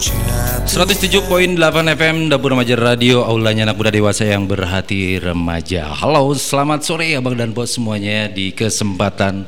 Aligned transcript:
107.8 0.00 1.60
FM 1.92 2.32
Dapur 2.32 2.56
Remaja 2.56 2.72
Radio 2.72 3.20
Aulanya 3.20 3.68
anak 3.68 3.76
muda 3.76 3.92
dewasa 3.92 4.24
yang 4.24 4.48
berhati 4.48 5.20
remaja. 5.20 5.92
Halo 5.92 6.32
selamat 6.32 6.80
sore 6.88 7.12
abang 7.12 7.36
dan 7.36 7.52
bos 7.52 7.76
semuanya 7.76 8.24
Di 8.32 8.56
kesempatan 8.56 9.44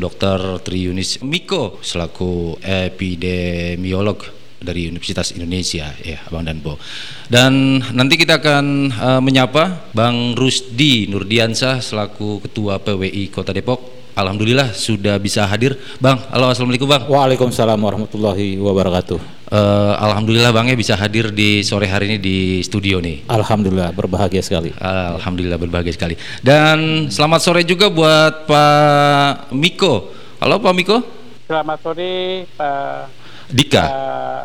Dr. 0.00 0.64
Triunis 0.64 1.20
Miko 1.20 1.76
selaku 1.84 2.56
epidemiolog 2.64 4.24
dari 4.60 4.88
Universitas 4.88 5.36
Indonesia 5.36 5.92
ya 6.00 6.20
Bang 6.32 6.48
Danpo. 6.48 6.80
Dan 7.28 7.80
nanti 7.92 8.16
kita 8.16 8.40
akan 8.40 8.64
uh, 8.92 9.20
menyapa 9.20 9.92
Bang 9.92 10.32
Rusdi 10.36 11.08
Nurdiansah 11.08 11.84
selaku 11.84 12.40
Ketua 12.44 12.80
PWI 12.80 13.28
Kota 13.28 13.52
Depok 13.52 14.00
Alhamdulillah 14.20 14.74
sudah 14.76 15.16
bisa 15.16 15.46
hadir, 15.46 15.78
Bang. 15.96 16.20
Halo, 16.28 16.50
assalamualaikum, 16.50 16.84
Bang. 16.84 17.08
Waalaikumsalam 17.08 17.78
warahmatullahi 17.78 18.60
wabarakatuh. 18.60 19.39
Uh, 19.50 19.98
Alhamdulillah, 19.98 20.54
Bang 20.54 20.70
ya 20.70 20.78
bisa 20.78 20.94
hadir 20.94 21.34
di 21.34 21.66
sore 21.66 21.90
hari 21.90 22.14
ini 22.14 22.18
di 22.22 22.62
studio 22.62 23.02
nih. 23.02 23.26
Alhamdulillah, 23.26 23.90
berbahagia 23.90 24.46
sekali. 24.46 24.70
Alhamdulillah, 24.78 25.58
berbahagia 25.58 25.90
sekali. 25.90 26.14
Dan 26.38 27.10
selamat 27.10 27.40
sore 27.42 27.66
juga 27.66 27.90
buat 27.90 28.46
Pak 28.46 29.50
Miko. 29.50 30.14
Halo, 30.38 30.62
Pak 30.62 30.70
Miko. 30.70 31.02
Selamat 31.50 31.82
sore, 31.82 32.46
Pak 32.54 33.10
Dika. 33.50 33.84
Uh, 33.90 34.42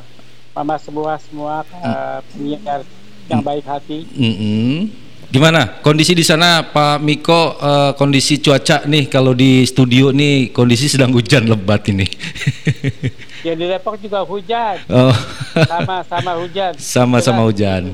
Mama 0.58 0.82
semua 0.82 1.22
semua 1.22 1.62
uh, 1.86 2.26
penyiar 2.34 2.82
yang 3.30 3.46
baik 3.46 3.62
hati. 3.62 4.10
Mm 4.10 4.34
-hmm. 4.34 4.76
Gimana 5.30 5.86
kondisi 5.86 6.18
di 6.18 6.26
sana 6.26 6.66
Pak 6.66 6.98
Miko 7.06 7.60
uh, 7.62 7.92
kondisi 7.94 8.42
cuaca 8.42 8.90
nih 8.90 9.06
kalau 9.06 9.38
di 9.38 9.70
studio 9.70 10.10
nih 10.10 10.50
kondisi 10.50 10.90
sedang 10.90 11.14
hujan 11.14 11.46
lebat 11.46 11.86
ini. 11.94 12.10
ya 13.46 13.54
di 13.54 13.66
Depok 13.70 13.96
juga 14.02 14.26
hujan. 14.26 14.82
Oh. 14.90 15.14
Sama-sama 15.54 16.32
hujan. 16.42 16.74
Sama-sama 16.98 17.42
hujan. 17.46 17.94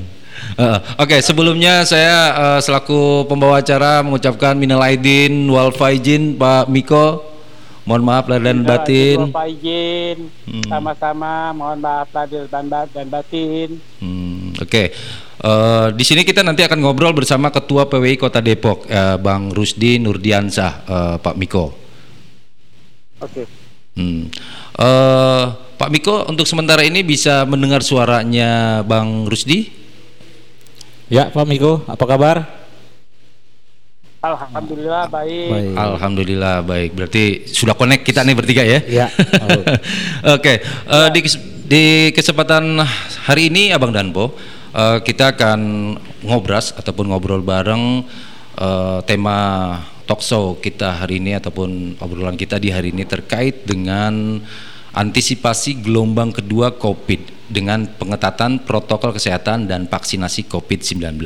Uh, 0.56 0.80
Oke, 0.96 1.16
okay, 1.16 1.20
sebelumnya 1.20 1.84
saya 1.84 2.32
uh, 2.34 2.60
selaku 2.64 3.28
pembawa 3.28 3.60
acara 3.60 4.00
mengucapkan 4.00 4.56
minal 4.56 4.80
aidin 4.80 5.44
wal 5.52 5.70
faizin 5.70 6.40
Pak 6.40 6.72
Miko. 6.72 7.28
Mohon 7.82 8.02
maaf 8.06 8.24
lahir 8.30 8.46
dan 8.46 8.62
batin. 8.62 9.18
Pak 9.34 9.46
izin, 9.58 10.30
hmm. 10.46 10.70
sama-sama 10.70 11.50
mohon 11.50 11.82
maaf 11.82 12.06
lahir 12.14 12.46
dan 12.46 12.70
batin. 13.10 13.82
Hmm, 13.98 14.54
Oke. 14.62 14.70
Okay. 14.70 14.86
Uh, 15.42 15.90
di 15.90 16.06
sini 16.06 16.22
kita 16.22 16.46
nanti 16.46 16.62
akan 16.62 16.78
ngobrol 16.78 17.10
bersama 17.10 17.50
Ketua 17.50 17.90
PWI 17.90 18.14
Kota 18.14 18.38
Depok, 18.38 18.86
uh, 18.86 19.18
Bang 19.18 19.50
Rusdi 19.50 19.98
Nurdiansah, 19.98 20.72
uh, 20.86 21.16
Pak 21.18 21.34
Miko. 21.34 21.74
Oke. 23.18 23.42
Okay. 23.42 23.61
Hmm. 23.92 24.32
Uh, 24.78 25.52
Pak 25.76 25.90
Miko, 25.92 26.24
untuk 26.30 26.46
sementara 26.46 26.86
ini 26.86 27.02
bisa 27.02 27.44
mendengar 27.44 27.82
suaranya 27.82 28.80
Bang 28.86 29.26
Rusdi? 29.26 29.68
Ya, 31.12 31.28
Pak 31.28 31.44
Miko, 31.44 31.84
apa 31.84 32.04
kabar? 32.08 32.36
Alhamdulillah 34.22 35.10
baik. 35.10 35.50
baik. 35.50 35.74
Alhamdulillah 35.74 36.56
baik. 36.62 36.90
Berarti 36.94 37.24
sudah 37.50 37.74
connect 37.74 38.06
kita 38.06 38.22
nih 38.22 38.38
bertiga 38.38 38.62
ya? 38.62 38.78
Ya. 38.86 39.06
Oke. 40.38 40.38
Okay. 40.38 40.56
Uh, 40.86 41.10
di, 41.10 41.20
di 41.66 41.84
kesempatan 42.14 42.78
hari 43.26 43.50
ini, 43.50 43.74
Abang 43.74 43.90
Danpo 43.90 44.30
uh, 44.72 44.98
kita 45.02 45.36
akan 45.36 45.60
ngobras 46.24 46.70
ataupun 46.78 47.10
ngobrol 47.10 47.42
bareng 47.44 48.06
uh, 48.58 49.02
tema 49.04 49.74
talkshow 50.12 50.60
kita 50.60 51.00
hari 51.00 51.24
ini 51.24 51.32
ataupun 51.40 51.96
obrolan 51.96 52.36
kita 52.36 52.60
di 52.60 52.68
hari 52.68 52.92
ini 52.92 53.08
terkait 53.08 53.64
dengan 53.64 54.44
antisipasi 54.92 55.80
gelombang 55.80 56.36
kedua 56.36 56.76
COVID 56.76 57.48
dengan 57.48 57.88
pengetatan 57.96 58.60
protokol 58.60 59.16
kesehatan 59.16 59.64
dan 59.64 59.88
vaksinasi 59.88 60.52
COVID-19. 60.52 61.16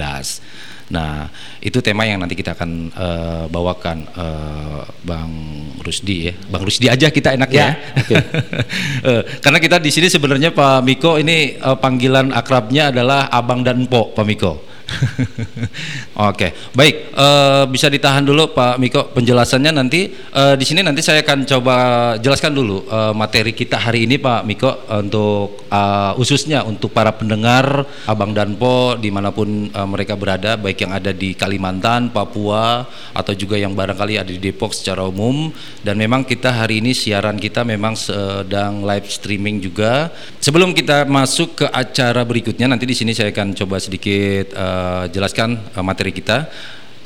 Nah, 0.87 1.27
itu 1.59 1.83
tema 1.83 2.07
yang 2.07 2.23
nanti 2.23 2.39
kita 2.39 2.55
akan 2.55 2.95
uh, 2.95 3.45
bawakan 3.51 4.07
uh, 4.15 4.87
Bang 5.03 5.35
Rusdi 5.83 6.31
ya. 6.31 6.35
Bang 6.47 6.63
Rusdi 6.63 6.87
aja 6.87 7.11
kita 7.11 7.35
enak 7.35 7.51
ya. 7.51 7.59
ya? 7.59 7.71
Okay. 8.07 8.23
uh, 9.11 9.23
karena 9.43 9.59
kita 9.59 9.83
di 9.83 9.91
sini 9.91 10.07
sebenarnya 10.07 10.55
Pak 10.55 10.87
Miko 10.87 11.19
ini 11.19 11.59
uh, 11.59 11.75
panggilan 11.75 12.31
akrabnya 12.31 12.95
adalah 12.95 13.27
Abang 13.35 13.67
dan 13.67 13.83
Po, 13.91 14.15
Pak 14.15 14.27
Miko. 14.31 14.66
Oke, 16.31 16.55
baik. 16.73 17.13
Uh, 17.13 17.65
bisa 17.69 17.91
ditahan 17.91 18.23
dulu 18.23 18.55
Pak 18.55 18.79
Miko 18.79 19.11
penjelasannya 19.11 19.73
nanti 19.75 20.15
uh, 20.33 20.55
di 20.55 20.65
sini 20.65 20.81
nanti 20.81 21.03
saya 21.03 21.21
akan 21.27 21.43
coba 21.43 21.77
jelaskan 22.23 22.55
dulu 22.55 22.87
uh, 22.87 23.13
materi 23.13 23.53
kita 23.53 23.77
hari 23.77 24.07
ini 24.07 24.17
Pak 24.17 24.47
Miko 24.47 24.71
untuk 24.89 25.67
uh, 25.69 26.15
khususnya 26.15 26.63
untuk 26.63 26.95
para 26.95 27.13
pendengar 27.13 27.85
Abang 28.07 28.33
dan 28.33 28.55
Po 28.57 28.95
di 28.95 29.11
mana 29.11 29.35
pun 29.35 29.69
uh, 29.75 29.89
mereka 29.89 30.15
berada, 30.15 30.55
baik 30.55 30.87
yang 30.87 30.93
ada 30.95 31.11
di 31.11 31.35
Kalimantan, 31.35 32.15
Papua 32.15 32.87
atau 33.13 33.33
juga 33.35 33.59
yang 33.59 33.75
barangkali 33.75 34.23
ada 34.23 34.31
di 34.31 34.39
Depok 34.41 34.73
secara 34.73 35.03
umum. 35.05 35.51
Dan 35.83 35.99
memang 35.99 36.23
kita 36.23 36.51
hari 36.55 36.79
ini 36.79 36.95
siaran 36.95 37.37
kita 37.37 37.67
memang 37.67 37.99
sedang 37.99 38.87
live 38.87 39.09
streaming 39.11 39.59
juga. 39.59 40.15
Sebelum 40.39 40.73
kita 40.73 41.05
masuk 41.07 41.65
ke 41.65 41.67
acara 41.71 42.23
berikutnya, 42.23 42.71
nanti 42.71 42.87
di 42.87 42.95
sini 42.95 43.11
saya 43.13 43.35
akan 43.35 43.55
coba 43.57 43.77
sedikit 43.83 44.55
uh, 44.55 44.75
uh, 44.76 45.04
jelaskan 45.09 45.56
uh, 45.72 45.81
materi 45.81 46.12
kita. 46.12 46.53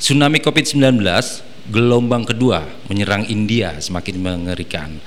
Tsunami 0.01 0.43
COVID-19 0.43 0.99
gelombang 1.71 2.25
kedua 2.25 2.65
menyerang 2.91 3.23
India 3.31 3.79
semakin 3.79 4.15
mengerikan. 4.19 4.99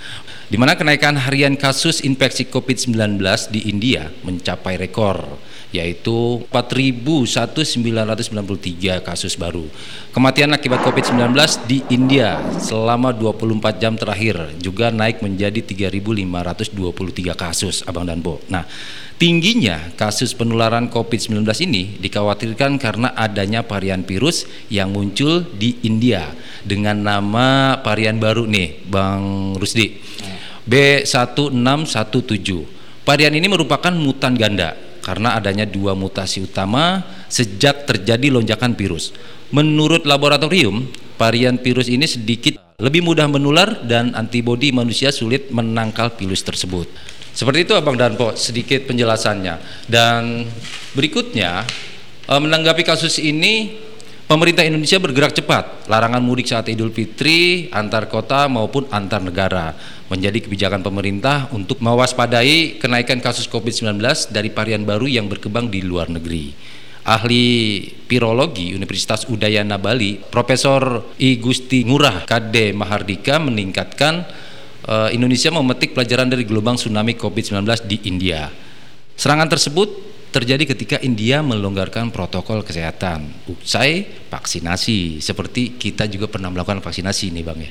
Di 0.49 0.57
mana 0.61 0.79
kenaikan 0.79 1.19
harian 1.19 1.59
kasus 1.59 2.05
infeksi 2.05 2.47
COVID-19 2.47 3.19
di 3.51 3.69
India 3.69 4.13
mencapai 4.23 4.79
rekor 4.79 5.27
yaitu 5.75 6.47
4.1993 6.55 9.03
kasus 9.03 9.35
baru. 9.35 9.67
Kematian 10.15 10.55
akibat 10.55 10.87
COVID-19 10.87 11.35
di 11.67 11.83
India 11.91 12.39
selama 12.63 13.11
24 13.11 13.83
jam 13.83 13.99
terakhir 13.99 14.55
juga 14.63 14.95
naik 14.95 15.27
menjadi 15.27 15.91
3.523 15.91 17.35
kasus, 17.35 17.83
Abang 17.91 18.07
dan 18.07 18.23
Bo. 18.23 18.39
Nah, 18.47 18.63
tingginya 19.25 19.81
kasus 19.97 20.37
penularan 20.37 20.93
COVID-19 20.93 21.49
ini 21.65 21.97
dikhawatirkan 21.97 22.77
karena 22.77 23.09
adanya 23.17 23.65
varian 23.65 24.05
virus 24.05 24.45
yang 24.69 24.93
muncul 24.93 25.41
di 25.57 25.81
India 25.81 26.29
dengan 26.61 27.01
nama 27.01 27.81
varian 27.81 28.21
baru 28.21 28.45
nih, 28.45 28.85
Bang 28.85 29.57
Rusdi. 29.57 29.97
B1617. 30.69 32.21
Varian 33.09 33.33
ini 33.33 33.49
merupakan 33.49 33.97
mutan 33.97 34.37
ganda 34.37 34.77
karena 35.01 35.41
adanya 35.41 35.65
dua 35.65 35.97
mutasi 35.97 36.45
utama 36.45 37.01
sejak 37.33 37.89
terjadi 37.89 38.29
lonjakan 38.29 38.77
virus. 38.77 39.17
Menurut 39.57 40.05
laboratorium, 40.05 40.85
varian 41.17 41.57
virus 41.57 41.89
ini 41.89 42.05
sedikit 42.05 42.61
lebih 42.77 43.01
mudah 43.01 43.25
menular 43.33 43.89
dan 43.89 44.13
antibodi 44.13 44.69
manusia 44.69 45.09
sulit 45.09 45.49
menangkal 45.49 46.13
virus 46.13 46.45
tersebut. 46.45 46.93
Seperti 47.35 47.67
itu 47.67 47.75
Abang 47.75 47.99
Danpo 47.99 48.39
sedikit 48.39 48.87
penjelasannya. 48.87 49.87
Dan 49.91 50.47
berikutnya 50.95 51.67
eh, 52.31 52.41
menanggapi 52.41 52.87
kasus 52.87 53.19
ini 53.19 53.85
Pemerintah 54.25 54.65
Indonesia 54.65 54.97
bergerak 54.97 55.37
cepat, 55.37 55.85
larangan 55.85 56.25
mudik 56.25 56.49
saat 56.49 56.65
Idul 56.73 56.89
Fitri 56.97 57.69
antar 57.69 58.09
kota 58.09 58.49
maupun 58.49 58.89
antar 58.89 59.21
negara 59.21 59.77
menjadi 60.09 60.41
kebijakan 60.41 60.81
pemerintah 60.81 61.53
untuk 61.53 61.85
mewaspadai 61.85 62.81
kenaikan 62.81 63.21
kasus 63.21 63.45
COVID-19 63.53 64.01
dari 64.33 64.49
varian 64.49 64.89
baru 64.89 65.05
yang 65.13 65.29
berkembang 65.29 65.69
di 65.69 65.85
luar 65.85 66.09
negeri. 66.09 66.73
ahli 67.05 67.85
virologi 68.09 68.73
Universitas 68.73 69.29
Udayana 69.29 69.77
Bali, 69.77 70.17
Profesor 70.17 71.13
I 71.21 71.37
Gusti 71.37 71.85
Ngurah 71.85 72.25
KD 72.25 72.73
Mahardika 72.73 73.37
meningkatkan 73.37 74.25
uh, 74.89 75.09
Indonesia 75.13 75.51
memetik 75.53 75.97
pelajaran 75.97 76.29
dari 76.29 76.45
gelombang 76.45 76.77
tsunami 76.77 77.17
COVID-19 77.17 77.65
di 77.89 77.97
India. 78.09 78.49
Serangan 79.15 79.47
tersebut 79.47 80.15
terjadi 80.35 80.75
ketika 80.75 80.97
India 80.99 81.47
melonggarkan 81.47 82.11
protokol 82.11 82.67
kesehatan 82.67 83.47
usai 83.47 84.03
vaksinasi 84.27 85.23
seperti 85.23 85.79
kita 85.79 86.11
juga 86.11 86.27
pernah 86.27 86.51
melakukan 86.51 86.83
vaksinasi 86.83 87.31
nih 87.31 87.45
Bang 87.47 87.63
ya. 87.63 87.71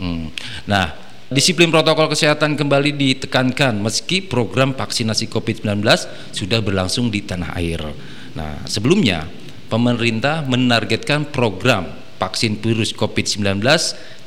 Hmm. 0.00 0.32
Nah, 0.64 0.96
disiplin 1.28 1.68
protokol 1.68 2.08
kesehatan 2.08 2.56
kembali 2.56 2.96
ditekankan 2.96 3.76
meski 3.76 4.24
program 4.24 4.72
vaksinasi 4.72 5.28
COVID-19 5.28 5.84
sudah 6.32 6.64
berlangsung 6.64 7.12
di 7.12 7.20
tanah 7.28 7.52
air. 7.60 7.84
Nah, 8.32 8.64
sebelumnya 8.64 9.28
pemerintah 9.68 10.40
menargetkan 10.48 11.28
program 11.28 12.07
vaksin 12.18 12.58
virus 12.58 12.90
COVID-19 12.92 13.62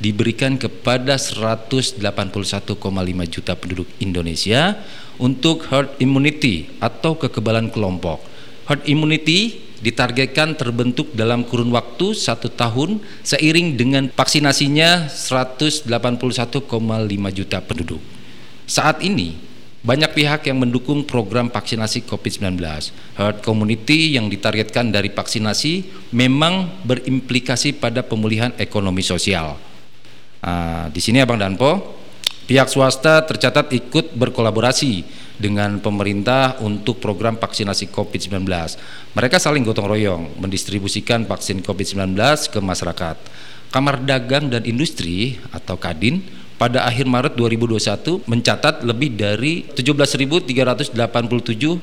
diberikan 0.00 0.56
kepada 0.56 1.20
181,5 1.20 2.00
juta 3.28 3.52
penduduk 3.54 3.88
Indonesia 4.00 4.80
untuk 5.20 5.68
herd 5.68 5.94
immunity 6.00 6.72
atau 6.80 7.14
kekebalan 7.14 7.68
kelompok. 7.68 8.24
Herd 8.66 8.88
immunity 8.88 9.60
ditargetkan 9.82 10.54
terbentuk 10.56 11.10
dalam 11.12 11.44
kurun 11.44 11.74
waktu 11.74 12.14
satu 12.14 12.48
tahun 12.48 13.02
seiring 13.26 13.76
dengan 13.76 14.04
vaksinasinya 14.14 15.10
181,5 15.10 15.90
juta 17.34 17.58
penduduk. 17.60 18.02
Saat 18.64 19.02
ini, 19.02 19.51
banyak 19.82 20.14
pihak 20.14 20.46
yang 20.46 20.62
mendukung 20.62 21.02
program 21.02 21.50
vaksinasi 21.50 22.06
COVID-19. 22.06 22.54
Herd 23.18 23.42
community 23.42 24.14
yang 24.14 24.30
ditargetkan 24.30 24.94
dari 24.94 25.10
vaksinasi 25.10 26.06
memang 26.14 26.86
berimplikasi 26.86 27.82
pada 27.82 28.06
pemulihan 28.06 28.54
ekonomi 28.62 29.02
sosial. 29.02 29.58
Nah, 30.42 30.86
di 30.86 31.02
sini 31.02 31.18
Abang 31.18 31.42
Danpo, 31.42 31.98
pihak 32.46 32.70
swasta 32.70 33.26
tercatat 33.26 33.74
ikut 33.74 34.14
berkolaborasi 34.14 35.22
dengan 35.34 35.82
pemerintah 35.82 36.62
untuk 36.62 37.02
program 37.02 37.34
vaksinasi 37.34 37.90
COVID-19. 37.90 38.46
Mereka 39.18 39.42
saling 39.42 39.66
gotong 39.66 39.90
royong 39.90 40.38
mendistribusikan 40.38 41.26
vaksin 41.26 41.58
COVID-19 41.58 42.14
ke 42.54 42.58
masyarakat. 42.62 43.16
Kamar 43.74 43.98
Dagang 44.04 44.46
dan 44.46 44.62
Industri 44.62 45.42
atau 45.50 45.74
Kadin 45.80 46.22
pada 46.62 46.86
akhir 46.86 47.10
Maret 47.10 47.34
2021 47.34 48.22
mencatat 48.22 48.86
lebih 48.86 49.18
dari 49.18 49.66
17.387 49.74 50.94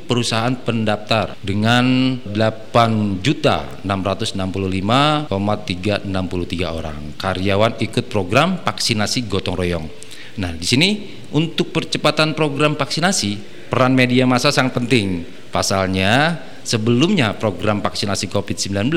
perusahaan 0.08 0.56
pendaftar 0.56 1.36
dengan 1.44 2.16
8.665,363 2.32 5.28
orang 6.64 7.12
karyawan 7.20 7.76
ikut 7.76 8.08
program 8.08 8.64
vaksinasi 8.64 9.28
gotong 9.28 9.60
royong. 9.60 9.92
Nah, 10.40 10.56
di 10.56 10.64
sini 10.64 11.20
untuk 11.36 11.76
percepatan 11.76 12.32
program 12.32 12.80
vaksinasi, 12.80 13.68
peran 13.68 13.92
media 13.92 14.24
massa 14.24 14.48
sangat 14.48 14.80
penting. 14.80 15.28
Pasalnya, 15.52 16.40
sebelumnya 16.64 17.36
program 17.36 17.84
vaksinasi 17.84 18.32
COVID-19 18.32 18.96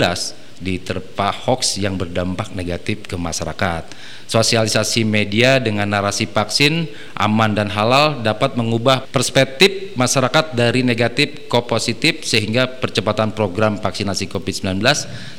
diterpa 0.63 1.35
hoax 1.35 1.77
yang 1.83 1.99
berdampak 1.99 2.55
negatif 2.55 3.05
ke 3.11 3.19
masyarakat. 3.19 3.91
Sosialisasi 4.31 5.05
media 5.05 5.59
dengan 5.59 5.91
narasi 5.91 6.25
vaksin 6.31 6.89
aman 7.19 7.53
dan 7.53 7.69
halal 7.69 8.23
dapat 8.23 8.55
mengubah 8.57 9.05
perspektif 9.11 9.93
masyarakat 9.99 10.57
dari 10.57 10.81
negatif 10.87 11.51
ke 11.51 11.61
positif 11.67 12.23
sehingga 12.25 12.65
percepatan 12.81 13.35
program 13.35 13.77
vaksinasi 13.77 14.31
COVID-19 14.31 14.81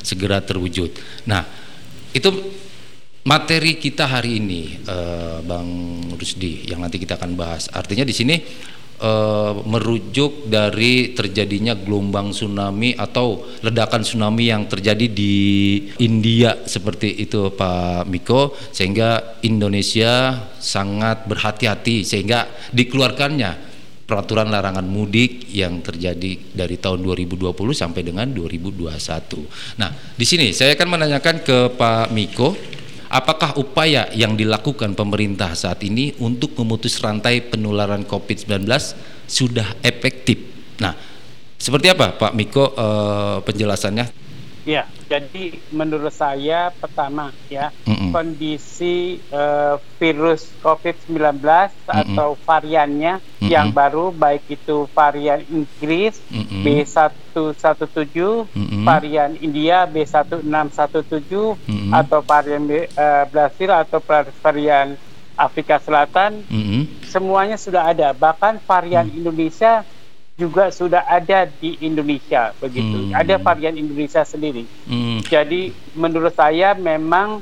segera 0.04 0.38
terwujud. 0.44 0.94
Nah, 1.26 1.42
itu 2.14 2.30
materi 3.26 3.80
kita 3.80 4.06
hari 4.06 4.38
ini, 4.38 4.78
uh, 4.86 5.40
Bang 5.42 5.66
Rusdi, 6.14 6.68
yang 6.68 6.84
nanti 6.84 7.00
kita 7.00 7.16
akan 7.18 7.34
bahas. 7.34 7.66
Artinya 7.72 8.04
di 8.06 8.14
sini 8.14 8.36
uh, 9.00 9.64
merujuk 9.64 10.46
dari 10.46 11.16
terjadinya 11.16 11.74
gelombang 11.74 12.30
tsunami 12.30 12.94
atau 12.94 13.42
ledakan 13.64 14.02
tsunami 14.04 14.50
yang 14.50 14.68
terjadi 14.68 15.06
di 15.10 15.34
India 16.02 16.66
seperti 16.66 17.24
itu, 17.24 17.50
Pak 17.54 18.06
Miko, 18.06 18.54
sehingga 18.70 19.40
Indonesia 19.42 20.44
sangat 20.58 21.26
berhati-hati 21.26 22.04
sehingga 22.04 22.46
dikeluarkannya 22.70 23.74
peraturan 24.04 24.52
larangan 24.52 24.84
mudik 24.84 25.48
yang 25.48 25.80
terjadi 25.80 26.52
dari 26.52 26.76
tahun 26.76 27.00
2020 27.00 27.56
sampai 27.72 28.04
dengan 28.04 28.28
2021. 28.28 29.80
Nah, 29.80 29.90
di 30.12 30.26
sini 30.28 30.52
saya 30.52 30.76
akan 30.76 30.88
menanyakan 30.92 31.40
ke 31.40 31.58
Pak 31.72 32.12
Miko 32.12 32.52
apakah 33.14 33.54
upaya 33.54 34.10
yang 34.10 34.34
dilakukan 34.34 34.98
pemerintah 34.98 35.54
saat 35.54 35.86
ini 35.86 36.18
untuk 36.18 36.58
memutus 36.58 36.98
rantai 36.98 37.38
penularan 37.46 38.02
COVID-19 38.02 38.66
sudah 39.30 39.78
efektif? 39.86 40.42
Nah, 40.82 40.98
seperti 41.54 41.94
apa 41.94 42.18
Pak 42.18 42.34
Miko 42.34 42.74
uh, 42.74 43.38
penjelasannya? 43.46 44.23
Ya, 44.64 44.88
jadi 45.12 45.60
menurut 45.76 46.08
saya 46.08 46.72
pertama 46.72 47.28
ya 47.52 47.68
mm-hmm. 47.84 48.16
kondisi 48.16 49.20
uh, 49.28 49.76
virus 50.00 50.48
COVID-19 50.64 51.20
mm-hmm. 51.20 51.92
atau 51.92 52.32
variannya 52.48 53.20
mm-hmm. 53.20 53.52
yang 53.52 53.76
baru 53.76 54.08
baik 54.08 54.48
itu 54.48 54.88
varian 54.96 55.44
Inggris 55.52 56.16
mm-hmm. 56.32 56.64
B117, 56.64 58.16
mm-hmm. 58.56 58.84
varian 58.88 59.36
India 59.44 59.84
B1617 59.84 61.12
mm-hmm. 61.60 61.92
atau 61.92 62.24
varian 62.24 62.64
uh, 62.64 63.24
Brasil 63.28 63.68
atau 63.68 64.00
varian 64.40 64.96
Afrika 65.36 65.76
Selatan, 65.76 66.40
mm-hmm. 66.46 67.04
semuanya 67.04 67.60
sudah 67.60 67.92
ada. 67.92 68.16
Bahkan 68.16 68.64
varian 68.64 69.12
mm-hmm. 69.12 69.20
Indonesia 69.20 69.84
juga 70.34 70.70
sudah 70.74 71.06
ada 71.06 71.46
di 71.46 71.78
Indonesia 71.78 72.50
begitu. 72.58 73.10
Hmm. 73.10 73.14
Ada 73.14 73.38
varian 73.38 73.78
Indonesia 73.78 74.26
sendiri. 74.26 74.66
Hmm. 74.86 75.22
Jadi 75.22 75.70
menurut 75.94 76.34
saya 76.34 76.74
memang 76.74 77.38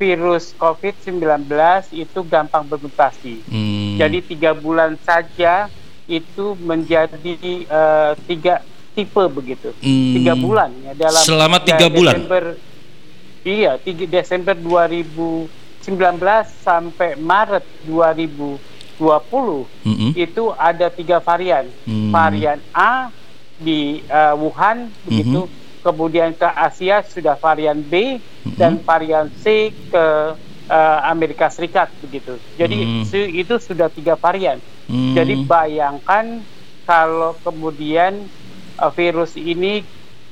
virus 0.00 0.56
COVID-19 0.56 1.44
itu 1.92 2.20
gampang 2.24 2.64
bermutasi. 2.64 3.44
Hmm. 3.44 4.00
Jadi 4.00 4.24
tiga 4.24 4.56
bulan 4.56 4.96
saja 5.04 5.68
itu 6.08 6.56
menjadi 6.64 7.68
uh, 7.68 8.16
tiga 8.24 8.64
tipe 8.96 9.24
begitu. 9.28 9.76
Hmm. 9.84 10.16
Tiga 10.16 10.32
bulan 10.32 10.72
ya 10.80 10.92
dalam 10.96 11.20
selama 11.20 11.60
tiga 11.60 11.92
bulan. 11.92 12.16
Desember, 12.16 12.44
iya, 13.44 13.72
tiga 13.76 14.04
Desember 14.08 14.56
2019 14.56 15.52
sampai 16.64 17.20
Maret 17.20 17.64
2020 19.00 19.64
mm-hmm. 19.88 20.10
itu 20.12 20.44
ada 20.52 20.92
tiga 20.92 21.24
varian. 21.24 21.64
Mm. 21.88 22.12
Varian 22.12 22.60
A 22.76 23.08
di 23.56 24.04
uh, 24.12 24.36
Wuhan 24.36 24.92
begitu, 25.08 25.48
mm-hmm. 25.48 25.80
kemudian 25.80 26.30
ke 26.36 26.44
Asia 26.44 27.00
sudah 27.00 27.40
varian 27.40 27.80
B 27.80 28.20
mm-hmm. 28.20 28.60
dan 28.60 28.76
varian 28.84 29.32
C 29.40 29.72
ke 29.72 30.04
uh, 30.68 30.98
Amerika 31.08 31.48
Serikat 31.48 31.88
begitu. 32.04 32.36
Jadi 32.60 33.08
mm. 33.08 33.32
itu 33.32 33.56
sudah 33.56 33.88
tiga 33.88 34.20
varian. 34.20 34.60
Mm. 34.84 35.16
Jadi 35.16 35.34
bayangkan 35.48 36.44
kalau 36.84 37.32
kemudian 37.40 38.28
uh, 38.76 38.92
virus 38.92 39.40
ini 39.40 39.80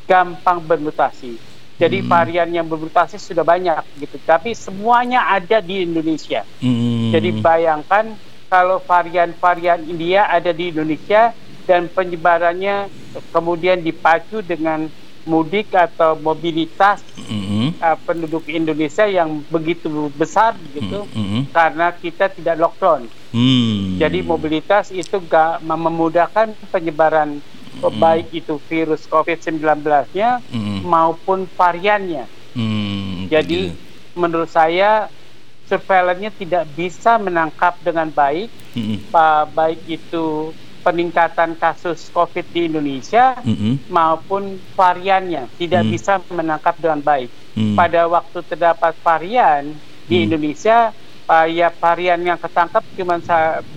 gampang 0.05 0.61
bermutasi. 0.65 1.49
Jadi 1.79 2.03
hmm. 2.03 2.11
varian 2.11 2.51
yang 2.51 2.67
bermutasi 2.67 3.23
sudah 3.23 3.47
banyak 3.47 3.79
gitu, 4.03 4.19
tapi 4.27 4.51
semuanya 4.51 5.31
ada 5.31 5.63
di 5.63 5.87
Indonesia. 5.87 6.43
Hmm. 6.59 7.15
Jadi 7.15 7.39
bayangkan 7.39 8.19
kalau 8.49 8.81
varian-varian 8.83 9.85
India 9.85 10.27
ada 10.29 10.51
di 10.51 10.73
Indonesia 10.73 11.37
dan 11.69 11.87
penyebarannya 11.93 12.89
kemudian 13.33 13.85
dipacu 13.85 14.41
dengan 14.41 14.89
mudik 15.29 15.69
atau 15.77 16.17
mobilitas 16.17 17.05
mm-hmm. 17.21 17.77
uh, 17.85 17.97
penduduk 18.09 18.49
Indonesia 18.49 19.05
yang 19.05 19.45
begitu 19.53 20.09
besar 20.17 20.57
gitu 20.73 21.05
mm-hmm. 21.05 21.53
karena 21.53 21.93
kita 21.93 22.33
tidak 22.33 22.57
lockdown. 22.57 23.05
Mm. 23.37 24.01
Jadi 24.01 24.19
mobilitas 24.25 24.89
itu 24.89 25.21
gak 25.29 25.61
memudahkan 25.61 26.57
penyebaran 26.73 27.45
mm. 27.85 27.93
baik 28.01 28.33
itu 28.33 28.57
virus 28.73 29.05
COVID-19-nya 29.05 30.41
mm. 30.49 30.89
maupun 30.89 31.45
variannya. 31.53 32.25
Mm. 32.57 33.29
Jadi 33.29 33.77
menurut 34.17 34.49
saya 34.49 35.13
surveillance 35.69 36.35
tidak 36.41 36.65
bisa 36.73 37.21
menangkap 37.21 37.77
dengan 37.85 38.09
baik, 38.09 38.49
mm-hmm. 38.73 39.13
baik 39.53 39.81
itu 39.87 40.57
peningkatan 40.81 41.53
kasus 41.61 42.09
COVID 42.09 42.49
di 42.49 42.73
Indonesia 42.73 43.37
mm-hmm. 43.45 43.93
maupun 43.93 44.57
variannya 44.73 45.53
tidak 45.61 45.85
mm-hmm. 45.85 45.95
bisa 45.95 46.13
menangkap 46.33 46.75
dengan 46.81 47.05
baik. 47.05 47.29
Mm-hmm. 47.53 47.77
Pada 47.77 48.09
waktu 48.09 48.39
terdapat 48.49 48.97
varian 49.05 49.77
di 50.09 50.17
mm-hmm. 50.17 50.25
Indonesia, 50.25 50.79
uh, 51.29 51.47
ya 51.47 51.69
varian 51.69 52.21
yang 52.25 52.41
ketangkap 52.41 52.81
cuma 52.97 53.21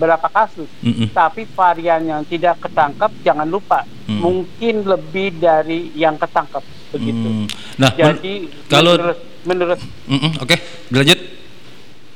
berapa 0.00 0.28
kasus, 0.32 0.70
mm-hmm. 0.80 1.12
tapi 1.12 1.44
varian 1.52 2.00
yang 2.00 2.22
tidak 2.24 2.56
ketangkap 2.64 3.12
jangan 3.20 3.44
lupa 3.44 3.84
hmm. 4.08 4.20
mungkin 4.20 4.74
lebih 4.86 5.36
dari 5.36 5.92
yang 5.92 6.16
ketangkep 6.16 6.64
begitu. 6.92 7.28
Hmm. 7.28 7.46
Nah, 7.80 7.90
jadi 7.96 8.34
men 8.48 8.68
kalau 8.68 8.92
menurut, 8.96 9.18
menurut 9.44 9.78
mm 9.80 10.18
-mm, 10.18 10.32
oke, 10.40 10.48
okay. 10.48 10.58
lanjut. 10.92 11.41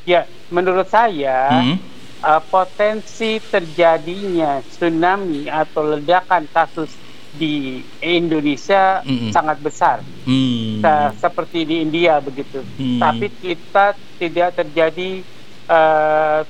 Ya, 0.06 0.22
menurut 0.54 0.86
saya 0.86 1.50
hmm. 1.50 1.76
uh, 2.22 2.42
potensi 2.46 3.42
terjadinya 3.42 4.62
tsunami 4.62 5.50
atau 5.50 5.98
ledakan 5.98 6.46
kasus 6.54 6.94
di 7.36 7.84
Indonesia 8.00 9.04
mm 9.04 9.28
sangat 9.28 9.58
besar, 9.60 10.00
mm. 10.24 10.80
seperti 11.20 11.68
di 11.68 11.84
India 11.84 12.16
begitu. 12.24 12.64
Mm. 12.80 12.96
Tapi 12.96 13.26
kita 13.28 13.92
tidak 14.16 14.56
terjadi 14.56 15.20
uh, 15.68 16.40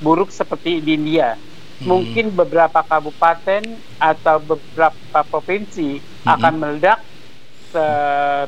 buruk 0.00 0.32
seperti 0.32 0.80
di 0.80 0.96
India. 0.96 1.36
Mm. 1.36 1.84
Mungkin 1.84 2.26
beberapa 2.32 2.80
kabupaten 2.80 3.60
atau 4.00 4.40
beberapa 4.40 5.20
provinsi 5.28 6.00
-mm. 6.00 6.32
akan 6.32 6.54
meledak 6.56 6.98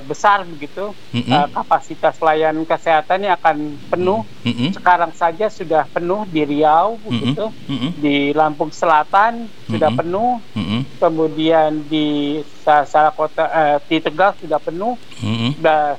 besar 0.05 0.45
begitu 0.45 0.93
mm 1.13 1.21
-hmm. 1.25 1.33
uh, 1.33 1.49
kapasitas 1.51 2.21
layanan 2.21 2.69
kesehatannya 2.69 3.31
akan 3.35 3.57
penuh. 3.89 4.23
Mm 4.45 4.53
-hmm. 4.53 4.71
Sekarang 4.77 5.13
saja 5.17 5.49
sudah 5.49 5.89
penuh 5.89 6.29
di 6.29 6.45
Riau 6.45 7.01
begitu, 7.01 7.49
mm 7.49 7.77
-hmm. 7.77 7.91
di 7.99 8.17
Lampung 8.37 8.71
Selatan 8.71 9.45
mm 9.45 9.49
-hmm. 9.49 9.71
sudah 9.73 9.91
penuh, 9.97 10.31
mm 10.53 10.65
-hmm. 10.65 10.81
kemudian 11.01 11.71
di 11.89 12.41
salah 12.65 13.13
kota 13.13 13.45
uh, 13.45 13.77
di 13.85 14.01
Tegal 14.01 14.37
sudah 14.41 14.61
penuh. 14.61 14.95
Mm 15.25 15.35
-hmm. 15.35 15.51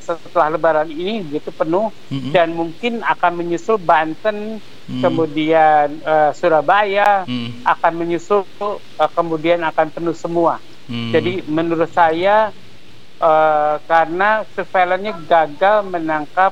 Setelah 0.01 0.53
Lebaran 0.53 0.89
ini 0.89 1.25
begitu 1.25 1.50
penuh 1.50 1.89
mm 1.89 2.17
-hmm. 2.17 2.32
dan 2.32 2.53
mungkin 2.53 3.01
akan 3.01 3.32
menyusul 3.38 3.82
Banten, 3.82 4.62
mm 4.62 4.62
-hmm. 4.62 5.01
kemudian 5.01 5.88
uh, 6.05 6.32
Surabaya 6.38 7.25
mm 7.25 7.34
-hmm. 7.34 7.50
akan 7.65 7.91
menyusul, 7.98 8.46
uh, 8.62 9.10
kemudian 9.17 9.65
akan 9.65 9.89
penuh 9.89 10.13
semua. 10.13 10.62
Hmm. 10.86 11.10
Jadi 11.10 11.41
menurut 11.50 11.89
saya 11.89 12.53
uh, 13.19 13.75
karena 13.86 14.43
surveillance 14.55 15.19
gagal 15.27 15.77
menangkap 15.88 16.51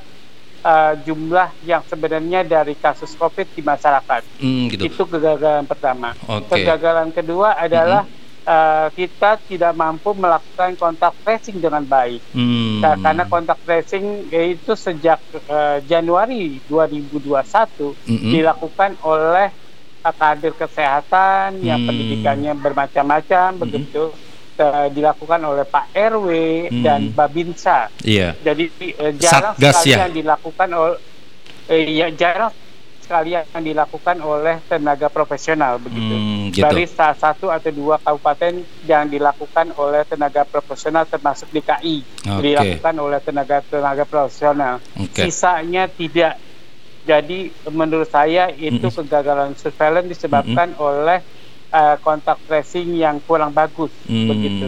uh, 0.63 0.93
jumlah 1.03 1.51
yang 1.67 1.84
sebenarnya 1.86 2.48
dari 2.48 2.74
kasus 2.79 3.13
COVID 3.20 3.53
di 3.53 3.62
masyarakat. 3.62 4.22
Mm, 4.39 4.63
gitu. 4.74 4.84
Itu 4.89 5.03
kegagalan 5.05 5.67
pertama. 5.67 6.15
Okay. 6.17 6.63
Kegagalan 6.63 7.12
kedua 7.12 7.60
adalah 7.60 8.08
mm 8.08 8.12
-hmm. 8.12 8.22
Uh, 8.43 8.91
kita 8.91 9.39
tidak 9.48 9.72
mampu 9.72 10.12
melakukan 10.12 10.75
kontak 10.75 11.15
tracing 11.24 11.63
dengan 11.63 11.79
baik. 11.88 12.20
Hmm. 12.36 12.84
Nah, 12.84 13.00
karena 13.00 13.24
kontak 13.24 13.55
tracing 13.63 14.27
itu 14.27 14.75
sejak 14.75 15.24
uh, 15.48 15.79
Januari 15.88 16.60
2021 16.67 17.24
hmm. 17.24 18.32
dilakukan 18.36 19.00
oleh 19.08 19.48
kader 20.03 20.51
kesehatan 20.60 21.63
yang 21.63 21.79
hmm. 21.79 21.88
pendidikannya 21.88 22.51
bermacam-macam 22.60 23.55
hmm. 23.55 23.62
begitu 23.63 24.12
uh, 24.60 24.88
dilakukan 24.89 25.39
oleh 25.41 25.65
Pak 25.65 25.86
RW 25.93 26.29
hmm. 26.69 26.83
dan 26.83 27.01
Babinsa. 27.13 27.89
Iya. 28.03 28.38
Jadi 28.41 28.69
uh, 29.00 29.13
jarang 29.17 29.55
Satgas, 29.57 29.74
sekali 29.81 29.91
ya? 29.91 29.98
yang 30.05 30.13
dilakukan 30.13 30.69
oleh 30.74 30.98
uh, 31.69 31.83
ya 31.88 32.07
jarang 32.13 32.53
sekali 33.03 33.36
yang 33.36 33.63
dilakukan 33.67 34.17
oleh 34.24 34.63
tenaga 34.63 35.12
profesional 35.12 35.75
begitu. 35.75 36.15
Hmm, 36.15 36.55
gitu. 36.55 36.63
Dari 36.63 36.88
salah 36.88 37.17
satu 37.19 37.51
atau 37.51 37.69
dua 37.75 38.00
kabupaten 38.00 38.63
yang 38.88 39.12
dilakukan 39.12 39.75
oleh 39.75 40.07
tenaga 40.07 40.48
profesional 40.48 41.03
termasuk 41.03 41.51
DKI 41.51 41.98
okay. 42.24 42.39
dilakukan 42.39 42.95
oleh 42.95 43.19
tenaga 43.19 43.60
tenaga 43.67 44.07
profesional. 44.07 44.79
Okay. 44.95 45.27
Sisanya 45.27 45.91
tidak. 45.91 46.39
Jadi 47.03 47.51
menurut 47.67 48.07
saya 48.07 48.48
itu 48.55 48.88
-hmm. 48.88 48.95
kegagalan 49.03 49.51
surveillance 49.60 50.07
disebabkan 50.07 50.72
-hmm. 50.72 50.88
oleh 50.88 51.19
uh, 51.74 51.96
kontak 52.00 52.38
tracing 52.46 52.94
yang 52.94 53.18
kurang 53.25 53.50
bagus 53.51 53.89
hmm. 54.06 54.30
begitu. 54.30 54.68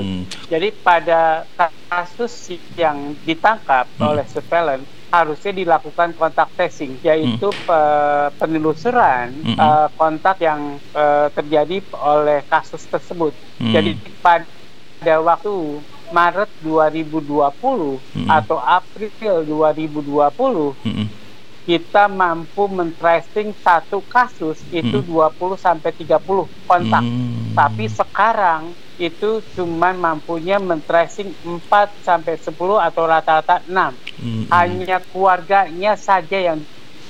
Jadi 0.50 0.74
pada 0.82 1.46
kasus 1.88 2.58
yang 2.74 3.14
ditangkap 3.24 3.86
hmm. 3.96 4.10
oleh 4.10 4.26
surveillance 4.26 4.90
harusnya 5.14 5.54
dilakukan 5.56 6.12
kontak 6.18 6.50
tracing 6.58 6.98
yaitu 7.06 7.48
hmm. 7.48 8.36
penelusuran 8.42 9.32
hmm. 9.32 9.56
uh, 9.56 9.88
kontak 9.96 10.42
yang 10.42 10.82
uh, 10.98 11.30
terjadi 11.32 11.80
oleh 11.94 12.42
kasus 12.50 12.84
tersebut. 12.90 13.32
Hmm. 13.62 13.72
Jadi 13.72 13.96
pada 14.20 15.16
waktu 15.22 15.80
Maret 16.10 16.50
2020 16.62 17.42
hmm. 17.42 18.28
atau 18.30 18.58
April 18.60 19.46
2020 19.46 20.84
hmm 20.84 21.25
kita 21.66 22.06
mampu 22.06 22.70
men-tracing 22.70 23.58
satu 23.66 24.06
kasus 24.06 24.62
itu 24.70 25.02
hmm. 25.02 25.34
20 25.34 25.58
sampai 25.58 25.92
30 25.98 26.22
kontak. 26.70 27.02
Hmm. 27.02 27.58
Tapi 27.58 27.90
sekarang 27.90 28.70
itu 29.02 29.42
cuma 29.58 29.92
mampunya 29.92 30.62
men-tracing 30.62 31.34
4 31.42 32.06
sampai 32.06 32.38
10 32.38 32.54
atau 32.56 33.04
rata-rata 33.10 33.66
6. 33.66 33.74
Hmm. 33.74 34.46
Hanya 34.54 35.02
keluarganya 35.10 35.98
saja 35.98 36.38
yang 36.38 36.62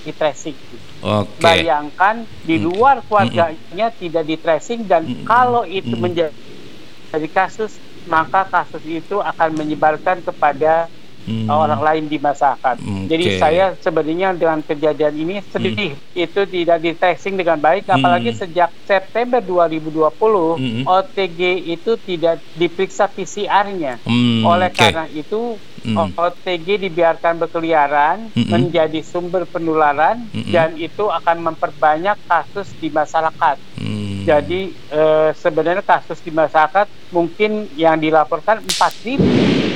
di-tracing. 0.08 0.56
Okay. 1.04 1.44
Bayangkan 1.44 2.24
di 2.48 2.56
hmm. 2.56 2.66
luar 2.72 3.04
keluarganya 3.04 3.92
hmm. 3.92 3.98
tidak 4.00 4.24
di-tracing 4.24 4.88
dan 4.88 5.04
hmm. 5.04 5.28
kalau 5.28 5.68
itu 5.68 5.92
hmm. 5.92 6.02
menjadi 6.02 7.30
kasus 7.36 7.76
maka 8.06 8.46
kasus 8.46 8.86
itu 8.86 9.18
akan 9.18 9.58
menyebarkan 9.58 10.22
kepada 10.22 10.88
hmm. 11.26 11.50
orang 11.50 11.82
lain 11.82 12.04
di 12.08 12.18
masyarakat. 12.22 12.76
Okay. 12.80 13.06
Jadi 13.10 13.26
saya 13.42 13.66
sebenarnya 13.78 14.38
dengan 14.38 14.62
kejadian 14.62 15.14
ini 15.18 15.36
sedih 15.50 15.98
hmm. 15.98 16.16
itu 16.16 16.42
tidak 16.46 16.78
di 16.82 16.92
tracing 16.94 17.36
dengan 17.36 17.58
baik, 17.60 17.90
apalagi 17.90 18.32
hmm. 18.32 18.40
sejak 18.40 18.70
September 18.86 19.42
2020 19.42 20.14
hmm. 20.16 20.84
OTG 20.86 21.42
itu 21.74 21.92
tidak 22.06 22.40
diperiksa 22.56 23.10
PCR-nya. 23.10 24.00
Hmm. 24.06 24.46
Oleh 24.46 24.70
okay. 24.72 24.94
karena 24.94 25.06
itu 25.12 25.58
hmm. 25.86 26.18
OTG 26.18 26.68
dibiarkan 26.90 27.38
berkeliaran 27.38 28.34
hmm. 28.34 28.50
menjadi 28.50 29.00
sumber 29.06 29.46
penularan 29.46 30.26
hmm. 30.34 30.50
dan 30.50 30.74
itu 30.78 31.10
akan 31.10 31.54
memperbanyak 31.54 32.18
kasus 32.26 32.74
di 32.82 32.90
masyarakat. 32.90 33.58
Hmm. 33.78 34.26
Jadi 34.26 34.74
eh, 34.74 35.30
sebenarnya 35.38 35.86
kasus 35.86 36.18
di 36.26 36.34
masyarakat 36.34 36.90
mungkin 37.14 37.70
yang 37.78 38.02
dilaporkan 38.02 38.66
4000 38.66 39.75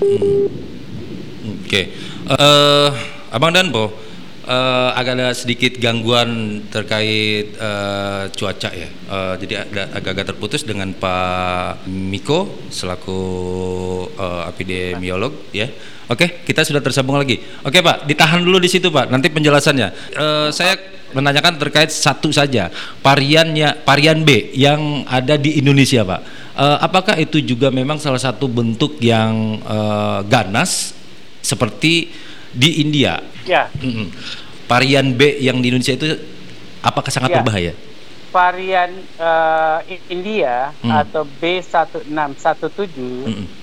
Oke, 0.00 1.68
okay. 1.68 1.84
uh, 2.28 2.36
eh, 2.36 2.90
Abang 3.34 3.52
Danpo, 3.52 3.90
uh, 4.46 4.90
agak 4.94 5.18
ada 5.18 5.28
sedikit 5.34 5.76
gangguan 5.78 6.62
terkait 6.68 7.54
uh, 7.58 8.28
cuaca 8.32 8.70
ya. 8.72 8.88
Uh, 9.08 9.34
jadi 9.40 9.66
agak-agak 9.70 10.34
terputus 10.34 10.62
dengan 10.64 10.92
Pak 10.94 11.86
Miko 11.88 12.68
selaku 12.72 13.20
uh, 14.16 14.48
epidemiolog 14.48 15.32
ya. 15.54 15.68
Oke, 16.12 16.28
okay, 16.28 16.28
kita 16.44 16.66
sudah 16.66 16.84
tersambung 16.84 17.16
lagi. 17.16 17.40
Oke 17.64 17.78
okay, 17.78 17.80
Pak, 17.80 18.04
ditahan 18.04 18.42
dulu 18.44 18.60
di 18.60 18.68
situ 18.68 18.92
Pak. 18.92 19.08
Nanti 19.08 19.32
penjelasannya. 19.32 19.88
Uh, 20.18 20.48
saya 20.52 20.76
menanyakan 21.12 21.60
terkait 21.60 21.92
satu 21.92 22.32
saja 22.32 22.72
variannya 23.04 23.84
varian 23.84 24.24
B 24.24 24.52
yang 24.56 25.04
ada 25.04 25.36
di 25.36 25.60
Indonesia 25.60 26.02
Pak 26.02 26.41
Uh, 26.52 26.78
apakah 26.84 27.16
itu 27.16 27.40
juga 27.40 27.72
memang 27.72 27.96
salah 27.96 28.20
satu 28.20 28.44
bentuk 28.44 29.00
yang 29.00 29.56
uh, 29.64 30.20
ganas 30.28 30.92
seperti 31.40 32.12
di 32.52 32.84
India? 32.84 33.24
Ya. 33.48 33.72
Mm 33.80 33.92
-mm. 33.92 34.06
Varian 34.68 35.16
B 35.16 35.40
yang 35.40 35.64
di 35.64 35.72
Indonesia 35.72 35.96
itu 35.96 36.12
apakah 36.84 37.08
sangat 37.08 37.32
ya. 37.32 37.36
berbahaya? 37.40 37.72
Varian 38.32 38.92
uh, 39.20 39.80
India 40.08 40.72
mm. 40.80 40.88
atau 40.88 41.24
B1617 41.40 42.96
mm 43.28 43.62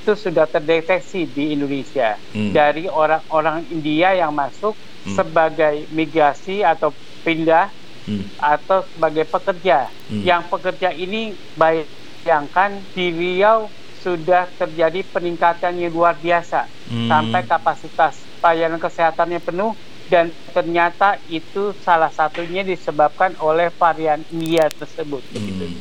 itu 0.00 0.12
sudah 0.16 0.48
terdeteksi 0.48 1.28
di 1.28 1.52
Indonesia 1.52 2.16
mm. 2.32 2.56
dari 2.56 2.88
orang-orang 2.88 3.68
India 3.68 4.16
yang 4.16 4.32
masuk 4.32 4.72
mm. 5.04 5.14
sebagai 5.14 5.84
migrasi 5.92 6.64
atau 6.64 6.88
pindah 7.20 7.68
mm. 8.08 8.40
atau 8.40 8.80
sebagai 8.96 9.28
pekerja. 9.28 9.92
Mm. 10.08 10.22
Yang 10.24 10.42
pekerja 10.48 10.88
ini 10.96 11.36
baik 11.54 11.99
bayangkan 12.24 12.80
di 12.92 13.12
Riau 13.12 13.68
sudah 14.00 14.48
terjadi 14.56 15.04
peningkatan 15.12 15.76
yang 15.76 15.92
luar 15.92 16.16
biasa 16.16 16.64
hmm. 16.88 17.08
sampai 17.08 17.42
kapasitas 17.44 18.16
pelayanan 18.40 18.80
kesehatannya 18.80 19.40
penuh 19.44 19.76
dan 20.08 20.32
ternyata 20.50 21.20
itu 21.28 21.76
salah 21.84 22.10
satunya 22.10 22.64
disebabkan 22.64 23.36
oleh 23.38 23.68
varian 23.76 24.24
India 24.32 24.72
tersebut 24.72 25.20
hmm. 25.36 25.76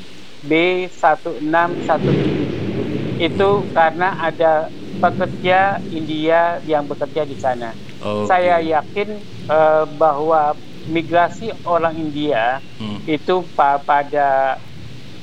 B1617 0.45 1.79
itu 3.19 3.49
karena 3.75 4.15
ada 4.19 4.71
pekerja 4.99 5.79
India 5.91 6.59
yang 6.67 6.87
bekerja 6.87 7.23
di 7.27 7.35
sana. 7.39 7.73
Okay. 7.99 8.25
Saya 8.27 8.59
yakin 8.63 9.19
uh, 9.51 9.83
bahwa 9.99 10.55
migrasi 10.87 11.51
orang 11.67 11.95
India 11.99 12.63
hmm. 12.79 13.03
itu 13.07 13.43
pa 13.55 13.79
pada 13.83 14.59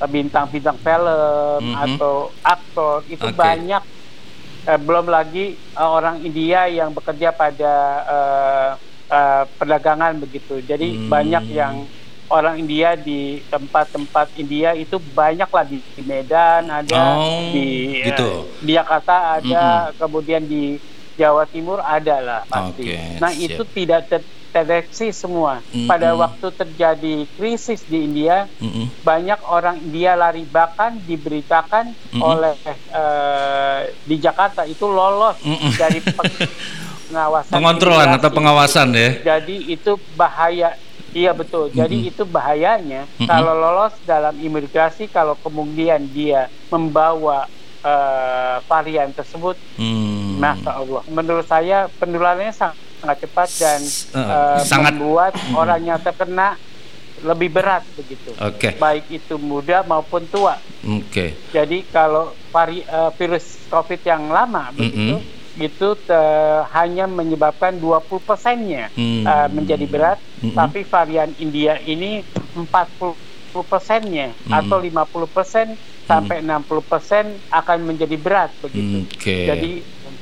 bintang-bintang 0.04 0.76
film 0.76 1.60
mm 1.64 1.72
-hmm. 1.72 1.84
atau 1.96 2.28
aktor 2.44 3.00
itu 3.08 3.24
okay. 3.24 3.36
banyak 3.36 3.82
eh, 4.68 4.78
belum 4.80 5.08
lagi 5.08 5.56
uh, 5.72 5.88
orang 5.88 6.20
India 6.20 6.68
yang 6.68 6.92
bekerja 6.92 7.32
pada 7.32 7.74
uh, 8.04 8.70
uh, 9.08 9.42
perdagangan 9.56 10.20
begitu 10.20 10.60
jadi 10.60 10.84
mm. 10.84 11.08
banyak 11.08 11.44
yang 11.56 11.88
orang 12.26 12.58
India 12.58 12.98
di 12.98 13.38
tempat-tempat 13.46 14.34
India 14.34 14.74
itu 14.74 14.98
banyaklah 15.14 15.62
di, 15.66 15.78
di 15.94 16.02
Medan 16.02 16.66
ada 16.66 17.22
Oh, 17.22 17.54
di 17.54 18.02
gitu. 18.02 18.50
eh, 18.50 18.64
di 18.66 18.70
Jakarta 18.74 19.38
ada 19.38 19.94
kemudian 19.94 20.42
di 20.42 20.78
Jawa 21.16 21.48
Timur 21.48 21.80
ada 21.80 22.20
lah 22.20 22.40
pasti. 22.44 22.84
Oke, 22.84 23.16
nah 23.22 23.32
siap. 23.32 23.46
itu 23.56 23.62
tidak 23.72 24.00
ter- 24.10 24.35
terdeteksi 24.56 25.12
semua. 25.12 25.60
Pada 25.84 26.16
Mm-mm. 26.16 26.22
waktu 26.24 26.46
terjadi 26.56 27.14
krisis 27.36 27.84
di 27.84 28.08
India 28.08 28.48
Mm-mm. 28.56 28.88
banyak 29.04 29.36
orang 29.44 29.76
India 29.84 30.16
lari 30.16 30.48
bahkan 30.48 30.96
diberitakan 31.04 31.92
Mm-mm. 31.92 32.22
oleh 32.24 32.56
eh, 32.88 33.80
di 34.00 34.16
Jakarta 34.16 34.64
itu 34.64 34.88
lolos 34.88 35.36
Mm-mm. 35.44 35.76
dari 35.76 36.00
pengawasan 37.06 37.52
Pengontrolan 37.52 38.10
atau 38.16 38.30
pengawasan 38.32 38.88
ya. 38.96 39.08
Jadi 39.36 39.68
itu 39.68 40.00
bahaya. 40.16 40.72
Iya 41.12 41.32
betul. 41.32 41.72
Jadi 41.72 42.08
itu 42.08 42.24
bahayanya 42.24 43.04
Mm-mm. 43.04 43.28
kalau 43.28 43.52
lolos 43.52 43.92
dalam 44.04 44.36
imigrasi 44.36 45.08
kalau 45.08 45.36
kemudian 45.36 46.08
dia 46.08 46.48
membawa 46.72 47.44
eh, 47.84 48.56
varian 48.64 49.12
tersebut, 49.12 49.60
Hmm. 49.76 50.40
masya 50.40 50.72
Allah. 50.72 51.04
Menurut 51.06 51.44
saya 51.44 51.88
penularannya 51.92 52.50
sangat, 52.50 52.76
sangat 53.06 53.22
cepat 53.22 53.48
dan 53.54 53.80
eh, 53.80 54.18
eh, 54.18 54.58
sangat- 54.66 54.90
membuat 54.92 55.32
orang 55.54 55.80
yang 55.80 56.00
terkena 56.02 56.58
lebih 57.18 57.48
berat 57.48 57.86
begitu. 57.94 58.34
Oke. 58.36 58.74
Baik 58.76 59.06
itu 59.08 59.38
muda 59.38 59.80
maupun 59.82 60.26
tua. 60.26 60.58
Oke. 60.84 61.38
Jadi 61.48 61.86
kalau 61.86 62.34
vari, 62.50 62.82
eh, 62.82 63.10
virus 63.14 63.70
COVID 63.70 64.00
yang 64.02 64.26
lama 64.28 64.74
begitu 64.74 65.22
itu 65.56 65.88
te- 65.96 66.62
hanya 66.74 67.08
menyebabkan 67.08 67.72
20 67.72 68.20
persennya 68.20 68.90
Hmm. 68.92 69.24
eh, 69.24 69.48
menjadi 69.48 69.86
berat, 69.86 70.18
Mm-mm. 70.36 70.52
tapi 70.52 70.84
varian 70.84 71.30
India 71.38 71.80
ini 71.80 72.20
40 72.52 73.16
persennya 73.64 74.36
Hmm. 74.44 74.52
atau 74.52 74.76
50 74.76 75.24
persen 75.26 75.72
sampai 76.04 76.44
60 76.44 76.84
persen 76.84 77.24
akan 77.48 77.78
menjadi 77.82 78.14
berat 78.14 78.52
begitu. 78.60 79.08
Oke. 79.08 79.48
Jadi 79.48 79.70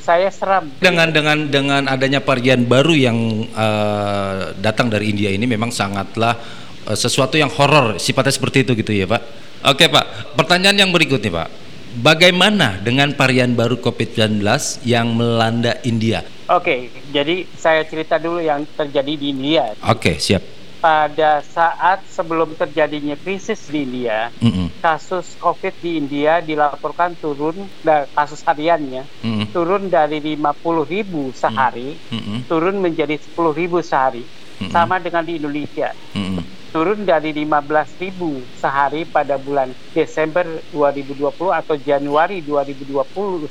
saya 0.04 0.28
seram. 0.28 0.68
dengan 0.76 1.08
dengan 1.08 1.38
dengan 1.49 1.82
adanya 1.88 2.20
varian 2.20 2.68
baru 2.68 2.92
yang 2.92 3.49
eh, 3.49 4.52
datang 4.61 4.92
dari 4.92 5.08
India 5.08 5.32
ini 5.32 5.49
memang 5.49 5.73
sangatlah 5.73 6.37
eh, 6.84 6.96
sesuatu 6.96 7.40
yang 7.40 7.49
horor 7.49 7.96
sifatnya 7.96 8.37
seperti 8.37 8.68
itu 8.68 8.76
gitu 8.76 8.92
ya 8.92 9.08
Pak. 9.08 9.23
Oke 9.64 9.88
Pak, 9.88 10.37
pertanyaan 10.37 10.76
yang 10.76 10.92
berikutnya 10.92 11.32
Pak. 11.32 11.49
Bagaimana 11.94 12.82
dengan 12.82 13.14
varian 13.16 13.56
baru 13.56 13.80
COVID-19 13.80 14.44
yang 14.84 15.14
melanda 15.14 15.78
India? 15.87 16.26
Oke, 16.50 16.92
jadi 17.14 17.49
saya 17.56 17.87
cerita 17.88 18.20
dulu 18.20 18.42
yang 18.42 18.66
terjadi 18.76 19.14
di 19.14 19.32
India. 19.32 19.73
Oke, 19.88 20.18
siap. 20.20 20.63
Pada 20.84 21.40
saat 21.40 22.04
sebelum 22.12 22.60
terjadinya 22.60 23.16
krisis 23.16 23.72
di 23.72 23.88
India, 23.88 24.28
Mm-mm. 24.36 24.68
kasus 24.84 25.32
COVID 25.40 25.80
di 25.80 25.96
India 25.96 26.44
dilaporkan 26.44 27.16
turun, 27.16 27.56
dan 27.80 28.04
kasus 28.12 28.44
hariannya 28.44 29.08
Mm-mm. 29.24 29.48
turun 29.48 29.88
dari 29.88 30.20
50 30.20 30.84
ribu 30.84 31.32
sehari, 31.32 31.96
Mm-mm. 32.12 32.44
turun 32.44 32.84
menjadi 32.84 33.16
10 33.16 33.32
ribu 33.56 33.80
sehari. 33.80 34.28
Mm-mm. 34.60 34.68
Sama 34.68 35.00
dengan 35.00 35.24
di 35.24 35.40
Indonesia, 35.40 35.96
Mm-mm. 36.12 36.44
turun 36.68 37.08
dari 37.08 37.32
15 37.32 38.04
ribu 38.04 38.44
sehari 38.60 39.08
pada 39.08 39.40
bulan 39.40 39.72
Desember 39.96 40.44
2020 40.68 41.32
atau 41.48 41.80
Januari 41.80 42.44
2021, 42.44 43.48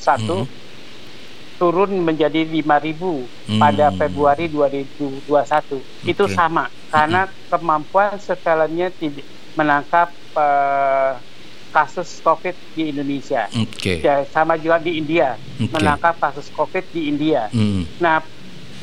turun 1.58 1.92
menjadi 1.98 2.46
5 2.46 2.62
ribu 2.78 3.26
pada 3.58 3.90
Hmm. 3.90 3.98
Februari 3.98 4.46
2021. 4.54 5.82
Itu 6.06 6.30
Oke. 6.30 6.36
sama, 6.38 6.68
karena 6.94 7.26
kemampuan 7.50 8.22
surveillance 8.22 8.94
tidak 9.02 9.26
menangkap 9.58 10.14
eh, 10.38 11.12
kasus 11.74 12.22
COVID 12.22 12.54
di 12.78 12.94
Indonesia. 12.94 13.50
Oke. 13.58 14.06
Ya, 14.06 14.22
sama 14.30 14.62
juga 14.62 14.78
di 14.78 15.02
India 15.02 15.34
Oke. 15.58 15.74
menangkap 15.74 16.22
kasus 16.22 16.54
COVID 16.54 16.86
di 16.94 17.10
India. 17.10 17.50
Mm. 17.50 17.90
Nah, 17.98 18.22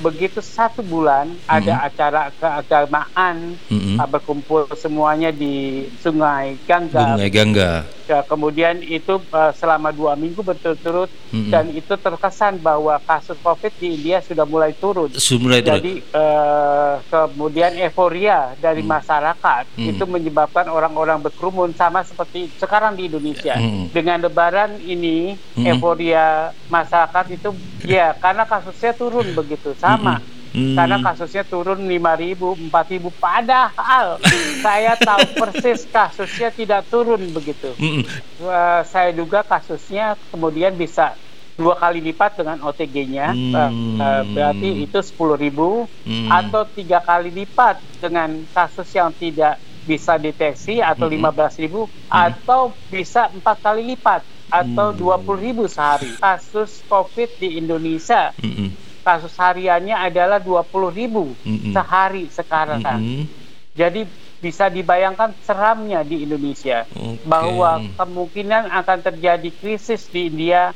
begitu 0.02 0.43
satu 0.43 0.83
bulan 0.83 1.31
ada 1.47 1.87
acara 1.87 2.35
keagamaan 2.66 3.55
uh, 3.70 4.09
berkumpul 4.09 4.66
semuanya 4.75 5.31
di 5.31 5.87
Sungai 6.03 6.59
Gangga. 6.66 7.14
Bunga 7.14 7.29
Gangga. 7.31 7.73
Ya, 8.11 8.27
kemudian 8.27 8.83
itu 8.83 9.23
uh, 9.31 9.55
selama 9.55 9.94
dua 9.94 10.18
minggu 10.18 10.42
berturut-turut 10.42 11.07
Mm-mm. 11.31 11.46
dan 11.46 11.70
itu 11.70 11.94
terkesan 11.94 12.59
bahwa 12.59 12.99
kasus 12.99 13.38
COVID 13.38 13.70
di 13.79 13.94
India 13.94 14.18
sudah 14.18 14.42
mulai 14.42 14.75
turun. 14.75 15.14
Sumber 15.14 15.62
itu. 15.62 15.70
Jadi 15.70 15.92
eh, 16.03 16.94
kemudian 17.07 17.70
euforia 17.79 18.59
dari 18.59 18.83
Hmm. 18.83 18.99
masyarakat 18.99 19.62
Hmm. 19.79 19.94
itu 19.94 20.05
menyebabkan 20.11 20.66
orang-orang 20.66 21.23
berkerumun 21.23 21.70
sama 21.70 22.03
seperti 22.03 22.51
sekarang 22.59 22.99
di 22.99 23.07
Indonesia. 23.07 23.55
Hmm. 23.55 23.87
Dengan 23.94 24.27
Lebaran 24.27 24.83
ini 24.83 25.38
Hmm. 25.55 25.70
euforia 25.70 26.51
masyarakat 26.66 27.25
itu 27.31 27.55
ya 27.87 28.11
karena 28.18 28.42
kasusnya 28.42 28.90
turun 28.90 29.31
begitu 29.38 29.70
sama. 29.79 30.18
Hmm. 30.18 30.39
Karena 30.77 30.96
kasusnya 31.01 31.42
turun 31.42 31.85
5.000, 31.85 32.57
4.000 32.57 33.11
padahal 33.16 34.07
saya 34.61 34.94
tahu 34.94 35.25
persis 35.40 35.87
kasusnya 35.87 36.49
tidak 36.51 36.87
turun 36.88 37.20
begitu. 37.31 37.73
Mm-mm. 37.77 38.05
Eh, 38.40 38.83
saya 38.85 39.11
duga 39.12 39.44
kasusnya 39.44 40.16
kemudian 40.33 40.75
bisa 40.75 41.14
dua 41.61 41.77
kali 41.77 42.01
lipat 42.01 42.40
dengan 42.40 42.57
OTG-nya, 42.64 43.37
Hmm. 43.37 44.01
Eh, 44.01 44.23
berarti 44.33 44.68
itu 44.81 44.99
10.000 45.05 45.85
Hmm. 46.09 46.29
atau 46.33 46.64
tiga 46.64 47.05
kali 47.05 47.29
lipat 47.29 48.01
dengan 48.01 48.49
kasus 48.49 48.88
yang 48.96 49.12
tidak 49.12 49.61
bisa 49.85 50.16
deteksi 50.16 50.81
atau 50.81 51.05
Hmm. 51.05 51.20
15.000 51.20 51.85
atau 52.09 52.73
bisa 52.88 53.29
empat 53.29 53.61
kali 53.61 53.92
lipat 53.92 54.25
atau 54.49 54.90
Hmm. 54.90 54.99
20.000 54.99 55.68
sehari. 55.68 56.16
Kasus 56.16 56.81
COVID 56.88 57.29
di 57.37 57.61
Indonesia 57.61 58.33
Mm-mm. 58.40 58.73
Kasus 59.01 59.35
hariannya 59.37 59.97
adalah 59.97 60.39
20.000 60.39 60.67
Mm-mm. 60.69 61.73
sehari 61.73 62.25
sekarang. 62.31 62.81
Mm-mm. 62.85 63.25
Jadi 63.75 64.05
bisa 64.41 64.73
dibayangkan 64.73 65.37
seramnya 65.45 66.01
di 66.01 66.25
Indonesia 66.25 66.89
Oke. 66.97 67.23
bahwa 67.29 67.85
kemungkinan 68.01 68.73
akan 68.73 68.99
terjadi 69.05 69.51
krisis 69.53 70.09
di 70.09 70.33
India 70.33 70.73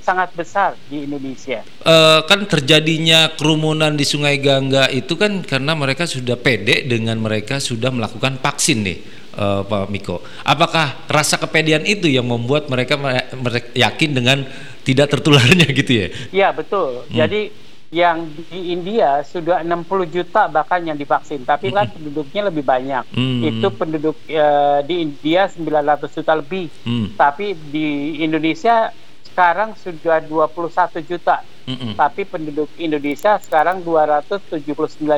sangat 0.00 0.30
besar 0.32 0.78
di 0.86 1.04
Indonesia. 1.04 1.66
Eh, 1.84 2.20
kan 2.24 2.40
terjadinya 2.46 3.34
kerumunan 3.34 3.92
di 3.92 4.06
Sungai 4.06 4.38
Gangga 4.38 4.88
itu 4.88 5.18
kan 5.18 5.42
karena 5.42 5.74
mereka 5.74 6.06
sudah 6.06 6.38
pede 6.38 6.86
dengan 6.86 7.18
mereka 7.18 7.58
sudah 7.58 7.90
melakukan 7.92 8.38
vaksin 8.38 8.86
nih, 8.86 8.98
eh, 9.36 9.60
Pak 9.66 9.90
Miko. 9.90 10.22
Apakah 10.46 11.10
rasa 11.10 11.36
kepedean 11.36 11.84
itu 11.84 12.08
yang 12.08 12.24
membuat 12.30 12.70
mereka 12.70 12.94
mere- 12.96 13.28
mere- 13.36 13.74
yakin 13.74 14.10
dengan 14.16 14.38
tidak 14.82 15.10
tertularnya 15.10 15.66
gitu 15.80 15.92
ya? 15.92 16.06
Ya 16.30 16.48
betul. 16.50 17.06
Hmm. 17.08 17.16
Jadi 17.16 17.42
yang 17.92 18.24
di 18.48 18.72
India 18.72 19.20
sudah 19.20 19.60
60 19.60 19.84
juta 20.08 20.48
bahkan 20.48 20.80
yang 20.80 20.96
divaksin, 20.96 21.44
tapi 21.44 21.68
kan 21.68 21.92
penduduknya 21.92 22.48
lebih 22.48 22.64
banyak. 22.64 23.04
Hmm. 23.12 23.44
Itu 23.44 23.68
penduduk 23.68 24.16
eh, 24.26 24.80
di 24.88 24.94
India 25.04 25.44
900 25.46 26.08
juta 26.08 26.32
lebih, 26.32 26.72
Hmm. 26.88 27.12
tapi 27.14 27.52
di 27.52 28.16
Indonesia 28.18 28.88
sekarang 29.28 29.76
sudah 29.76 30.20
21 30.24 31.00
juta. 31.04 31.40
Mm-mm. 31.62 31.94
Tapi 31.94 32.26
penduduk 32.26 32.68
Indonesia 32.74 33.38
sekarang 33.38 33.86
279 33.86 34.66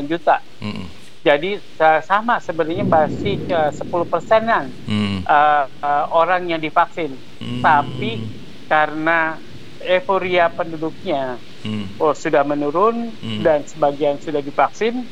juta. 0.05 0.39
Mm-mm. 0.61 0.87
Jadi 1.25 1.57
eh, 1.57 2.01
sama 2.05 2.37
sebenarnya 2.37 2.85
masih 2.85 3.41
eh, 3.49 3.71
10 3.73 3.81
persenan 4.05 4.69
Mm. 4.85 5.25
eh, 5.25 5.65
eh, 5.67 6.05
orang 6.13 6.47
yang 6.47 6.61
divaksin. 6.61 7.17
Hmm. 7.41 7.63
Tapi 7.65 8.21
karena 8.69 9.41
euforia 9.87 10.49
penduduknya 10.49 11.37
Mm. 11.61 11.97
oh, 11.97 12.13
sudah 12.13 12.43
menurun 12.43 13.09
Hmm. 13.15 13.41
dan 13.41 13.63
sebagian 13.63 14.19
sudah 14.19 14.39
divaksin 14.39 15.05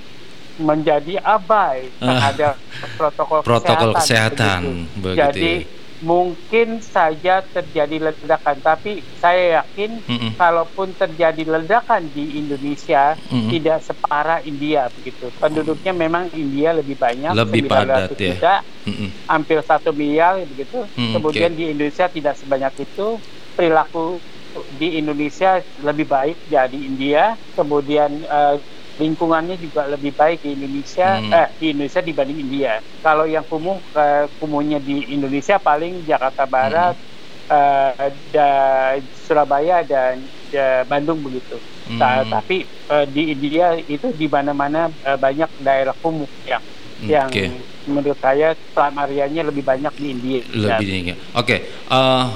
menjadi 0.54 1.16
abai 1.18 1.88
Ah. 1.96 2.04
terhadap 2.06 2.54
protokol, 2.94 3.40
Protokol 3.40 3.92
kesehatan. 3.94 4.60
kesehatan, 4.60 4.60
begitu. 4.98 5.16
Jadi 5.16 5.52
mungkin 6.02 6.82
saja 6.82 7.40
terjadi 7.40 7.96
ledakan, 8.04 8.58
tapi 8.58 8.90
saya 9.16 9.62
yakin 9.62 10.02
Mm-mm. 10.02 10.30
kalaupun 10.34 10.92
terjadi 10.92 11.46
ledakan 11.48 12.10
di 12.10 12.36
Indonesia 12.36 13.14
Mm-mm. 13.24 13.48
tidak 13.48 13.80
separah 13.80 14.42
India 14.42 14.90
begitu. 14.92 15.30
Penduduknya 15.32 15.94
memang 15.94 16.26
India 16.32 16.74
lebih 16.74 16.98
banyak, 16.98 17.32
Lebih 17.32 17.64
900 17.64 17.70
padat 17.70 18.00
ya. 18.10 18.28
juta, 18.28 18.54
hampir 19.26 19.58
satu 19.62 19.88
miliar 19.90 20.42
begitu. 20.44 20.84
Hmm, 20.92 21.14
Kemudian 21.14 21.48
oke. 21.48 21.56
di 21.56 21.64
Indonesia 21.70 22.06
tidak 22.06 22.34
sebanyak 22.34 22.72
itu. 22.78 23.16
Perilaku 23.52 24.18
di 24.76 24.98
Indonesia 24.98 25.58
lebih 25.80 26.06
baik 26.06 26.36
dari 26.46 26.78
India. 26.78 27.34
Kemudian 27.52 28.22
eh, 28.22 28.56
lingkungannya 29.00 29.56
juga 29.56 29.88
lebih 29.88 30.12
baik 30.12 30.44
di 30.44 30.52
Indonesia 30.52 31.16
Hmm. 31.16 31.32
eh 31.32 31.48
di 31.56 31.66
Indonesia 31.72 32.00
dibanding 32.00 32.38
India. 32.38 32.72
Kalau 33.00 33.24
yang 33.24 33.44
kumuh 33.44 33.80
eh, 33.96 34.28
kumuhnya 34.36 34.78
di 34.78 35.08
Indonesia 35.08 35.56
paling 35.56 36.04
Jakarta 36.04 36.44
Barat, 36.44 36.94
Hmm. 36.94 37.56
eh, 37.56 38.10
da- 38.30 39.00
Surabaya 39.24 39.80
dan 39.82 40.20
da- 40.50 40.84
Bandung 40.84 41.24
begitu. 41.24 41.56
Ta- 41.96 42.22
Hmm. 42.22 42.30
Tapi 42.30 42.64
eh, 42.68 43.06
di 43.08 43.32
India 43.32 43.74
itu 43.78 44.12
di 44.12 44.28
mana-mana 44.28 44.92
eh, 45.02 45.16
banyak 45.16 45.48
daerah 45.58 45.96
kumuh 45.98 46.28
yang 46.44 46.62
yang 47.02 47.26
menurut 47.82 48.14
saya 48.22 48.54
variannya 48.78 49.42
lebih 49.50 49.66
banyak 49.66 49.90
di 49.98 50.06
India. 50.14 50.40
Lebih 50.54 50.86
tinggi. 50.86 51.12
Oke, 51.34 51.34
okay. 51.34 51.58
uh, 51.90 52.30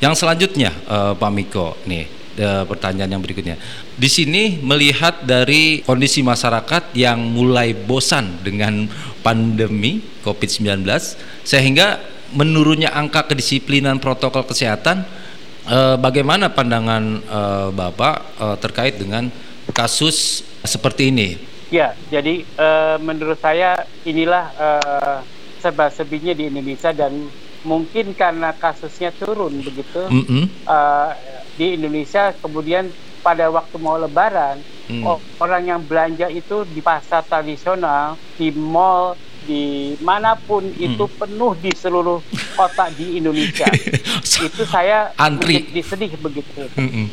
yang 0.00 0.16
selanjutnya 0.16 0.72
uh, 0.88 1.12
Pak 1.12 1.30
Miko 1.30 1.76
nih 1.84 2.08
uh, 2.40 2.64
pertanyaan 2.64 3.12
yang 3.12 3.22
berikutnya. 3.22 3.60
Di 4.00 4.08
sini 4.08 4.56
melihat 4.64 5.20
dari 5.28 5.84
kondisi 5.84 6.24
masyarakat 6.24 6.96
yang 6.96 7.20
mulai 7.20 7.76
bosan 7.76 8.40
dengan 8.40 8.88
pandemi 9.20 10.00
COVID-19 10.24 10.88
sehingga 11.44 12.00
menurunnya 12.32 12.96
angka 12.96 13.28
kedisiplinan 13.28 14.00
protokol 14.00 14.48
kesehatan 14.48 15.04
uh, 15.68 16.00
bagaimana 16.00 16.48
pandangan 16.48 17.20
uh, 17.28 17.68
Bapak 17.68 18.14
uh, 18.40 18.56
terkait 18.56 18.96
dengan 18.96 19.28
kasus 19.76 20.40
seperti 20.64 21.12
ini? 21.12 21.36
Ya, 21.70 21.94
jadi 22.10 22.42
menurut 22.98 23.38
saya 23.38 23.86
inilah 24.02 24.50
sebab-sebabnya 25.62 26.34
di 26.34 26.50
Indonesia 26.50 26.90
dan 26.90 27.30
mungkin 27.62 28.16
karena 28.16 28.56
kasusnya 28.56 29.12
turun 29.12 29.60
begitu 29.60 30.08
mm 30.08 30.22
-hmm. 30.24 30.44
uh, 30.64 31.12
di 31.60 31.76
Indonesia 31.76 32.32
kemudian 32.40 32.88
pada 33.20 33.52
waktu 33.52 33.76
mau 33.76 34.00
Lebaran 34.00 34.64
mm. 34.88 35.04
orang 35.36 35.62
yang 35.68 35.80
belanja 35.84 36.32
itu 36.32 36.64
di 36.64 36.80
pasar 36.80 37.20
tradisional 37.28 38.16
di 38.40 38.48
mall 38.56 39.12
di 39.44 39.92
mana 40.00 40.36
pun 40.36 40.64
mm. 40.64 40.86
itu 40.88 41.04
penuh 41.20 41.52
di 41.60 41.68
seluruh 41.76 42.20
kota 42.56 42.88
di 42.96 43.20
Indonesia 43.20 43.68
itu 44.48 44.62
saya 44.64 45.12
antri 45.20 45.68
sedih 45.84 46.16
begitu 46.16 46.64
mm 46.64 46.88
-hmm. 46.88 47.06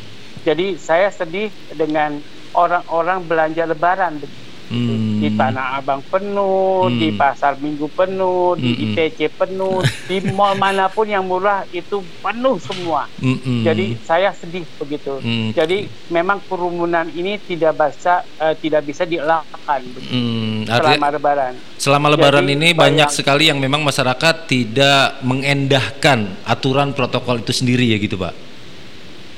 jadi 0.48 0.80
saya 0.80 1.12
sedih 1.12 1.52
dengan 1.76 2.24
orang-orang 2.56 3.28
belanja 3.28 3.68
Lebaran 3.68 4.24
begitu 4.24 4.47
Hmm. 4.68 5.24
Di 5.24 5.32
Tanah 5.34 5.80
Abang 5.80 6.04
penuh, 6.04 6.92
hmm. 6.92 7.00
di 7.00 7.10
Pasar 7.16 7.56
Minggu 7.60 7.88
penuh, 7.88 8.60
di 8.60 8.72
hmm. 8.76 8.84
ITC 8.92 9.20
penuh, 9.34 9.80
di 10.08 10.18
mall 10.36 10.60
mana 10.60 10.92
pun 10.92 11.08
yang 11.08 11.24
murah 11.24 11.64
itu 11.72 12.04
penuh 12.20 12.60
semua. 12.60 13.08
Hmm. 13.20 13.64
Jadi 13.64 13.96
saya 14.04 14.36
sedih 14.36 14.68
begitu. 14.80 15.20
Hmm. 15.24 15.56
Jadi 15.56 15.88
memang 16.12 16.44
kerumunan 16.46 17.08
ini 17.12 17.40
tidak 17.40 17.80
bisa 17.80 18.24
uh, 18.40 18.56
tidak 18.60 18.84
bisa 18.84 19.08
dielakkan 19.08 19.82
hmm. 19.84 20.68
selama 20.68 21.08
Lebaran. 21.16 21.54
Selama 21.78 22.08
Lebaran 22.12 22.44
Jadi, 22.44 22.56
ini 22.58 22.70
banyak 22.76 23.10
sekali 23.14 23.48
yang 23.48 23.64
memang 23.64 23.86
masyarakat 23.86 24.36
tidak 24.50 25.24
mengendahkan 25.24 26.44
aturan 26.44 26.92
protokol 26.92 27.40
itu 27.40 27.56
sendiri 27.56 27.96
ya 27.96 27.98
gitu, 28.02 28.20
Pak. 28.20 28.47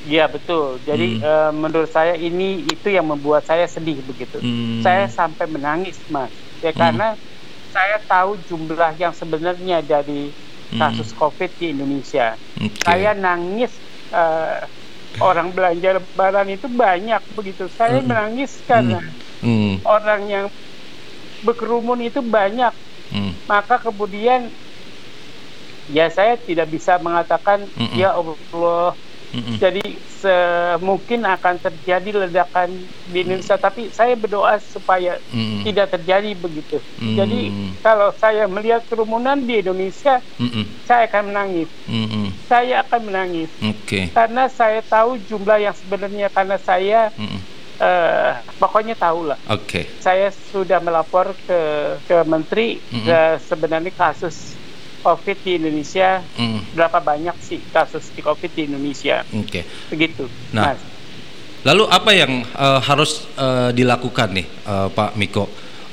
Iya 0.08 0.32
betul. 0.32 0.80
Jadi 0.88 1.20
hmm. 1.20 1.26
uh, 1.26 1.52
menurut 1.52 1.92
saya 1.92 2.16
ini 2.16 2.64
itu 2.64 2.88
yang 2.88 3.10
membuat 3.10 3.44
saya 3.44 3.68
sedih 3.68 4.00
begitu. 4.08 4.40
Hmm. 4.40 4.80
Saya 4.80 5.12
sampai 5.12 5.50
menangis 5.52 6.00
mas. 6.08 6.32
Ya 6.64 6.72
hmm. 6.72 6.80
karena 6.80 7.08
saya 7.76 7.98
tahu 8.08 8.40
jumlah 8.48 8.96
yang 8.96 9.12
sebenarnya 9.12 9.84
dari 9.84 10.32
hmm. 10.72 10.80
kasus 10.80 11.12
hmm. 11.12 11.20
COVID 11.20 11.52
di 11.60 11.66
Indonesia. 11.76 12.40
Okay. 12.56 12.84
Saya 12.88 13.12
nangis 13.12 13.76
uh, 14.16 14.64
orang 15.20 15.52
belanja 15.52 16.00
Lebaran 16.00 16.48
itu 16.48 16.68
banyak 16.72 17.22
begitu. 17.36 17.68
Saya 17.76 18.00
hmm. 18.00 18.08
menangis 18.08 18.56
karena 18.64 19.04
hmm. 19.04 19.44
Hmm. 19.44 19.76
orang 19.84 20.22
yang 20.32 20.46
berkerumun 21.44 22.08
itu 22.08 22.24
banyak. 22.24 22.72
Hmm. 23.12 23.34
Maka 23.52 23.82
kemudian 23.82 24.48
ya 25.90 26.06
saya 26.08 26.38
tidak 26.38 26.70
bisa 26.70 27.02
mengatakan 27.02 27.66
hmm. 27.66 27.98
ya 27.98 28.14
Allah 28.14 28.94
Mm-hmm. 29.30 29.56
Jadi 29.62 29.86
mungkin 30.84 31.24
akan 31.24 31.56
terjadi 31.64 32.28
ledakan 32.28 32.76
di 33.08 33.24
Indonesia, 33.24 33.56
mm-hmm. 33.56 33.68
tapi 33.72 33.82
saya 33.94 34.14
berdoa 34.20 34.60
supaya 34.60 35.16
mm-hmm. 35.32 35.64
tidak 35.64 35.88
terjadi 35.96 36.32
begitu. 36.36 36.78
Mm-hmm. 37.00 37.16
Jadi 37.16 37.42
kalau 37.80 38.10
saya 38.18 38.44
melihat 38.50 38.84
kerumunan 38.90 39.40
di 39.40 39.64
Indonesia, 39.64 40.20
mm-hmm. 40.42 40.66
saya 40.84 41.08
akan 41.08 41.24
menangis. 41.32 41.70
Mm-hmm. 41.88 42.26
Saya 42.50 42.76
akan 42.84 43.02
menangis. 43.06 43.50
Okay. 43.62 44.12
Karena 44.12 44.50
saya 44.52 44.82
tahu 44.84 45.22
jumlah 45.30 45.58
yang 45.62 45.76
sebenarnya 45.78 46.28
karena 46.34 46.58
saya 46.60 47.14
mm-hmm. 47.16 47.40
uh, 47.80 48.32
pokoknya 48.60 48.98
tahu 48.98 49.30
lah. 49.30 49.40
Oke. 49.48 49.64
Okay. 49.70 49.84
Saya 50.04 50.34
sudah 50.52 50.82
melapor 50.84 51.32
ke 51.48 51.62
ke 52.10 52.18
menteri 52.26 52.82
ke 52.82 53.40
sebenarnya 53.46 53.94
kasus 53.94 54.58
COVID 55.00 55.38
di 55.42 55.52
Indonesia 55.58 56.22
mm. 56.38 56.76
berapa 56.76 57.00
banyak 57.00 57.36
sih 57.40 57.60
kasus 57.72 58.12
di 58.14 58.22
COVID 58.22 58.52
di 58.54 58.62
Indonesia? 58.70 59.24
Oke. 59.32 59.48
Okay. 59.48 59.64
Begitu. 59.90 60.28
Nah, 60.52 60.76
Mas. 60.76 60.82
lalu 61.64 61.84
apa 61.92 62.12
yang 62.16 62.44
uh, 62.56 62.80
harus 62.80 63.28
uh, 63.36 63.72
dilakukan 63.76 64.32
nih, 64.32 64.48
uh, 64.68 64.88
Pak 64.92 65.20
Miko, 65.20 65.48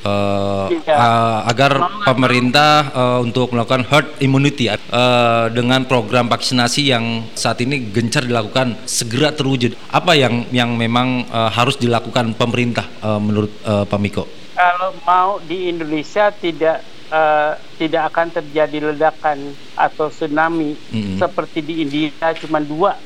uh, 0.06 0.66
ya. 0.70 0.94
uh, 0.94 1.40
agar 1.50 1.72
pemerintah 2.06 2.90
uh, 2.94 3.18
untuk 3.22 3.50
melakukan 3.50 3.82
herd 3.86 4.08
immunity 4.22 4.70
uh, 4.70 5.46
dengan 5.50 5.82
program 5.86 6.30
vaksinasi 6.30 6.94
yang 6.94 7.26
saat 7.34 7.58
ini 7.62 7.90
gencar 7.90 8.22
dilakukan 8.22 8.78
segera 8.86 9.34
terwujud? 9.34 9.74
Apa 9.90 10.14
yang 10.14 10.46
yang 10.54 10.74
memang 10.78 11.26
uh, 11.30 11.50
harus 11.50 11.74
dilakukan 11.78 12.34
pemerintah 12.38 12.86
uh, 13.02 13.18
menurut 13.18 13.50
uh, 13.66 13.82
Pak 13.82 14.00
Miko? 14.00 14.24
Kalau 14.56 14.96
mau 15.04 15.36
di 15.44 15.68
Indonesia 15.68 16.32
tidak 16.32 16.95
uh, 17.10 17.58
tidak 17.76 18.12
akan 18.12 18.26
terjadi 18.32 18.92
ledakan 18.92 19.54
atau 19.76 20.10
tsunami 20.10 20.74
mm-hmm. 20.74 21.18
seperti 21.20 21.58
di 21.62 21.74
India 21.82 22.32
cuma 22.38 22.58
dua 22.62 22.96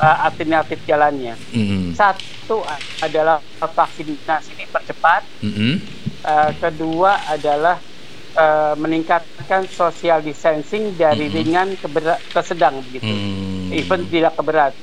uh, 0.00 0.16
alternatif 0.26 0.80
jalannya. 0.84 1.34
Mm-hmm. 1.52 1.96
Satu 1.96 2.62
adalah 3.02 3.40
vaksinasi 3.60 4.52
dipercepat. 4.56 5.22
Mm-hmm. 5.42 5.74
Uh, 6.26 6.50
kedua 6.58 7.22
adalah 7.30 7.78
uh, 8.34 8.74
meningkatkan 8.74 9.68
social 9.70 10.20
distancing 10.20 10.94
dari 10.98 11.30
mm-hmm. 11.30 11.38
ringan 11.38 11.68
ke, 11.78 11.86
berat, 11.86 12.18
ke 12.18 12.40
sedang 12.42 12.82
begitu, 12.90 13.06
mm-hmm. 13.06 13.78
even 13.78 14.00
tidak 14.10 14.32
ke 14.34 14.42
berat. 14.42 14.74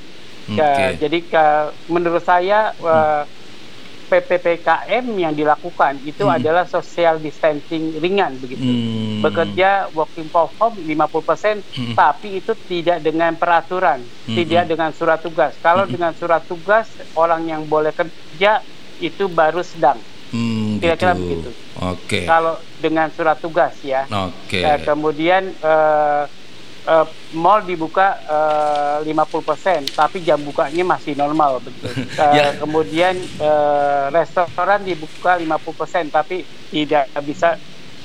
Okay. 0.44 0.60
Uh, 0.60 0.90
jadi 1.00 1.18
ke, 1.24 1.44
menurut 1.88 2.20
saya 2.20 2.76
uh, 2.84 3.24
PPPKM 4.14 5.04
yang 5.18 5.34
dilakukan 5.34 5.98
itu 6.06 6.22
hmm. 6.22 6.36
adalah 6.38 6.62
social 6.70 7.18
distancing 7.18 7.98
ringan 7.98 8.38
begitu. 8.38 8.62
Hmm. 8.62 9.18
Bekerja 9.26 9.90
working 9.90 10.30
from 10.30 10.46
home 10.54 10.78
50% 10.78 11.58
hmm. 11.66 11.94
tapi 11.98 12.38
itu 12.38 12.54
tidak 12.70 13.02
dengan 13.02 13.34
peraturan, 13.34 13.98
hmm. 14.30 14.36
tidak 14.38 14.70
dengan 14.70 14.94
surat 14.94 15.18
tugas. 15.18 15.58
Kalau 15.58 15.82
hmm. 15.82 15.92
dengan 15.98 16.12
surat 16.14 16.46
tugas 16.46 16.86
orang 17.18 17.50
yang 17.50 17.66
boleh 17.66 17.90
kerja 17.90 18.62
itu 19.02 19.26
baru 19.26 19.66
sedang. 19.66 19.98
Hmm, 20.30 20.78
Kira-kira 20.78 21.14
gitu. 21.14 21.22
begitu. 21.22 21.50
Oke. 21.82 21.98
Okay. 22.06 22.24
Kalau 22.26 22.54
dengan 22.78 23.10
surat 23.10 23.38
tugas 23.42 23.74
ya. 23.82 24.06
Oke. 24.06 24.62
Okay. 24.62 24.62
Uh, 24.62 24.78
kemudian 24.82 25.42
uh, 25.62 26.26
uh, 26.88 27.06
mall 27.36 27.64
dibuka 27.64 28.20
uh, 28.28 28.98
50%, 29.02 29.96
tapi 29.96 30.22
jam 30.22 30.40
bukanya 30.40 30.84
masih 30.84 31.16
normal 31.16 31.60
begitu. 31.60 31.88
Uh, 32.16 32.32
yeah. 32.38 32.52
Kemudian 32.60 33.14
uh, 33.40 34.12
restoran 34.12 34.84
dibuka 34.84 35.40
50%, 35.40 36.12
tapi 36.12 36.44
tidak 36.70 37.08
bisa 37.24 37.56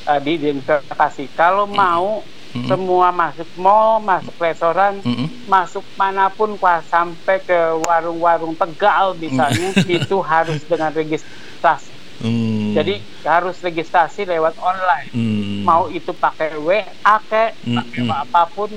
uh, 0.08 0.20
diidentifikasi. 0.20 1.26
Kalau 1.36 1.68
mm. 1.68 1.76
mau 1.76 2.24
mm 2.24 2.26
-hmm. 2.56 2.68
semua 2.68 3.08
masuk 3.12 3.50
mall, 3.60 4.00
masuk 4.02 4.36
restoran, 4.40 5.04
mm 5.04 5.14
-hmm. 5.14 5.28
masuk 5.46 5.86
mana 6.00 6.32
pun 6.32 6.56
sampai 6.88 7.44
ke 7.44 7.60
warung-warung 7.86 8.56
Tegal 8.56 9.16
misalnya, 9.20 9.76
itu 9.86 10.18
harus 10.24 10.64
dengan 10.66 10.92
registrasi 10.96 11.99
Hmm. 12.20 12.76
Jadi 12.76 13.00
harus 13.24 13.58
registrasi 13.64 14.28
lewat 14.28 14.60
online. 14.60 15.10
Hmm. 15.12 15.64
Mau 15.64 15.88
itu 15.92 16.12
pakai 16.12 16.60
WA 16.60 17.16
kayak 17.28 17.56
hmm. 17.64 17.76
pakai 17.80 18.02
hmm. 18.04 18.12
apa 18.12 18.42
pun 18.52 18.70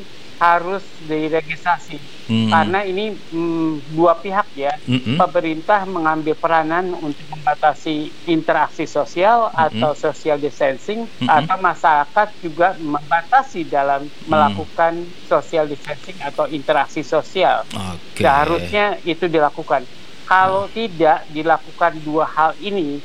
harus 0.42 0.82
diregistrasi. 1.06 2.02
Hmm. 2.26 2.50
Karena 2.50 2.82
ini 2.82 3.14
hmm, 3.14 3.94
dua 3.94 4.18
pihak 4.18 4.50
ya. 4.58 4.74
Hmm. 4.82 5.14
Pemerintah 5.14 5.86
mengambil 5.86 6.34
peranan 6.34 6.90
untuk 6.98 7.22
membatasi 7.30 8.10
interaksi 8.26 8.90
sosial 8.90 9.54
hmm. 9.54 9.64
atau 9.70 9.94
social 9.94 10.42
distancing 10.42 11.06
hmm. 11.06 11.30
atau 11.30 11.56
masyarakat 11.62 12.28
juga 12.42 12.74
membatasi 12.82 13.70
dalam 13.70 14.02
hmm. 14.02 14.26
melakukan 14.26 15.06
social 15.30 15.70
distancing 15.70 16.18
atau 16.18 16.50
interaksi 16.50 17.06
sosial. 17.06 17.62
Okay. 17.70 18.26
Seharusnya 18.26 18.98
itu 19.06 19.30
dilakukan. 19.30 19.86
Kalau 20.26 20.66
hmm. 20.66 20.74
tidak 20.74 21.22
dilakukan 21.30 22.02
dua 22.02 22.26
hal 22.26 22.58
ini, 22.58 22.98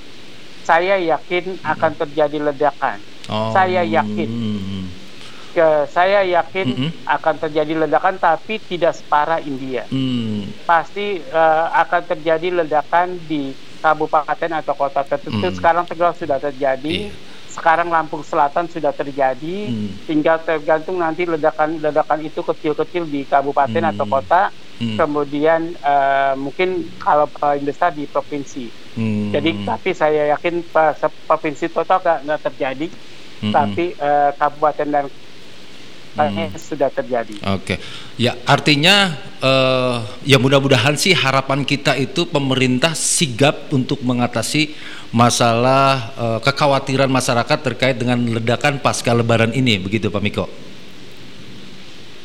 saya 0.68 1.00
yakin 1.00 1.64
akan 1.64 1.92
terjadi 1.96 2.38
ledakan. 2.52 3.00
Oh. 3.32 3.56
Saya 3.56 3.88
yakin. 3.88 4.30
Ke, 5.56 5.88
saya 5.90 6.22
yakin 6.28 6.66
mm 6.70 6.76
-hmm. 6.76 6.92
akan 7.08 7.36
terjadi 7.40 7.74
ledakan 7.88 8.20
tapi 8.20 8.60
tidak 8.60 9.00
separah 9.00 9.40
India. 9.40 9.88
Mm. 9.88 10.68
Pasti 10.68 11.24
uh, 11.32 11.72
akan 11.72 12.02
terjadi 12.04 12.62
ledakan 12.62 13.16
di 13.26 13.56
kabupaten 13.80 14.52
atau 14.60 14.76
kota 14.76 15.02
tertentu. 15.08 15.48
Mm. 15.48 15.56
Sekarang 15.56 15.88
Tegal 15.88 16.12
sudah 16.14 16.38
terjadi. 16.38 17.10
Yeah. 17.10 17.26
Sekarang 17.58 17.90
Lampung 17.90 18.22
Selatan 18.22 18.70
sudah 18.70 18.94
terjadi. 18.94 19.74
Mm. 19.74 20.06
Tinggal 20.06 20.46
tergantung 20.46 21.02
nanti 21.02 21.26
ledakan-ledakan 21.26 22.22
itu 22.22 22.46
kecil-kecil 22.46 23.10
di 23.10 23.26
kabupaten 23.26 23.82
mm. 23.82 23.92
atau 23.98 24.06
kota 24.06 24.54
hmm. 24.80 24.98
kemudian 24.98 25.74
uh, 25.82 26.34
mungkin 26.38 26.86
kalau 27.02 27.26
paling 27.30 27.66
besar 27.66 27.94
di 27.94 28.06
provinsi. 28.06 28.70
Hmm. 28.98 29.30
Jadi 29.34 29.66
tapi 29.66 29.90
saya 29.94 30.34
yakin 30.38 30.66
provinsi 31.26 31.70
total 31.70 32.02
nggak 32.02 32.42
terjadi, 32.50 32.88
hmm. 33.46 33.54
tapi 33.54 33.94
uh, 33.98 34.32
kabupaten 34.38 34.88
dan 34.90 35.06
hmm. 36.18 36.58
sudah 36.58 36.90
terjadi. 36.90 37.38
Oke, 37.54 37.78
okay. 37.78 37.78
ya 38.18 38.34
artinya 38.50 39.14
uh, 39.42 40.02
ya 40.26 40.42
mudah-mudahan 40.42 40.98
sih 40.98 41.14
harapan 41.14 41.62
kita 41.62 41.94
itu 41.94 42.26
pemerintah 42.26 42.98
sigap 42.98 43.70
untuk 43.70 44.02
mengatasi 44.02 44.74
masalah 45.14 46.12
uh, 46.18 46.40
kekhawatiran 46.42 47.08
masyarakat 47.08 47.58
terkait 47.62 47.96
dengan 48.02 48.18
ledakan 48.18 48.82
pasca 48.82 49.14
Lebaran 49.14 49.54
ini, 49.54 49.78
begitu 49.78 50.10
Pak 50.10 50.22
Miko? 50.26 50.46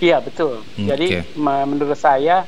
Iya 0.02 0.18
betul. 0.18 0.66
Okay. 0.74 0.88
Jadi 0.88 1.06
menurut 1.38 1.94
saya 1.94 2.42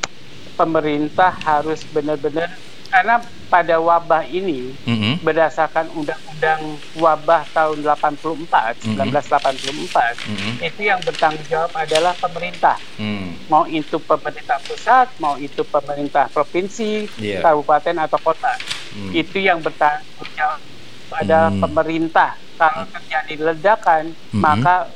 pemerintah 0.59 1.31
harus 1.45 1.87
benar-benar 1.95 2.51
karena 2.95 3.19
pada 3.51 3.83
wabah 3.83 4.23
ini 4.31 4.71
mm-hmm. 4.87 5.27
berdasarkan 5.27 5.91
undang-undang 5.99 6.79
wabah 6.95 7.43
tahun 7.51 7.83
84 7.83 8.23
mm-hmm. 8.23 9.11
1984 9.11 10.31
mm-hmm. 10.31 10.53
itu 10.63 10.81
yang 10.87 11.03
bertanggung 11.03 11.43
jawab 11.51 11.75
adalah 11.75 12.15
pemerintah 12.15 12.79
mm. 12.95 13.51
mau 13.51 13.67
itu 13.67 13.99
pemerintah 13.99 14.63
pusat 14.63 15.11
mau 15.19 15.35
itu 15.35 15.67
pemerintah 15.67 16.31
provinsi 16.31 17.11
yeah. 17.19 17.43
kabupaten 17.43 17.99
atau 17.99 18.19
kota 18.23 18.55
mm. 18.95 19.11
itu 19.11 19.43
yang 19.43 19.59
bertanggung 19.59 20.31
jawab 20.39 20.63
pada 21.11 21.51
mm. 21.51 21.67
pemerintah 21.67 22.31
kalau 22.55 22.87
terjadi 22.95 23.35
ledakan 23.51 24.15
mm-hmm. 24.15 24.39
maka 24.39 24.87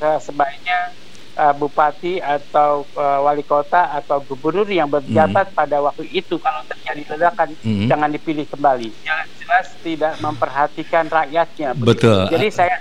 uh, 0.00 0.16
sebaiknya 0.16 0.96
uh, 1.36 1.54
bupati 1.56 2.20
atau 2.20 2.84
uh, 2.96 3.18
wali 3.24 3.44
kota 3.44 3.92
atau 3.96 4.20
gubernur 4.24 4.68
yang 4.68 4.88
berjabat 4.88 5.52
hmm. 5.52 5.56
pada 5.56 5.76
waktu 5.80 6.04
itu 6.12 6.36
kalau 6.40 6.60
terjadi 6.68 7.02
ledakan 7.16 7.48
hmm. 7.60 7.88
jangan 7.88 8.10
dipilih 8.12 8.46
kembali. 8.48 8.88
Yang 9.04 9.20
jelas 9.40 9.66
tidak 9.84 10.14
memperhatikan 10.20 11.04
rakyatnya. 11.08 11.70
Betul. 11.76 12.28
Jadi 12.32 12.46
saya 12.48 12.76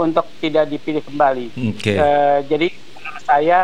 untuk 0.00 0.24
tidak 0.40 0.64
dipilih 0.72 1.04
kembali. 1.04 1.46
Okay. 1.76 1.96
Uh, 1.96 2.04
eh, 2.04 2.38
jadi 2.48 2.68
menurut 2.96 3.24
saya 3.24 3.58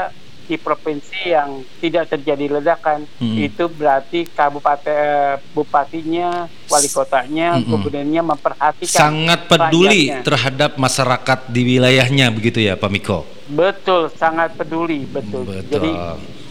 di 0.47 0.57
provinsi 0.57 1.35
yang 1.35 1.61
tidak 1.83 2.15
terjadi 2.15 2.59
ledakan 2.59 3.05
hmm. 3.19 3.37
itu 3.51 3.67
berarti 3.67 4.31
kabupaten 4.31 5.43
bupatinya, 5.53 6.47
wali 6.71 6.89
kotanya, 6.89 7.59
hmm. 7.59 7.67
gubernurnya 7.67 8.23
memperhatikan 8.23 9.01
sangat 9.11 9.51
peduli 9.51 10.11
rakyatnya. 10.11 10.25
terhadap 10.25 10.71
masyarakat 10.79 11.39
di 11.51 11.61
wilayahnya 11.67 12.27
begitu 12.31 12.63
ya 12.63 12.79
Pak 12.79 12.91
Miko. 12.91 13.27
Betul, 13.47 14.11
sangat 14.15 14.55
peduli, 14.55 15.07
betul. 15.07 15.47
betul. 15.47 15.67
Jadi 15.71 15.91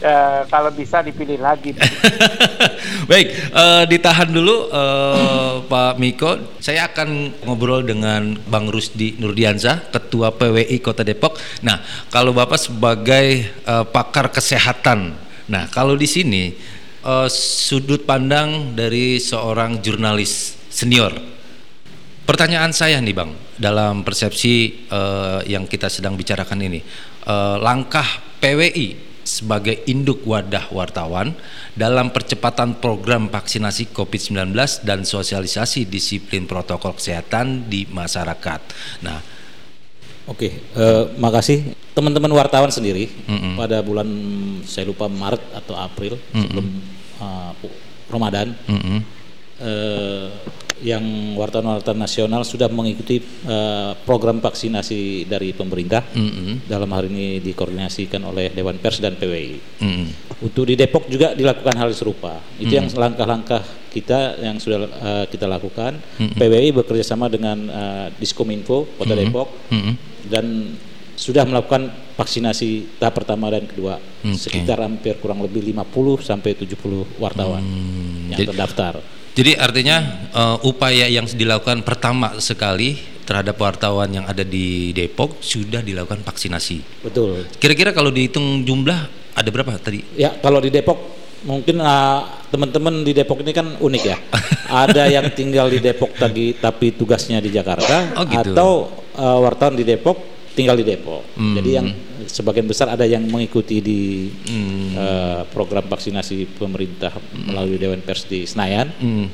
uh, 0.01 0.41
kalau 0.49 0.71
bisa 0.73 0.99
dipilih 1.05 1.39
lagi. 1.39 1.75
Baik, 3.11 3.27
uh, 3.53 3.83
ditahan 3.85 4.29
dulu 4.31 4.67
uh, 4.73 5.61
Pak 5.71 6.01
Miko. 6.01 6.57
Saya 6.59 6.89
akan 6.89 7.39
ngobrol 7.45 7.85
dengan 7.85 8.35
Bang 8.49 8.67
Rusdi 8.67 9.15
Nurdiansa, 9.21 9.91
Ketua 9.93 10.33
PWI 10.33 10.81
Kota 10.81 11.05
Depok. 11.05 11.37
Nah, 11.61 11.79
kalau 12.09 12.33
Bapak 12.33 12.57
sebagai 12.57 13.45
uh, 13.69 13.85
pakar 13.85 14.33
kesehatan, 14.33 15.15
nah 15.45 15.69
kalau 15.69 15.93
di 15.93 16.09
sini 16.09 16.57
uh, 17.05 17.29
sudut 17.29 18.03
pandang 18.03 18.73
dari 18.73 19.21
seorang 19.21 19.79
jurnalis 19.85 20.57
senior 20.73 21.35
Pertanyaan 22.25 22.73
saya 22.73 22.97
nih 22.97 23.13
Bang, 23.13 23.37
dalam 23.53 24.01
persepsi 24.01 24.89
uh, 24.89 25.45
yang 25.45 25.69
kita 25.69 25.93
sedang 25.93 26.17
bicarakan 26.17 26.57
ini, 26.57 26.81
uh, 27.29 27.61
langkah 27.61 28.01
PWI 28.41 29.14
sebagai 29.25 29.83
induk 29.89 30.21
wadah 30.23 30.69
wartawan 30.69 31.33
dalam 31.73 32.13
percepatan 32.13 32.77
program 32.77 33.27
vaksinasi 33.27 33.89
COVID-19 33.91 34.53
dan 34.85 35.01
sosialisasi 35.01 35.89
disiplin 35.89 36.45
protokol 36.45 36.93
kesehatan 36.95 37.67
di 37.67 37.89
masyarakat. 37.89 38.61
Nah, 39.01 39.35
Oke, 40.25 40.57
uh, 40.73 41.13
makasih 41.21 41.77
teman-teman 41.93 42.33
wartawan 42.33 42.73
sendiri 42.73 43.13
mm 43.29 43.37
-mm. 43.37 43.53
pada 43.61 43.77
bulan 43.85 44.09
saya 44.65 44.89
lupa 44.89 45.05
Maret 45.05 45.53
atau 45.53 45.77
April 45.77 46.17
mm 46.17 46.33
-mm. 46.33 46.41
sebelum 46.41 46.65
uh, 47.21 47.53
Ramadan. 48.09 48.57
Mm 48.65 48.81
-mm. 48.81 48.99
Uh, 49.61 50.27
yang 50.85 51.33
wartawan-wartawan 51.33 51.97
nasional 51.97 52.45
sudah 52.45 52.69
mengikuti 52.69 53.17
uh, 53.49 53.97
program 54.05 54.37
vaksinasi 54.37 55.25
dari 55.25 55.49
pemerintah 55.49 56.05
mm 56.13 56.29
-hmm. 56.29 56.55
dalam 56.69 56.93
hal 56.93 57.09
ini 57.09 57.41
dikoordinasikan 57.41 58.21
oleh 58.21 58.53
Dewan 58.53 58.77
Pers 58.77 59.01
dan 59.01 59.17
PWI. 59.17 59.81
Mm 59.81 59.89
-hmm. 59.89 60.07
Untuk 60.45 60.69
di 60.69 60.77
Depok 60.77 61.09
juga 61.09 61.33
dilakukan 61.33 61.73
hal 61.73 61.89
serupa. 61.97 62.37
Itu 62.61 62.69
mm 62.69 62.69
-hmm. 62.69 62.77
yang 62.77 62.85
langkah-langkah 62.93 63.61
kita 63.89 64.37
yang 64.45 64.61
sudah 64.61 64.85
uh, 64.85 65.25
kita 65.25 65.49
lakukan. 65.49 65.97
Mm 66.21 66.29
-hmm. 66.29 66.37
PWI 66.37 66.69
bekerjasama 66.77 67.33
dengan 67.33 67.57
uh, 67.65 68.07
Diskominfo 68.21 68.85
Kota 69.01 69.17
mm 69.17 69.17
-hmm. 69.17 69.25
Depok 69.25 69.47
mm 69.73 69.79
-hmm. 69.81 69.93
dan 70.29 70.45
sudah 71.15 71.47
melakukan 71.47 71.89
vaksinasi 72.19 72.99
tahap 72.99 73.23
pertama 73.23 73.47
dan 73.47 73.63
kedua 73.63 73.95
okay. 73.97 74.35
sekitar 74.35 74.83
hampir 74.83 75.15
kurang 75.23 75.39
lebih 75.39 75.63
50 75.63 76.19
sampai 76.19 76.51
70 76.59 77.23
wartawan 77.23 77.63
mm, 77.63 78.35
yang 78.35 78.39
terdaftar. 78.51 78.99
Jadi 79.35 79.51
artinya 79.59 79.97
uh, 80.31 80.57
upaya 80.63 81.11
yang 81.11 81.27
dilakukan 81.27 81.83
pertama 81.83 82.39
sekali 82.39 82.95
terhadap 83.27 83.59
wartawan 83.59 84.07
yang 84.07 84.23
ada 84.23 84.47
di 84.47 84.95
Depok 84.95 85.43
sudah 85.43 85.83
dilakukan 85.83 86.23
vaksinasi. 86.23 87.03
Betul. 87.03 87.43
Kira-kira 87.59 87.91
kalau 87.91 88.15
dihitung 88.15 88.63
jumlah 88.63 89.11
ada 89.35 89.49
berapa 89.51 89.75
tadi? 89.75 90.07
Ya 90.15 90.31
kalau 90.39 90.63
di 90.63 90.71
Depok 90.71 90.95
mungkin 91.43 91.83
uh, 91.83 92.47
teman-teman 92.47 93.03
di 93.03 93.11
Depok 93.11 93.43
ini 93.43 93.51
kan 93.51 93.75
unik 93.75 94.03
ya. 94.07 94.17
ada 94.87 95.03
yang 95.11 95.27
tinggal 95.35 95.67
di 95.67 95.83
Depok 95.83 96.15
tadi 96.15 96.55
tapi 96.55 96.95
tugasnya 96.95 97.43
di 97.43 97.51
Jakarta, 97.51 98.15
oh, 98.15 98.23
gitu. 98.23 98.55
atau 98.55 98.69
uh, 99.19 99.43
wartawan 99.43 99.75
di 99.75 99.83
Depok 99.83 100.15
tinggal 100.55 100.79
di 100.79 100.87
Depok. 100.87 101.35
Hmm. 101.35 101.59
Jadi 101.59 101.69
yang 101.75 101.87
sebagian 102.27 102.67
besar 102.67 102.91
ada 102.91 103.05
yang 103.07 103.23
mengikuti 103.25 103.79
di 103.79 104.29
hmm. 104.29 104.87
uh, 104.95 105.41
program 105.49 105.85
vaksinasi 105.85 106.57
pemerintah 106.59 107.13
hmm. 107.13 107.51
melalui 107.51 107.77
Dewan 107.79 108.01
Pers 108.01 108.27
di 108.27 108.43
Senayan 108.43 108.91
hmm. 108.91 109.25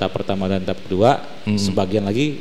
tahap 0.00 0.12
pertama 0.16 0.46
dan 0.46 0.64
tahap 0.64 0.80
kedua 0.86 1.18
hmm. 1.46 1.58
sebagian 1.58 2.04
lagi 2.06 2.40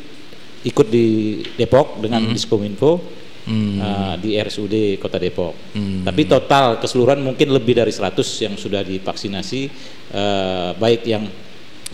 ikut 0.65 0.87
di 0.89 1.39
Depok 1.55 2.01
dengan 2.01 2.25
hmm. 2.25 2.33
Diskominfo 2.33 2.99
hmm. 3.45 3.75
uh, 3.79 4.15
di 4.17 4.37
RSUD 4.37 4.97
Kota 4.97 5.17
Depok 5.21 5.77
hmm. 5.77 6.05
tapi 6.07 6.21
total 6.25 6.81
keseluruhan 6.81 7.21
mungkin 7.21 7.53
lebih 7.53 7.77
dari 7.77 7.93
100 7.93 8.17
yang 8.43 8.55
sudah 8.57 8.81
divaksinasi 8.81 9.61
uh, 10.13 10.71
baik 10.79 11.01
yang 11.05 11.25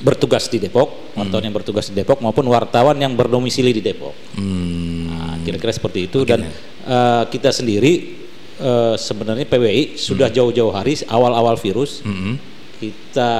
bertugas 0.01 0.49
di 0.49 0.57
Depok, 0.57 1.13
wartawan 1.13 1.37
hmm. 1.37 1.45
yang 1.45 1.53
bertugas 1.53 1.85
di 1.85 1.93
Depok 1.93 2.17
maupun 2.17 2.49
wartawan 2.49 2.97
yang 2.97 3.13
berdomisili 3.13 3.77
di 3.77 3.81
Depok. 3.85 4.15
Hmm. 4.33 5.02
Kira-kira 5.43 5.71
seperti 5.75 5.99
itu 6.07 6.23
okay. 6.23 6.29
dan 6.31 6.41
uh, 6.87 7.23
kita 7.27 7.51
sendiri 7.51 8.23
uh, 8.59 8.95
sebenarnya 8.95 9.45
PWI 9.47 9.99
sudah 9.99 10.27
hmm. 10.31 10.37
jauh-jauh 10.37 10.73
hari 10.73 10.99
awal-awal 11.07 11.55
virus 11.59 12.03
hmm. 12.03 12.35
kita 12.79 13.31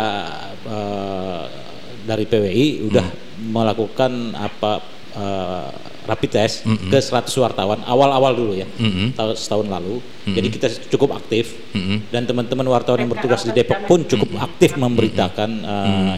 uh, 0.68 1.44
dari 2.04 2.26
PWI 2.28 2.68
sudah 2.89 3.08
hmm. 3.08 3.50
melakukan 3.52 4.12
apa 4.36 4.72
uh, 5.16 5.70
rapid 6.04 6.32
test 6.36 6.68
mm 6.68 6.76
-hmm. 6.76 6.89
ke 6.92 7.00
100 7.00 7.32
wartawan 7.44 7.80
awal-awal 7.88 8.36
dulu 8.36 8.54
ya 8.60 8.68
mm 8.68 8.92
-hmm. 8.92 9.08
tahun 9.16 9.36
setahun 9.39 9.68
lalu 9.72 10.04
mm 10.04 10.04
-hmm. 10.04 10.36
jadi 10.36 10.48
kita 10.52 10.68
cukup 10.92 11.16
aktif 11.16 11.56
mm 11.72 11.80
-hmm. 11.80 11.98
dan 12.12 12.28
teman-teman 12.28 12.68
wartawan 12.68 13.08
yang 13.08 13.12
bertugas 13.12 13.48
di 13.48 13.56
Depok 13.56 13.88
pun 13.88 14.04
cukup 14.04 14.30
mm 14.30 14.36
-hmm. 14.36 14.48
aktif 14.48 14.72
memberitakan 14.76 15.50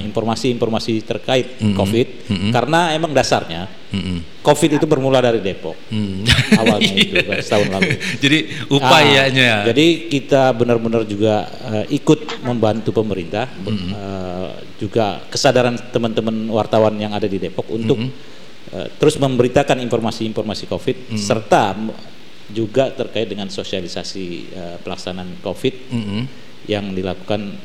informasi-informasi 0.10 0.92
uh, 0.98 1.06
terkait 1.06 1.48
mm 1.62 1.62
-hmm. 1.62 1.76
COVID 1.78 2.08
mm 2.10 2.36
-hmm. 2.36 2.52
karena 2.52 2.80
emang 2.98 3.14
dasarnya 3.14 3.70
mm 3.96 4.02
-hmm. 4.04 4.18
COVID 4.44 4.72
itu 4.76 4.86
bermula 4.86 5.24
dari 5.24 5.40
Depok 5.40 5.80
mm. 5.88 6.28
awalnya 6.60 6.94
itu 7.00 7.16
setahun 7.48 7.70
lalu 7.72 7.96
jadi 8.20 8.38
upayanya 8.68 9.50
nah, 9.64 9.66
jadi 9.72 9.86
kita 10.12 10.52
benar-benar 10.52 11.08
juga 11.08 11.48
uh, 11.72 11.86
ikut 11.88 12.44
membantu 12.44 12.92
pemerintah 12.92 13.48
mm 13.48 13.64
-hmm. 13.64 13.90
uh, 13.96 14.52
juga 14.76 15.24
kesadaran 15.32 15.80
teman-teman 15.96 16.52
wartawan 16.52 17.00
yang 17.00 17.16
ada 17.16 17.26
di 17.26 17.40
Depok 17.40 17.72
untuk 17.72 17.96
mm 17.96 18.10
-hmm 18.12 18.34
Eh, 18.76 18.90
terus 18.98 19.16
memberitakan 19.22 19.78
informasi-informasi 19.78 20.66
COVID 20.66 20.98
mm. 21.14 21.20
serta 21.22 21.78
juga 22.50 22.90
terkait 22.90 23.26
dengan 23.26 23.50
sosialisasi 23.50 24.26
uh, 24.54 24.78
pelaksanaan 24.82 25.38
COVID 25.42 25.76
mm 25.90 26.02
-hmm. 26.02 26.22
yang 26.70 26.94
dilakukan 26.94 27.58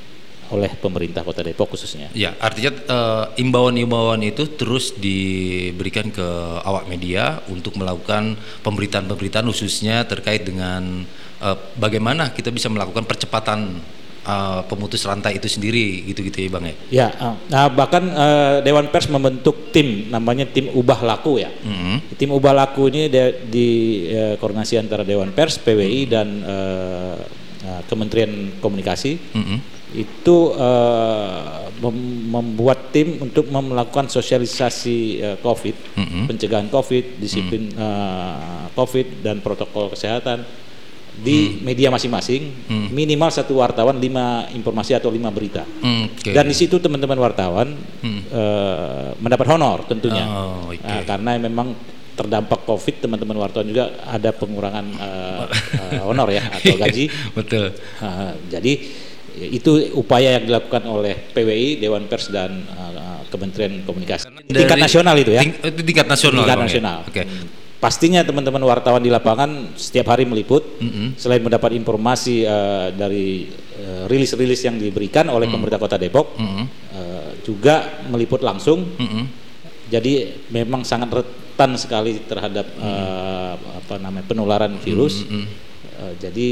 oleh 0.51 0.71
pemerintah 0.79 1.23
Kota 1.23 1.43
Depok 1.43 1.75
khususnya. 1.75 2.11
Ya, 2.15 2.35
artinya 2.39 2.73
uh, 2.91 3.25
imbauan-imbauan 3.39 4.23
itu 4.27 4.47
terus 4.55 4.95
diberikan 4.99 6.11
ke 6.11 6.27
awak 6.63 6.87
media 6.91 7.43
untuk 7.51 7.79
melakukan 7.79 8.39
pemberitaan-pemberitaan 8.63 9.47
khususnya 9.47 10.07
terkait 10.07 10.47
dengan 10.47 11.07
uh, 11.43 11.57
bagaimana 11.79 12.31
kita 12.31 12.51
bisa 12.51 12.67
melakukan 12.71 13.07
percepatan 13.07 13.83
uh, 14.27 14.63
pemutus 14.67 15.03
rantai 15.07 15.39
itu 15.39 15.47
sendiri 15.47 16.07
gitu-gitu 16.11 16.47
ya 16.47 16.49
bang 16.51 16.65
ya? 16.65 16.75
Ya, 16.91 17.09
uh, 17.19 17.37
nah 17.51 17.67
bahkan 17.71 18.03
uh, 18.11 18.59
Dewan 18.63 18.91
Pers 18.91 19.11
membentuk 19.11 19.75
tim 19.75 20.11
namanya 20.11 20.47
tim 20.47 20.71
ubah 20.71 21.01
laku 21.03 21.43
ya. 21.43 21.51
Mm-hmm. 21.51 21.97
Tim 22.19 22.31
ubah 22.35 22.55
laku 22.55 22.91
ini 22.91 23.11
de, 23.11 23.45
di 23.47 23.69
uh, 24.13 24.35
koordinasi 24.39 24.79
antara 24.79 25.03
Dewan 25.03 25.35
Pers, 25.35 25.59
PWI 25.59 26.07
mm-hmm. 26.07 26.11
dan 26.11 26.29
uh, 26.43 27.01
uh, 27.11 27.19
uh, 27.67 27.81
Kementerian 27.89 28.61
Komunikasi 28.61 29.13
mm 29.19 29.43
-hmm. 29.45 29.59
Itu 29.95 30.55
uh, 30.55 31.67
mem 31.81 32.31
membuat 32.31 32.95
tim 32.95 33.19
untuk 33.19 33.51
melakukan 33.51 34.07
sosialisasi 34.07 34.99
uh, 35.19 35.37
COVID, 35.43 35.77
mm 35.99 36.07
-hmm. 36.07 36.25
pencegahan 36.31 36.69
COVID, 36.71 37.19
disiplin 37.19 37.73
mm 37.73 37.75
-hmm. 37.75 37.83
uh, 37.83 38.67
COVID 38.79 39.27
dan 39.27 39.43
protokol 39.43 39.91
kesehatan 39.91 40.47
di 41.21 41.59
hmm. 41.59 41.67
media 41.67 41.89
masing-masing 41.93 42.43
hmm. 42.71 42.89
minimal 42.95 43.29
satu 43.29 43.59
wartawan 43.61 43.99
lima 44.01 44.49
informasi 44.55 44.97
atau 44.97 45.13
lima 45.13 45.29
berita 45.29 45.67
hmm, 45.67 46.17
okay. 46.17 46.33
dan 46.33 46.47
di 46.49 46.57
situ 46.57 46.81
teman-teman 46.81 47.19
wartawan 47.19 47.75
hmm. 47.75 48.21
uh, 48.33 49.11
mendapat 49.21 49.47
honor 49.53 49.85
tentunya 49.85 50.25
oh, 50.25 50.71
okay. 50.73 50.81
uh, 50.81 51.03
karena 51.05 51.37
memang 51.37 51.77
terdampak 52.17 52.65
COVID 52.65 53.09
teman-teman 53.09 53.37
wartawan 53.37 53.67
juga 53.69 53.97
ada 54.07 54.31
pengurangan 54.33 54.87
uh, 54.97 55.45
uh, 55.51 56.03
honor 56.09 56.29
ya 56.33 56.47
atau 56.47 56.79
gaji 56.79 57.05
betul 57.37 57.75
uh, 58.01 58.33
jadi 58.49 58.73
itu 59.39 59.95
upaya 59.95 60.39
yang 60.41 60.45
dilakukan 60.49 60.83
oleh 60.89 61.15
PWI 61.31 61.79
Dewan 61.79 62.11
Pers 62.11 62.33
dan 62.33 62.67
uh, 62.75 63.23
Kementerian 63.31 63.87
Komunikasi 63.87 64.27
Dari, 64.51 64.67
tingkat 64.67 64.79
nasional 64.83 65.15
itu 65.19 65.31
ya 65.35 65.43
ting, 65.47 65.55
tingkat 65.87 66.07
nasional 66.11 66.43
tingkat 66.43 66.59
ya? 66.59 66.65
nasional 66.67 66.99
ya? 67.07 67.11
okay. 67.11 67.25
Hmm 67.27 67.61
pastinya 67.81 68.21
teman-teman 68.21 68.61
wartawan 68.61 69.01
di 69.01 69.09
lapangan 69.09 69.73
setiap 69.73 70.13
hari 70.13 70.29
meliput 70.29 70.61
mm 70.77 70.91
-hmm. 70.93 71.07
selain 71.17 71.41
mendapat 71.41 71.73
informasi 71.73 72.45
uh, 72.45 72.93
dari 72.93 73.49
uh, 73.81 74.05
rilis-rilis 74.05 74.61
yang 74.69 74.77
diberikan 74.77 75.33
oleh 75.33 75.49
mm 75.49 75.49
-hmm. 75.49 75.53
pemerintah 75.57 75.81
Kota 75.81 75.97
Depok 75.97 76.37
mm 76.37 76.45
-hmm. 76.47 76.65
uh, 76.93 77.31
juga 77.41 78.05
meliput 78.13 78.45
langsung 78.45 78.85
mm 78.85 79.09
-hmm. 79.09 79.25
jadi 79.89 80.45
memang 80.53 80.85
sangat 80.85 81.09
rentan 81.09 81.81
sekali 81.81 82.21
terhadap 82.29 82.69
mm 82.69 82.85
-hmm. 82.85 82.85
uh, 82.85 83.55
apa 83.81 83.95
namanya 83.97 84.29
penularan 84.29 84.77
virus 84.85 85.25
mm 85.25 85.29
-hmm. 85.33 85.45
uh, 86.05 86.13
jadi 86.21 86.49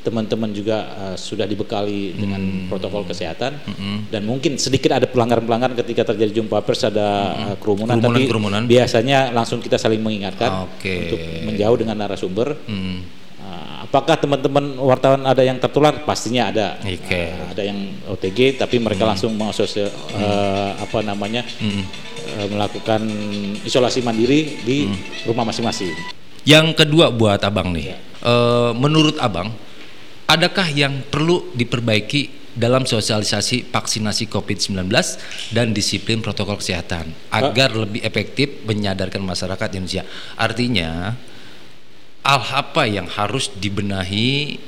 teman-teman 0.00 0.48
juga 0.56 0.88
uh, 0.96 1.16
sudah 1.16 1.44
dibekali 1.44 2.16
dengan 2.16 2.40
hmm. 2.40 2.72
protokol 2.72 3.04
kesehatan 3.04 3.52
hmm. 3.60 4.08
dan 4.08 4.24
mungkin 4.24 4.56
sedikit 4.56 4.96
ada 4.96 5.04
pelanggaran-pelanggaran 5.04 5.76
ketika 5.76 6.12
terjadi 6.12 6.40
jumpa 6.40 6.64
pers 6.64 6.88
ada 6.88 7.08
hmm. 7.36 7.44
uh, 7.52 7.56
kerumunan, 7.60 7.96
kerumunan 8.00 8.16
tapi 8.16 8.22
kerumunan. 8.24 8.62
biasanya 8.64 9.28
langsung 9.28 9.60
kita 9.60 9.76
saling 9.76 10.00
mengingatkan 10.00 10.72
okay. 10.72 11.04
untuk 11.04 11.20
menjauh 11.52 11.76
dengan 11.76 11.96
narasumber. 12.00 12.56
Hmm. 12.64 13.04
Uh, 13.40 13.84
apakah 13.84 14.16
teman-teman 14.16 14.80
wartawan 14.80 15.20
ada 15.28 15.44
yang 15.44 15.60
tertular? 15.60 15.92
Pastinya 16.08 16.48
ada. 16.48 16.80
Okay. 16.80 17.36
Uh, 17.36 17.52
ada 17.52 17.62
yang 17.68 17.78
OTG 18.08 18.56
tapi 18.56 18.80
mereka 18.80 19.04
hmm. 19.04 19.10
langsung 19.12 19.36
mengasosial 19.36 19.92
uh, 20.16 20.80
apa 20.80 21.04
namanya 21.04 21.44
hmm. 21.44 21.82
uh, 22.40 22.46
melakukan 22.48 23.04
isolasi 23.68 24.00
mandiri 24.00 24.64
di 24.64 24.88
hmm. 24.88 25.28
rumah 25.28 25.44
masing-masing. 25.44 25.92
Yang 26.48 26.72
kedua 26.72 27.12
buat 27.12 27.44
abang 27.44 27.68
nih, 27.76 27.92
ya. 27.92 27.96
uh, 28.24 28.72
menurut 28.72 29.20
abang 29.20 29.52
adakah 30.30 30.70
yang 30.70 31.02
perlu 31.10 31.50
diperbaiki 31.58 32.54
dalam 32.54 32.86
sosialisasi 32.86 33.70
vaksinasi 33.70 34.30
COVID-19 34.30 34.90
dan 35.54 35.74
disiplin 35.74 36.22
protokol 36.22 36.58
kesehatan 36.58 37.10
agar 37.34 37.74
lebih 37.74 38.02
efektif 38.02 38.62
menyadarkan 38.66 39.22
masyarakat 39.22 39.68
Indonesia. 39.74 40.06
Artinya, 40.38 41.14
hal 42.22 42.42
apa 42.54 42.86
yang 42.86 43.06
harus 43.06 43.50
dibenahi, 43.54 44.58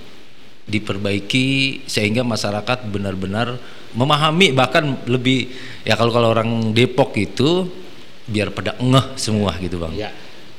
diperbaiki 0.66 1.82
sehingga 1.90 2.22
masyarakat 2.22 2.86
benar-benar 2.86 3.58
memahami 3.98 4.54
bahkan 4.54 4.94
lebih 5.10 5.50
ya 5.82 5.98
kalau 5.98 6.14
kalau 6.14 6.30
orang 6.32 6.70
Depok 6.70 7.18
itu 7.18 7.66
biar 8.30 8.54
pada 8.54 8.78
ngeh 8.78 9.18
semua 9.18 9.58
gitu 9.58 9.82
bang. 9.82 10.06
Ya. 10.06 10.10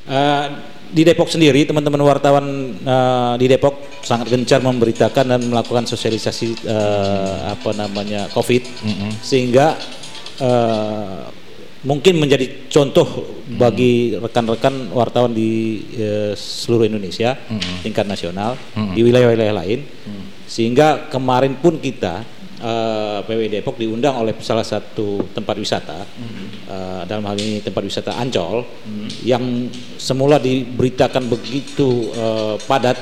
Uh, 0.04 0.60
di 0.92 1.02
Depok 1.02 1.32
sendiri 1.32 1.64
teman-teman 1.64 2.04
wartawan 2.04 2.76
uh, 2.84 3.34
di 3.40 3.48
Depok 3.48 3.83
sangat 4.04 4.28
gencar 4.28 4.60
memberitakan 4.60 5.24
dan 5.34 5.40
melakukan 5.48 5.88
sosialisasi 5.88 6.68
uh, 6.68 7.56
apa 7.56 7.72
namanya 7.72 8.28
COVID 8.30 8.62
mm 8.62 8.92
-hmm. 8.94 9.10
sehingga 9.24 9.74
uh, 10.44 11.24
mungkin 11.84 12.16
menjadi 12.16 12.68
contoh 12.68 13.04
mm-hmm. 13.04 13.58
bagi 13.60 14.16
rekan-rekan 14.16 14.92
wartawan 14.92 15.32
di 15.32 15.84
uh, 16.00 16.32
seluruh 16.36 16.88
Indonesia 16.88 17.36
mm 17.36 17.56
-hmm. 17.60 17.76
tingkat 17.84 18.06
nasional 18.08 18.56
mm 18.56 18.76
-hmm. 18.76 18.94
di 18.96 19.00
wilayah-wilayah 19.04 19.54
lain 19.56 19.80
mm 19.84 20.10
-hmm. 20.12 20.24
sehingga 20.48 21.08
kemarin 21.12 21.56
pun 21.60 21.76
kita 21.80 22.24
uh, 22.64 23.20
PW 23.24 23.52
Depok 23.52 23.76
diundang 23.76 24.16
oleh 24.16 24.32
salah 24.40 24.64
satu 24.64 25.28
tempat 25.36 25.56
wisata 25.60 26.08
mm-hmm. 26.08 26.46
uh, 26.72 27.02
dalam 27.04 27.24
hal 27.28 27.36
ini 27.36 27.60
tempat 27.60 27.84
wisata 27.84 28.16
Ancol 28.16 28.64
mm-hmm. 28.64 29.08
yang 29.28 29.44
semula 30.00 30.40
diberitakan 30.40 31.28
begitu 31.28 32.12
uh, 32.16 32.56
padat 32.64 32.96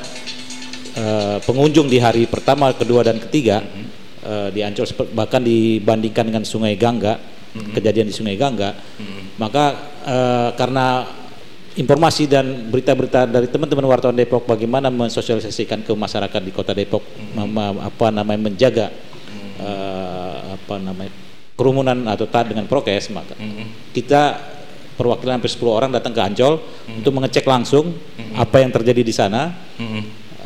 uh, 0.97 1.39
pengunjung 1.45 1.89
di 1.89 1.99
hari 2.01 2.25
pertama, 2.29 2.73
kedua 2.73 3.07
dan 3.07 3.21
ketiga 3.21 3.63
mm-hmm. 3.63 3.87
uh, 4.27 4.49
di 4.53 4.61
Ancol 4.65 4.87
bahkan 5.13 5.41
dibandingkan 5.43 6.29
dengan 6.29 6.45
Sungai 6.45 6.75
Gangga 6.77 7.19
mm-hmm. 7.19 7.73
kejadian 7.77 8.07
di 8.09 8.15
Sungai 8.15 8.37
Gangga 8.37 8.73
mm-hmm. 8.77 9.23
maka 9.41 9.65
uh, 10.05 10.51
karena 10.57 11.07
informasi 11.73 12.29
dan 12.29 12.69
berita-berita 12.69 13.25
dari 13.25 13.49
teman-teman 13.49 13.89
wartawan 13.89 14.13
Depok 14.13 14.45
bagaimana 14.45 14.93
mensosialisasikan 14.93 15.81
ke 15.85 15.93
masyarakat 15.97 16.41
di 16.45 16.53
Kota 16.53 16.77
Depok 16.77 17.01
mm-hmm. 17.01 17.81
apa 17.81 18.07
namanya 18.13 18.41
menjaga 18.53 18.87
uh, 19.63 20.57
apa 20.57 20.75
namanya 20.81 21.13
kerumunan 21.57 21.99
atau 22.09 22.27
taat 22.27 22.51
dengan 22.51 22.67
prokes 22.67 23.13
maka 23.13 23.37
mm 23.37 23.51
-hmm. 23.51 23.67
kita 23.93 24.23
perwakilan 24.97 25.41
hampir 25.41 25.53
10 25.53 25.63
orang 25.69 25.91
datang 25.93 26.13
ke 26.13 26.21
Ancol 26.21 26.59
mm 26.59 26.63
-hmm. 26.65 26.99
untuk 27.01 27.13
mengecek 27.15 27.45
langsung 27.47 27.93
mm 27.93 28.19
-hmm. 28.19 28.35
apa 28.41 28.57
yang 28.61 28.71
terjadi 28.73 29.03
di 29.05 29.15
sana 29.15 29.53
mm 29.53 29.87
-hmm. 29.87 30.03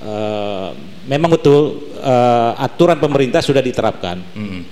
Uh, 0.07 0.71
memang 1.11 1.35
betul 1.35 1.91
uh, 1.99 2.55
aturan 2.63 2.97
pemerintah 3.03 3.43
sudah 3.43 3.61
diterapkan 3.61 4.23
mm 4.23 4.47
-hmm. 4.47 4.63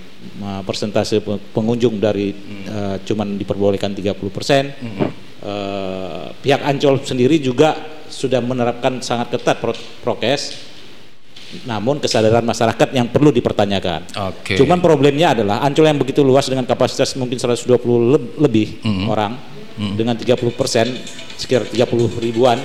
uh, 0.40 0.62
persentase 0.62 1.18
pengunjung 1.50 1.98
dari 1.98 2.30
mm 2.30 2.38
-hmm. 2.38 2.64
uh, 2.70 2.96
cuman 3.02 3.34
diperbolehkan 3.34 3.92
30 3.92 4.14
persen 4.30 4.70
mm 4.70 4.90
-hmm. 4.94 5.08
uh, 5.42 6.26
pihak 6.38 6.62
Ancol 6.62 7.02
sendiri 7.02 7.42
juga 7.42 7.74
sudah 8.06 8.38
menerapkan 8.38 9.02
sangat 9.02 9.34
ketat 9.34 9.58
prokes 10.00 10.72
namun 11.62 12.02
kesadaran 12.02 12.42
masyarakat 12.42 12.90
yang 12.90 13.06
perlu 13.14 13.30
dipertanyakan. 13.30 14.10
Okay. 14.10 14.58
Cuman 14.58 14.82
problemnya 14.82 15.38
adalah 15.38 15.62
Ancol 15.62 15.86
yang 15.86 16.02
begitu 16.02 16.26
luas 16.26 16.50
dengan 16.50 16.66
kapasitas 16.66 17.14
mungkin 17.14 17.38
120 17.38 18.42
lebih 18.42 18.82
mm 18.82 18.90
-hmm. 18.90 19.06
orang 19.06 19.32
mm 19.38 19.78
-hmm. 19.78 19.94
dengan 19.94 20.14
30 20.18 20.34
persen 20.58 20.90
sekitar 21.38 21.70
30 21.70 22.18
ribuan 22.18 22.58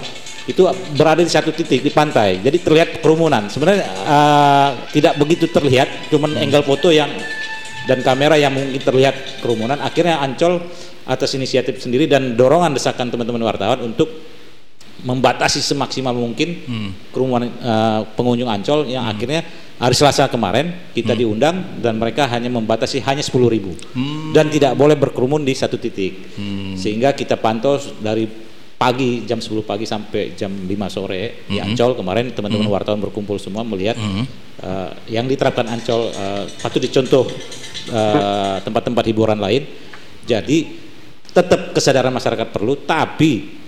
itu 0.49 0.65
berada 0.97 1.21
di 1.21 1.29
satu 1.29 1.53
titik 1.53 1.85
di 1.85 1.93
pantai. 1.93 2.41
Jadi 2.41 2.57
terlihat 2.57 2.89
kerumunan. 3.05 3.45
Sebenarnya 3.53 3.85
uh, 3.85 4.69
tidak 4.89 5.13
begitu 5.21 5.45
terlihat, 5.45 6.09
cuman 6.09 6.33
mm. 6.33 6.41
angle 6.41 6.65
foto 6.65 6.89
yang 6.89 7.13
dan 7.85 8.01
kamera 8.01 8.33
yang 8.37 8.53
mungkin 8.53 8.81
terlihat 8.81 9.41
kerumunan. 9.45 9.77
Akhirnya 9.77 10.21
Ancol 10.21 10.61
atas 11.09 11.33
inisiatif 11.37 11.81
sendiri 11.81 12.05
dan 12.05 12.37
dorongan 12.37 12.73
desakan 12.73 13.09
teman-teman 13.09 13.41
wartawan 13.41 13.81
untuk 13.81 14.09
membatasi 14.99 15.63
semaksimal 15.63 16.11
mungkin 16.11 16.59
hmm. 16.59 17.15
kerumunan 17.15 17.47
uh, 17.63 18.01
pengunjung 18.19 18.51
Ancol 18.51 18.83
yang 18.91 19.07
hmm. 19.07 19.13
akhirnya 19.15 19.41
hari 19.79 19.95
Selasa 19.95 20.27
kemarin 20.27 20.91
kita 20.91 21.15
hmm. 21.15 21.19
diundang 21.23 21.55
dan 21.79 21.95
mereka 21.95 22.27
hanya 22.27 22.51
membatasi 22.51 22.99
hanya 23.07 23.23
10 23.23 23.31
ribu 23.47 23.71
hmm. 23.73 24.35
dan 24.35 24.51
tidak 24.51 24.75
boleh 24.75 24.99
berkerumun 24.99 25.47
di 25.47 25.55
satu 25.55 25.79
titik 25.79 26.35
hmm. 26.35 26.75
sehingga 26.75 27.15
kita 27.15 27.39
pantau 27.39 27.79
dari 28.03 28.27
pagi 28.79 29.27
jam 29.27 29.43
10 29.43 29.59
pagi 29.67 29.83
sampai 29.83 30.39
jam 30.39 30.49
5 30.55 30.71
sore 30.87 31.43
hmm. 31.43 31.51
di 31.51 31.57
Ancol 31.59 31.99
kemarin 31.99 32.31
teman-teman 32.31 32.63
hmm. 32.63 32.75
wartawan 32.79 33.03
berkumpul 33.03 33.35
semua 33.35 33.67
melihat 33.67 33.99
hmm. 33.99 34.23
uh, 34.63 34.91
yang 35.11 35.27
diterapkan 35.27 35.67
Ancol 35.67 36.07
uh, 36.15 36.47
patut 36.63 36.79
dicontoh 36.79 37.27
tempat-tempat 38.63 39.03
uh, 39.03 39.09
hiburan 39.11 39.35
lain 39.35 39.67
jadi 40.23 40.57
tetap 41.35 41.75
kesadaran 41.75 42.15
masyarakat 42.15 42.47
perlu 42.55 42.79
tapi 42.87 43.59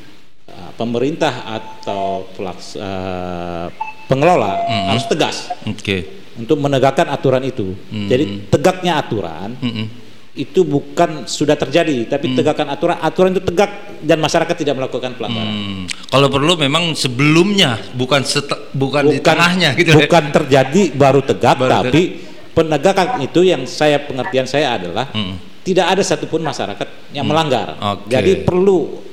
pemerintah 0.81 1.45
atau 1.45 2.25
pelaks, 2.33 2.73
uh, 2.73 3.69
pengelola 4.09 4.65
mm 4.65 4.65
-hmm. 4.65 4.87
harus 4.89 5.05
tegas 5.05 5.37
okay. 5.69 6.25
untuk 6.35 6.57
menegakkan 6.57 7.05
aturan 7.13 7.45
itu. 7.45 7.77
Mm 7.77 7.77
-hmm. 7.77 8.09
Jadi 8.09 8.23
tegaknya 8.49 8.97
aturan 8.97 9.53
mm 9.61 9.71
-hmm. 9.71 9.85
Itu 10.31 10.63
bukan 10.63 11.27
sudah 11.27 11.59
terjadi, 11.59 12.07
tapi 12.07 12.31
mm. 12.31 12.35
tegakkan 12.39 12.71
aturan. 12.71 12.95
Aturan 13.03 13.35
itu 13.35 13.43
tegak 13.43 13.99
dan 13.99 14.15
masyarakat 14.23 14.55
tidak 14.55 14.79
melakukan 14.79 15.11
pelanggaran. 15.19 15.51
Mm. 15.51 15.83
Kalau 16.07 16.27
perlu 16.31 16.55
memang 16.55 16.95
sebelumnya, 16.95 17.75
bukan 17.91 18.23
bukan, 18.23 18.59
bukan 18.71 19.03
di 19.11 19.19
tengahnya 19.19 19.75
gitu. 19.75 19.91
Ya. 19.91 20.07
Bukan 20.07 20.23
terjadi 20.31 20.95
baru 20.95 21.19
tegak, 21.19 21.59
baru 21.59 21.71
tapi 21.83 22.01
tegak. 22.15 22.55
penegakan 22.55 23.07
itu 23.27 23.43
yang 23.43 23.67
saya 23.67 23.99
pengertian 23.99 24.47
saya 24.47 24.79
adalah 24.79 25.11
mm. 25.11 25.67
tidak 25.67 25.99
ada 25.99 26.03
satupun 26.03 26.39
masyarakat 26.39 27.11
yang 27.11 27.27
mm. 27.27 27.31
melanggar. 27.35 27.67
Okay. 27.75 28.07
Jadi 28.15 28.31
perlu 28.47 29.10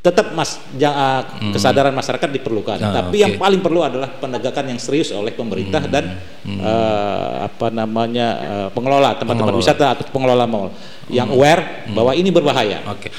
tetap 0.00 0.32
mas 0.32 0.56
uh, 0.56 1.20
hmm. 1.44 1.52
kesadaran 1.52 1.92
masyarakat 1.92 2.28
diperlukan. 2.40 2.80
Ah, 2.80 3.04
Tapi 3.04 3.20
okay. 3.20 3.24
yang 3.28 3.34
paling 3.36 3.60
perlu 3.60 3.84
adalah 3.84 4.08
penegakan 4.08 4.72
yang 4.72 4.80
serius 4.80 5.12
oleh 5.12 5.36
pemerintah 5.36 5.84
hmm. 5.84 5.92
dan 5.92 6.04
hmm. 6.40 6.58
Uh, 6.60 7.44
apa 7.44 7.68
namanya 7.68 8.28
uh, 8.40 8.68
pengelola 8.72 9.20
tempat-tempat 9.20 9.54
wisata 9.60 9.86
atau 9.92 10.08
pengelola 10.08 10.48
mall 10.48 10.72
yang 11.12 11.28
hmm. 11.28 11.36
aware 11.36 11.62
hmm. 11.84 11.92
bahwa 11.92 12.12
ini 12.16 12.32
berbahaya. 12.32 12.80
Oke. 12.88 13.08
Okay. 13.08 13.10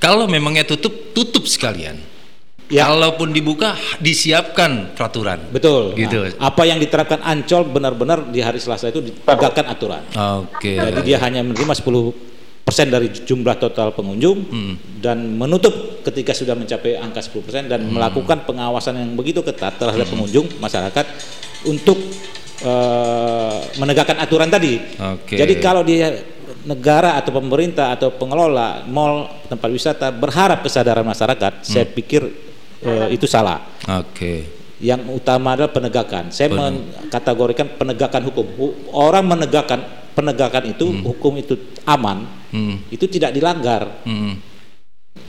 Kalau 0.00 0.24
memangnya 0.24 0.64
tutup, 0.64 1.12
tutup 1.12 1.44
sekalian. 1.44 2.08
ya. 2.72 2.88
kalaupun 2.88 3.36
dibuka 3.36 3.76
disiapkan 4.00 4.96
peraturan. 4.96 5.52
Betul. 5.52 5.92
Gitu. 5.92 6.38
Nah, 6.40 6.48
apa 6.48 6.62
yang 6.64 6.80
diterapkan 6.80 7.20
Ancol 7.20 7.68
benar-benar 7.68 8.32
di 8.32 8.40
hari 8.40 8.62
Selasa 8.62 8.88
itu 8.88 9.04
ditegakkan 9.04 9.68
aturan. 9.68 10.06
Oke. 10.40 10.72
Okay. 10.72 10.76
Jadi 10.78 11.00
dia 11.04 11.18
hanya 11.20 11.44
menerima 11.44 11.74
10 11.76 12.39
persen 12.70 12.86
dari 12.86 13.10
jumlah 13.10 13.58
total 13.58 13.90
pengunjung 13.90 14.46
hmm. 14.46 15.02
dan 15.02 15.18
menutup 15.34 16.06
ketika 16.06 16.30
sudah 16.30 16.54
mencapai 16.54 16.94
angka 17.02 17.18
10 17.18 17.42
persen 17.42 17.66
dan 17.66 17.82
hmm. 17.82 17.98
melakukan 17.98 18.46
pengawasan 18.46 18.94
yang 18.94 19.18
begitu 19.18 19.42
ketat 19.42 19.74
terhadap 19.74 20.06
hmm. 20.06 20.14
pengunjung 20.14 20.46
masyarakat 20.62 21.02
untuk 21.66 21.98
uh, 22.62 23.58
menegakkan 23.82 24.22
aturan 24.22 24.46
tadi. 24.46 24.78
Okay. 24.94 25.34
Jadi 25.34 25.58
kalau 25.58 25.82
dia 25.82 26.14
negara 26.62 27.18
atau 27.18 27.34
pemerintah 27.34 27.90
atau 27.98 28.14
pengelola 28.14 28.86
mall 28.86 29.26
tempat 29.50 29.66
wisata 29.66 30.06
berharap 30.14 30.62
kesadaran 30.62 31.02
masyarakat, 31.02 31.52
hmm. 31.58 31.66
saya 31.66 31.90
pikir 31.90 32.22
uh, 32.86 33.10
itu 33.10 33.26
salah. 33.26 33.66
Oke. 33.98 34.14
Okay. 34.14 34.38
Yang 34.78 35.10
utama 35.10 35.58
adalah 35.58 35.74
penegakan. 35.74 36.30
Saya 36.30 36.54
mengkategorikan 36.54 37.76
penegakan 37.76 38.22
hukum. 38.30 38.46
Orang 38.94 39.26
menegakkan 39.26 39.82
penegakan 40.16 40.72
itu, 40.72 40.88
hmm. 40.88 41.04
hukum 41.04 41.36
itu 41.36 41.58
aman, 41.84 42.39
hmm. 42.52 42.92
itu 42.92 43.06
tidak 43.10 43.34
dilanggar. 43.34 44.04
Hmm. 44.06 44.38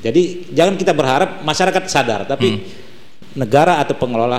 Jadi 0.01 0.53
jangan 0.53 0.75
kita 0.77 0.93
berharap 0.93 1.45
masyarakat 1.45 1.83
sadar, 1.89 2.25
tapi 2.25 2.57
hmm. 2.57 2.61
negara 3.37 3.81
atau 3.81 3.97
pengelola 3.97 4.37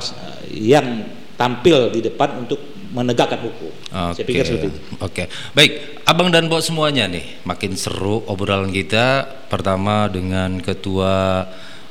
yang 0.50 1.06
tampil 1.38 1.90
di 1.90 2.00
depan 2.02 2.46
untuk 2.46 2.58
menegakkan 2.92 3.40
hukum. 3.40 3.72
Okay. 3.88 4.12
Saya 4.20 4.26
pikir 4.28 4.44
seperti 4.44 4.66
itu. 4.68 4.80
Oke, 5.00 5.00
okay. 5.00 5.26
baik, 5.56 6.04
abang 6.04 6.28
dan 6.28 6.46
bos 6.46 6.68
semuanya 6.68 7.08
nih, 7.08 7.40
makin 7.48 7.72
seru 7.74 8.20
obrolan 8.28 8.68
kita. 8.68 9.24
Pertama 9.48 10.12
dengan 10.12 10.60
ketua 10.60 11.46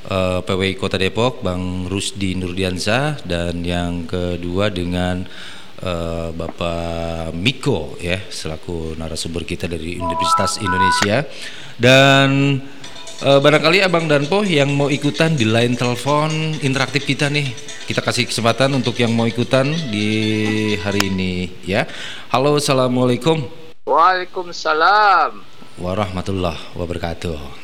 uh, 0.07 0.39
eh, 0.39 0.39
PWI 0.45 0.77
Kota 0.77 1.01
Depok, 1.01 1.41
Bang 1.41 1.89
Rusdi 1.89 2.37
Nurdiansyah, 2.37 3.25
dan 3.25 3.65
yang 3.65 4.05
kedua 4.05 4.69
dengan 4.69 5.25
uh, 5.83 6.29
Bapak 6.33 7.33
Miko 7.35 7.97
ya, 7.99 8.21
selaku 8.29 8.95
narasumber 8.95 9.43
kita 9.43 9.67
dari 9.67 9.97
Universitas 9.97 10.61
Indonesia. 10.61 11.25
Dan 11.77 12.29
Uh, 13.21 13.37
barangkali 13.37 13.85
Abang 13.85 14.09
Danpo 14.09 14.41
yang 14.41 14.73
mau 14.73 14.89
ikutan 14.89 15.37
di 15.37 15.45
line 15.45 15.77
telepon 15.77 16.57
interaktif 16.65 17.05
kita 17.05 17.29
nih, 17.29 17.53
kita 17.85 18.01
kasih 18.01 18.25
kesempatan 18.25 18.73
untuk 18.73 18.97
yang 18.97 19.13
mau 19.13 19.29
ikutan 19.29 19.69
di 19.93 20.73
hari 20.81 21.13
ini 21.13 21.53
ya. 21.61 21.85
Halo, 22.33 22.57
assalamualaikum. 22.57 23.45
Waalaikumsalam. 23.85 25.37
Warahmatullah 25.77 26.73
wabarakatuh. 26.73 27.60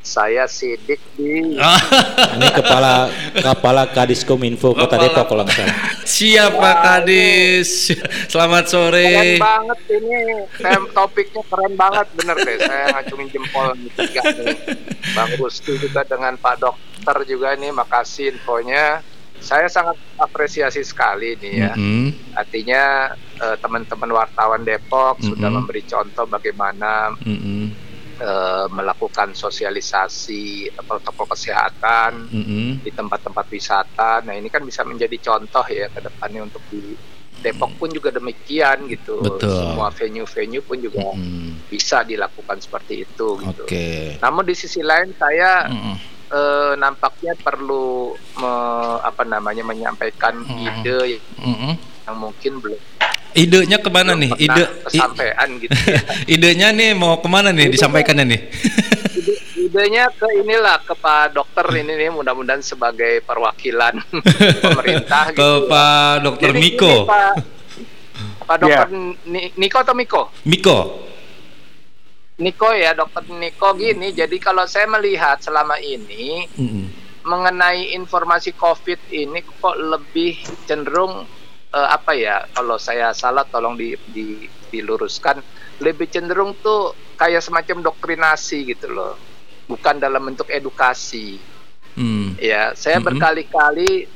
Saya 0.00 0.48
Sidik 0.48 0.96
di 1.12 1.44
ini 2.40 2.48
kepala 2.56 3.12
kepala 3.36 3.84
Kadis 3.92 4.24
Kominfo 4.24 4.72
Kota 4.72 4.96
kepala, 4.96 5.04
Depok 5.04 5.24
kalau 5.28 5.44
nggak 5.44 5.56
salah. 5.60 5.76
Siapa 6.16 6.70
Kadis? 6.80 7.92
Selamat 8.32 8.64
sore. 8.72 9.04
Keren 9.12 9.44
banget 9.44 9.80
ini. 9.92 10.20
Tem 10.56 10.82
topiknya 10.96 11.42
keren 11.52 11.74
banget 11.76 12.06
bener 12.16 12.36
deh. 12.40 12.56
Saya 12.64 12.84
ngacungin 12.96 13.28
jempol 13.28 13.76
tiga 13.92 14.22
nih. 14.24 14.56
Bang 15.12 15.30
Gusti 15.36 15.76
juga 15.76 16.00
dengan 16.08 16.32
Pak 16.40 16.56
Dokter 16.64 17.16
juga 17.28 17.52
nih. 17.60 17.68
Makasih 17.68 18.32
infonya. 18.40 19.04
Saya 19.36 19.68
sangat 19.68 20.00
apresiasi 20.16 20.80
sekali 20.80 21.36
nih 21.36 21.52
ya. 21.60 21.72
Mm 21.76 21.84
-hmm. 21.84 22.06
Artinya 22.40 22.82
eh, 23.36 23.56
teman-teman 23.60 24.16
wartawan 24.16 24.64
Depok 24.64 25.20
mm 25.20 25.20
-hmm. 25.20 25.28
sudah 25.28 25.48
memberi 25.52 25.84
contoh 25.84 26.24
bagaimana 26.24 27.12
mm 27.20 27.36
-hmm 27.36 27.89
uh, 28.20 28.66
melakukan 28.70 29.32
sosialisasi 29.32 30.70
protokol 30.84 31.26
kesehatan 31.32 32.28
mm 32.28 32.42
-hmm. 32.44 32.68
di 32.84 32.90
tempat-tempat 32.92 33.46
wisata. 33.50 34.20
Nah 34.22 34.36
ini 34.36 34.52
kan 34.52 34.62
bisa 34.62 34.84
menjadi 34.84 35.16
contoh 35.18 35.64
ya 35.66 35.88
ke 35.88 36.00
depannya 36.04 36.46
untuk 36.46 36.62
di 36.68 36.94
Depok 37.40 37.72
pun 37.80 37.88
juga 37.88 38.12
demikian 38.12 38.84
gitu. 38.92 39.16
Betul. 39.24 39.48
Semua 39.48 39.88
venue-venue 39.88 40.60
pun 40.60 40.76
juga 40.76 41.16
mm 41.16 41.16
-hmm. 41.16 41.48
bisa 41.72 42.04
dilakukan 42.04 42.60
seperti 42.60 43.08
itu. 43.08 43.28
Gitu. 43.40 43.64
Okay. 43.64 44.20
Namun 44.20 44.44
di 44.44 44.52
sisi 44.52 44.84
lain 44.84 45.16
saya 45.16 45.64
mm 45.64 45.80
-hmm. 45.80 45.94
uh, 46.36 46.72
nampaknya 46.76 47.32
perlu 47.40 48.12
me, 48.36 48.52
apa 49.00 49.24
namanya 49.24 49.64
menyampaikan 49.64 50.36
mm 50.36 50.52
-hmm. 50.52 50.68
ide 50.68 51.00
mm 51.40 51.54
-hmm. 51.56 51.72
Yang 52.10 52.18
mungkin 52.18 52.58
belum 52.58 52.80
Idenya 53.30 53.78
ke 53.78 53.90
mana 53.94 54.18
nih? 54.18 54.30
Ide 54.42 54.62
kesampaian 54.90 55.48
gitu. 55.62 55.70
Ya. 55.70 56.02
Idenya 56.34 56.68
nih 56.74 56.98
mau 56.98 57.22
ke 57.22 57.30
mana 57.30 57.54
nih? 57.54 57.70
Disampaikannya 57.70 58.26
nih? 58.26 58.40
Ide, 59.14 59.34
idenya 59.70 60.10
ke 60.10 60.26
inilah 60.42 60.82
ke 60.82 60.98
Pak 60.98 61.38
Dokter 61.38 61.62
ini 61.78 61.94
nih 61.94 62.10
mudah-mudahan 62.10 62.58
sebagai 62.58 63.22
perwakilan 63.22 64.02
pemerintah. 64.66 65.30
ke 65.30 65.38
gitu 65.38 65.46
ya. 65.46 65.70
Pak 65.70 66.10
ya. 66.10 66.22
Dokter 66.26 66.50
Jadi 66.50 66.58
Miko. 66.58 66.90
Ini, 66.90 67.06
Pak, 67.06 67.32
Pak 68.50 68.56
Dokter 68.58 68.88
yeah. 68.90 69.50
Niko 69.54 69.76
atau 69.78 69.94
Miko? 69.94 70.22
Miko. 70.42 70.78
Niko 72.42 72.68
ya 72.74 72.90
Dokter 72.98 73.22
Niko 73.30 73.68
gini. 73.78 74.10
Jadi 74.10 74.36
kalau 74.42 74.66
saya 74.66 74.90
melihat 74.90 75.38
selama 75.38 75.78
ini 75.78 76.50
mm 76.50 76.66
-hmm. 76.66 76.84
mengenai 77.30 77.94
informasi 77.94 78.58
COVID 78.58 79.14
ini 79.14 79.38
kok 79.38 79.78
lebih 79.78 80.34
cenderung 80.66 81.38
uh, 81.74 81.88
apa 81.90 82.12
ya 82.14 82.46
kalau 82.54 82.76
saya 82.76 83.14
salah 83.14 83.46
tolong 83.46 83.74
di, 83.78 83.94
di 84.10 84.46
diluruskan 84.70 85.42
lebih 85.82 86.06
cenderung 86.12 86.54
tuh 86.60 86.94
kayak 87.18 87.42
semacam 87.42 87.90
doktrinasi 87.90 88.70
gitu 88.70 88.90
loh 88.92 89.18
bukan 89.66 89.98
dalam 89.98 90.22
bentuk 90.22 90.50
edukasi 90.50 91.38
hmm. 91.96 92.38
ya 92.38 92.74
saya 92.74 92.98
hmm. 92.98 93.06
berkali-kali 93.06 94.06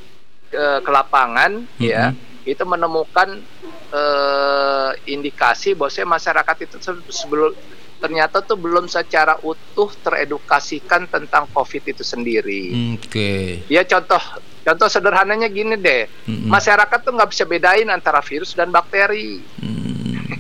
ke, 0.51 0.65
ke 0.83 0.91
lapangan 0.91 1.67
hmm. 1.67 1.83
ya 1.83 2.15
itu 2.45 2.61
menemukan 2.69 3.41
uh, 3.89 4.93
indikasi 5.09 5.73
bahwa 5.73 6.21
masyarakat 6.21 6.57
itu 6.69 6.77
sebelum 7.09 7.57
ternyata 8.05 8.45
tuh 8.45 8.61
belum 8.61 8.85
secara 8.85 9.41
utuh 9.41 9.89
teredukasikan 10.05 11.09
tentang 11.09 11.49
COVID 11.49 11.89
itu 11.89 12.05
sendiri. 12.05 12.93
Oke. 13.01 13.09
Okay. 13.09 13.45
Ya 13.73 13.81
contoh 13.89 14.21
contoh 14.65 14.89
sederhananya 14.89 15.47
gini 15.53 15.77
deh, 15.77 16.09
mm-hmm. 16.09 16.49
masyarakat 16.49 16.99
tuh 17.05 17.13
nggak 17.13 17.31
bisa 17.31 17.45
bedain 17.45 17.89
antara 17.93 18.25
virus 18.25 18.57
dan 18.57 18.73
bakteri. 18.73 19.45
Mm. 19.61 19.95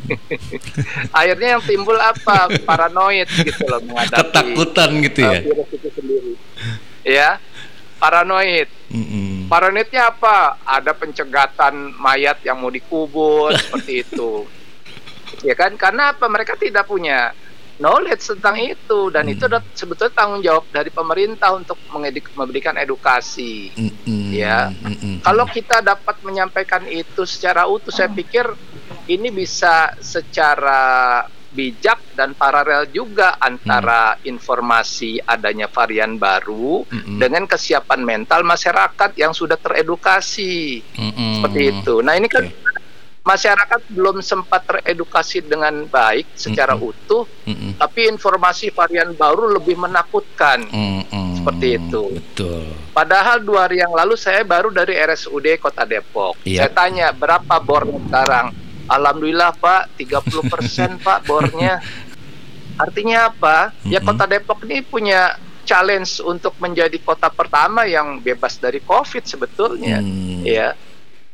Akhirnya 1.17 1.57
yang 1.57 1.63
timbul 1.65 1.97
apa? 1.97 2.49
Paranoid 2.65 3.29
gitu 3.29 3.65
loh 3.69 3.81
menghadapi 3.85 4.21
ketakutan 4.33 4.91
gitu 5.05 5.19
ya. 5.21 5.41
Virus 5.45 5.69
itu 5.73 5.89
sendiri. 5.93 6.33
Ya, 7.05 7.37
paranoid. 8.01 8.69
Mm-hmm. 8.89 9.49
Paranoidnya 9.49 10.03
apa? 10.13 10.61
Ada 10.65 10.93
pencegatan 10.97 11.93
mayat 12.01 12.41
yang 12.45 12.61
mau 12.61 12.73
dikubur 12.73 13.53
seperti 13.57 14.05
itu. 14.05 14.33
Ya 15.45 15.53
kan? 15.53 15.77
Karena 15.77 16.17
apa? 16.17 16.25
Mereka 16.25 16.57
tidak 16.57 16.89
punya 16.89 17.37
knowledge 17.79 18.23
tentang 18.37 18.57
itu 18.61 19.11
dan 19.11 19.27
hmm. 19.27 19.35
itu 19.35 19.45
sebetulnya 19.75 20.13
tanggung 20.15 20.43
jawab 20.43 20.65
dari 20.71 20.91
pemerintah 20.95 21.51
untuk 21.55 21.79
mengedik, 21.91 22.31
memberikan 22.39 22.79
edukasi 22.79 23.75
hmm. 23.75 24.31
ya 24.31 24.71
hmm. 24.71 25.27
kalau 25.27 25.45
kita 25.51 25.83
dapat 25.83 26.17
menyampaikan 26.23 26.87
itu 26.87 27.27
secara 27.27 27.67
utuh 27.67 27.91
saya 27.91 28.11
pikir 28.11 28.47
ini 29.11 29.29
bisa 29.35 29.93
secara 29.99 31.23
bijak 31.55 32.03
dan 32.19 32.35
paralel 32.35 32.91
juga 32.91 33.39
antara 33.39 34.19
hmm. 34.19 34.27
informasi 34.27 35.23
adanya 35.23 35.71
varian 35.71 36.19
baru 36.19 36.83
hmm. 36.83 37.19
dengan 37.23 37.47
kesiapan 37.47 38.03
mental 38.03 38.43
masyarakat 38.43 39.15
yang 39.15 39.31
sudah 39.31 39.55
teredukasi 39.55 40.83
hmm. 40.83 41.39
seperti 41.39 41.63
itu 41.71 41.95
nah 42.03 42.19
ini 42.19 42.27
kan 42.27 42.47
okay 42.47 42.74
masyarakat 43.25 43.81
belum 43.89 44.21
sempat 44.21 44.69
teredukasi 44.69 45.41
dengan 45.41 45.89
baik 45.89 46.29
secara 46.37 46.77
mm 46.77 46.81
-hmm. 46.81 46.91
utuh, 46.93 47.25
mm 47.49 47.55
-hmm. 47.57 47.71
tapi 47.81 48.01
informasi 48.13 48.69
varian 48.69 49.17
baru 49.17 49.49
lebih 49.57 49.81
menakutkan. 49.81 50.69
Mm 50.69 51.03
-hmm. 51.09 51.29
Seperti 51.41 51.67
itu. 51.81 52.03
Betul. 52.21 52.69
Padahal 52.93 53.41
dua 53.41 53.65
hari 53.65 53.81
yang 53.81 53.97
lalu 53.97 54.15
saya 54.21 54.45
baru 54.45 54.69
dari 54.69 54.93
RSUD 55.01 55.57
Kota 55.57 55.89
Depok. 55.89 56.37
Yep. 56.45 56.57
Saya 56.61 56.71
tanya 56.71 57.07
berapa 57.17 57.55
bornya 57.65 57.99
sekarang? 58.05 58.47
Alhamdulillah 58.85 59.57
Pak, 59.57 59.97
30% 59.97 61.01
Pak 61.05 61.19
bornya. 61.25 61.81
Artinya 62.77 63.33
apa? 63.33 63.73
Mm 63.73 63.77
-hmm. 63.81 63.93
Ya 63.97 64.01
Kota 64.05 64.25
Depok 64.29 64.61
ini 64.69 64.85
punya 64.85 65.41
challenge 65.65 66.21
untuk 66.21 66.53
menjadi 66.61 67.01
kota 67.01 67.33
pertama 67.33 67.89
yang 67.89 68.21
bebas 68.21 68.61
dari 68.61 68.85
COVID 68.85 69.25
sebetulnya. 69.25 70.05
Mm. 70.05 70.45
Ya 70.45 70.77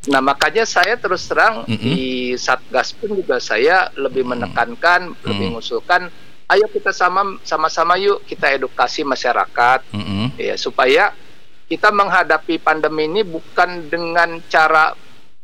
Nah 0.09 0.25
makanya 0.25 0.65
saya 0.65 0.97
terus 0.97 1.29
terang 1.29 1.69
mm 1.69 1.77
-hmm. 1.77 1.93
di 1.93 2.01
Satgas 2.41 2.97
pun 2.97 3.13
juga 3.13 3.37
saya 3.37 3.93
lebih 4.01 4.25
menekankan, 4.25 5.13
mm 5.13 5.13
-hmm. 5.13 5.29
lebih 5.29 5.47
mengusulkan, 5.53 6.09
ayo 6.49 6.65
kita 6.73 6.89
sama 6.97 7.37
sama-sama 7.45 8.01
yuk 8.01 8.25
kita 8.25 8.49
edukasi 8.49 9.05
masyarakat, 9.05 9.85
mm 9.93 10.01
-hmm. 10.01 10.27
ya 10.41 10.57
supaya 10.57 11.13
kita 11.69 11.93
menghadapi 11.93 12.57
pandemi 12.65 13.13
ini 13.13 13.23
bukan 13.29 13.93
dengan 13.93 14.41
cara 14.49 14.97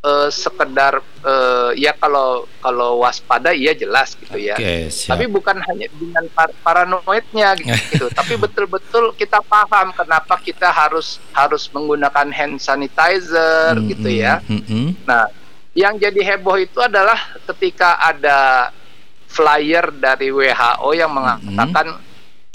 uh, 0.03 0.29
sekedar 0.29 1.01
uh, 1.25 1.71
ya 1.73 1.95
kalau 1.97 2.45
kalau 2.61 3.01
waspada 3.01 3.55
iya 3.55 3.73
jelas 3.73 4.19
gitu 4.19 4.37
ya. 4.37 4.59
Okay, 4.59 4.91
Tapi 4.91 5.25
bukan 5.31 5.57
hanya 5.57 5.87
dengan 5.97 6.25
par 6.35 6.51
paranoidnya 6.61 7.57
gitu, 7.57 7.73
gitu. 7.95 8.07
tapi 8.13 8.35
betul-betul 8.37 9.15
kita 9.17 9.41
paham 9.47 9.95
kenapa 9.95 10.37
kita 10.43 10.69
harus 10.69 11.23
harus 11.33 11.71
menggunakan 11.73 12.29
hand 12.35 12.61
sanitizer 12.61 13.77
mm 13.77 13.81
-hmm, 13.81 13.91
gitu 13.97 14.09
ya. 14.11 14.35
Mm 14.47 14.61
-hmm. 14.63 14.87
Nah, 15.07 15.25
yang 15.77 15.97
jadi 15.97 16.21
heboh 16.35 16.57
itu 16.61 16.81
adalah 16.81 17.39
ketika 17.53 18.01
ada 18.01 18.73
flyer 19.29 19.93
dari 19.93 20.33
WHO 20.33 20.91
yang 20.97 21.13
mengatakan 21.13 21.87
mm 21.93 21.99
-hmm 22.01 22.15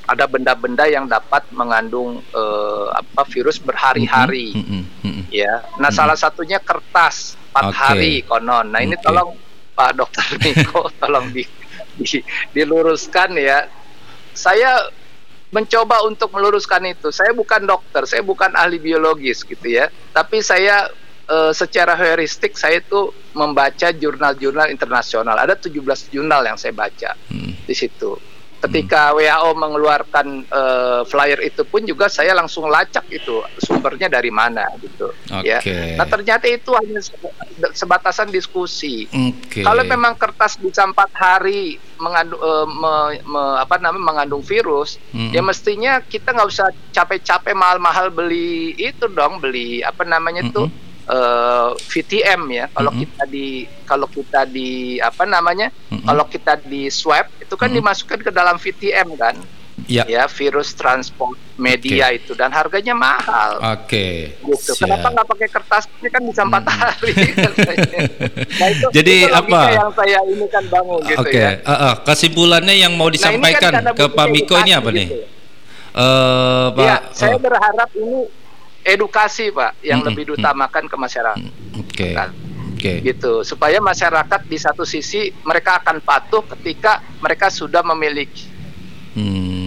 ada 0.10 0.26
benda-benda 0.26 0.90
yang 0.90 1.06
dapat 1.06 1.46
mengandung 1.54 2.26
uh, 2.34 2.88
apa 2.92 3.22
virus 3.30 3.62
berhari-hari 3.62 4.52
mm 4.56 4.64
-hmm. 4.66 4.82
Mm 4.82 4.84
-hmm. 4.84 5.11
Ya 5.32 5.64
nah 5.80 5.88
mm 5.88 5.90
-hmm. 5.90 5.96
salah 5.96 6.18
satunya 6.20 6.60
kertas 6.60 7.40
empat 7.52 7.66
okay. 7.72 7.80
hari 7.80 8.14
konon 8.28 8.68
nah 8.70 8.84
ini 8.84 9.00
okay. 9.00 9.06
tolong 9.08 9.30
Pak 9.72 9.92
Dokter 9.96 10.28
Niko 10.44 10.92
tolong 11.00 11.32
di, 11.32 11.44
di, 11.98 12.20
diluruskan 12.52 13.34
ya 13.40 13.66
saya 14.36 14.92
mencoba 15.52 16.08
untuk 16.08 16.32
meluruskan 16.32 16.88
itu 16.88 17.12
saya 17.12 17.36
bukan 17.36 17.68
dokter 17.68 18.08
saya 18.08 18.24
bukan 18.24 18.56
ahli 18.56 18.80
biologis 18.80 19.44
gitu 19.44 19.68
ya 19.68 19.92
tapi 20.16 20.40
saya 20.40 20.88
uh, 21.28 21.52
secara 21.52 21.92
heuristik 22.00 22.56
saya 22.56 22.80
itu 22.80 23.12
membaca 23.36 23.92
jurnal-jurnal 23.92 24.72
internasional 24.72 25.36
ada 25.36 25.60
17 25.60 25.76
jurnal 26.08 26.48
yang 26.48 26.56
saya 26.56 26.72
baca 26.72 27.20
hmm. 27.28 27.68
di 27.68 27.76
situ 27.76 28.16
Ketika 28.62 29.10
hmm. 29.10 29.18
WHO 29.18 29.50
mengeluarkan 29.58 30.28
uh, 30.54 31.02
flyer 31.10 31.42
itu 31.42 31.66
pun 31.66 31.82
juga 31.82 32.06
saya 32.06 32.38
langsung 32.38 32.70
lacak 32.70 33.10
itu 33.10 33.42
sumbernya 33.58 34.06
dari 34.06 34.30
mana 34.30 34.70
gitu 34.78 35.10
okay. 35.34 35.58
ya. 35.58 35.98
Nah 35.98 36.06
ternyata 36.06 36.46
itu 36.46 36.70
hanya 36.78 37.02
sebatasan 37.74 38.30
diskusi. 38.30 39.10
Okay. 39.10 39.66
Kalau 39.66 39.82
memang 39.82 40.14
kertas 40.14 40.62
bisa 40.62 40.86
empat 40.86 41.10
hari 41.18 41.82
mengandung 41.98 42.42
uh, 42.42 42.66
me, 42.70 42.94
me, 43.26 43.44
apa 43.58 43.82
namanya 43.82 44.06
mengandung 44.06 44.44
virus, 44.46 45.02
hmm. 45.14 45.34
ya 45.34 45.42
mestinya 45.42 46.02
kita 46.02 46.34
nggak 46.34 46.50
usah 46.50 46.70
capek-capek 46.94 47.54
mahal-mahal 47.58 48.10
beli 48.10 48.78
itu 48.78 49.10
dong 49.10 49.42
beli 49.42 49.82
apa 49.82 50.06
namanya 50.06 50.46
hmm. 50.46 50.54
tuh 50.54 50.68
uh, 51.08 51.74
VTM 51.78 52.42
ya. 52.52 52.66
Kalau 52.70 52.92
mm 52.92 52.98
-hmm. 52.98 53.10
kita 53.10 53.24
di 53.30 53.48
kalau 53.88 54.08
kita 54.10 54.42
di 54.46 55.02
apa 55.02 55.24
namanya? 55.26 55.74
Mm 55.90 56.02
-hmm. 56.02 56.08
Kalau 56.10 56.26
kita 56.30 56.54
di 56.62 56.92
swab 56.92 57.30
itu 57.40 57.54
kan 57.56 57.72
mm 57.72 57.78
-hmm. 57.78 57.78
dimasukkan 57.82 58.20
ke 58.22 58.32
dalam 58.34 58.58
VTM 58.60 59.10
kan. 59.18 59.38
Ya. 59.90 60.06
ya 60.06 60.24
virus 60.30 60.78
transport 60.78 61.34
media 61.58 62.14
okay. 62.14 62.22
itu 62.22 62.32
dan 62.38 62.54
harganya 62.54 62.94
mahal. 62.94 63.58
Oke. 63.78 64.34
Okay. 64.38 64.46
Gitu. 64.46 64.72
Kenapa 64.78 65.10
nggak 65.10 65.28
pakai 65.30 65.48
kertas? 65.50 65.90
Ini 66.02 66.10
kan 66.14 66.22
bisa 66.22 66.42
empat 66.46 66.64
hmm. 66.66 66.76
hari. 66.78 67.14
nah, 68.62 68.68
itu, 68.70 68.86
Jadi 68.94 69.16
itu 69.26 69.34
apa? 69.34 69.62
Yang 69.74 69.92
saya 69.98 70.20
ini 70.30 70.46
kan 70.50 70.64
bangun 70.70 71.00
gitu 71.06 71.22
okay. 71.22 71.42
ya. 71.42 71.52
Uh, 71.66 71.74
uh, 71.74 71.94
kesimpulannya 72.06 72.76
yang 72.78 72.94
mau 72.94 73.10
disampaikan 73.10 73.72
nah, 73.74 73.82
kan 73.90 73.98
ke 73.98 74.06
Pak 74.14 74.28
Miko 74.30 74.56
ini 74.62 74.72
apa 74.74 74.90
gitu. 74.94 75.00
nih? 75.02 75.08
Uh, 75.92 76.66
Pak, 76.72 76.86
ya, 76.86 76.96
saya 77.12 77.36
uh, 77.36 77.42
berharap 77.42 77.90
ini 77.98 78.20
edukasi 78.82 79.54
pak 79.54 79.78
yang 79.86 80.02
mm 80.02 80.06
-hmm. 80.06 80.08
lebih 80.12 80.24
diutamakan 80.34 80.84
ke 80.90 80.96
masyarakat. 80.98 81.52
Oke. 81.78 82.12
Okay. 82.12 82.14
Okay. 82.82 82.98
Gitu 83.06 83.46
supaya 83.46 83.78
masyarakat 83.78 84.42
di 84.50 84.58
satu 84.58 84.90
sisi 84.90 85.30
mereka 85.46 85.78
akan 85.86 86.02
patuh 86.02 86.42
ketika 86.58 86.98
mereka 87.22 87.54
sudah 87.54 87.86
memiliki 87.86 88.50
hmm, 89.14 89.61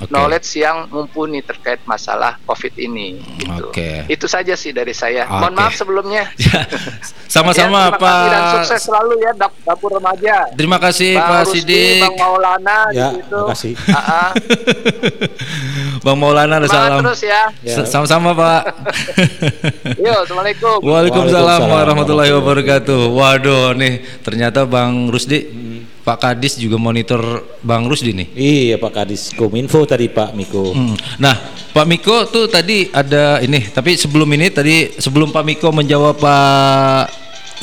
okay. 0.00 0.10
knowledge 0.10 0.48
yang 0.58 0.90
mumpuni 0.90 1.40
terkait 1.44 1.78
masalah 1.86 2.38
COVID 2.48 2.74
ini. 2.80 3.20
Gitu. 3.38 3.70
Oke. 3.70 3.70
Okay. 3.70 3.96
Itu 4.10 4.26
saja 4.26 4.58
sih 4.58 4.74
dari 4.74 4.90
saya. 4.90 5.26
Okay. 5.26 5.38
Mohon 5.38 5.54
maaf 5.54 5.74
sebelumnya. 5.74 6.24
Ya, 6.44 7.40
sama-sama 7.40 7.90
ya, 7.90 7.98
Pak. 7.98 8.24
Dan 8.30 8.42
sukses 8.54 8.80
selalu 8.86 9.18
ya 9.18 9.32
dapur 9.66 9.90
remaja. 9.90 10.54
Terima 10.54 10.78
kasih 10.78 11.18
Bang 11.18 11.42
Pak 11.42 11.42
Sidik. 11.50 12.04
Bang 12.06 12.14
Maulana 12.20 12.78
ya, 12.94 13.10
gitu. 13.10 13.26
Terima 13.42 13.50
kasih. 13.50 13.72
Bang 16.04 16.18
Maulana 16.20 16.62
ada 16.62 16.68
salam. 16.70 17.02
terus 17.02 17.26
ya. 17.26 17.50
ya. 17.64 17.82
Sama-sama 17.88 18.38
Pak. 18.38 18.62
Yo, 19.98 20.14
Assalamualaikum. 20.22 20.78
Waalaikumsalam 20.84 21.60
warahmatullahi 21.66 22.30
wabarakatuh. 22.38 23.10
Waduh 23.10 23.74
nih 23.74 24.06
ternyata 24.22 24.62
Bang 24.68 25.10
Rusdi 25.10 25.40
hmm. 25.42 25.73
Pak 26.04 26.20
Kadis 26.20 26.60
juga 26.60 26.76
monitor 26.76 27.40
Bang 27.64 27.88
Rusdi 27.88 28.12
nih. 28.12 28.28
Iya 28.36 28.76
Pak 28.76 28.92
Kadis 28.92 29.32
Kominfo 29.32 29.88
tadi 29.88 30.12
Pak 30.12 30.36
Miko. 30.36 30.76
Hmm. 30.76 30.92
Nah 31.16 31.32
Pak 31.72 31.86
Miko 31.88 32.28
tuh 32.28 32.44
tadi 32.44 32.92
ada 32.92 33.40
ini, 33.40 33.64
tapi 33.72 33.96
sebelum 33.96 34.28
ini 34.36 34.52
tadi 34.52 35.00
sebelum 35.00 35.32
Pak 35.32 35.44
Miko 35.48 35.72
menjawab 35.72 36.20
Pak 36.20 37.08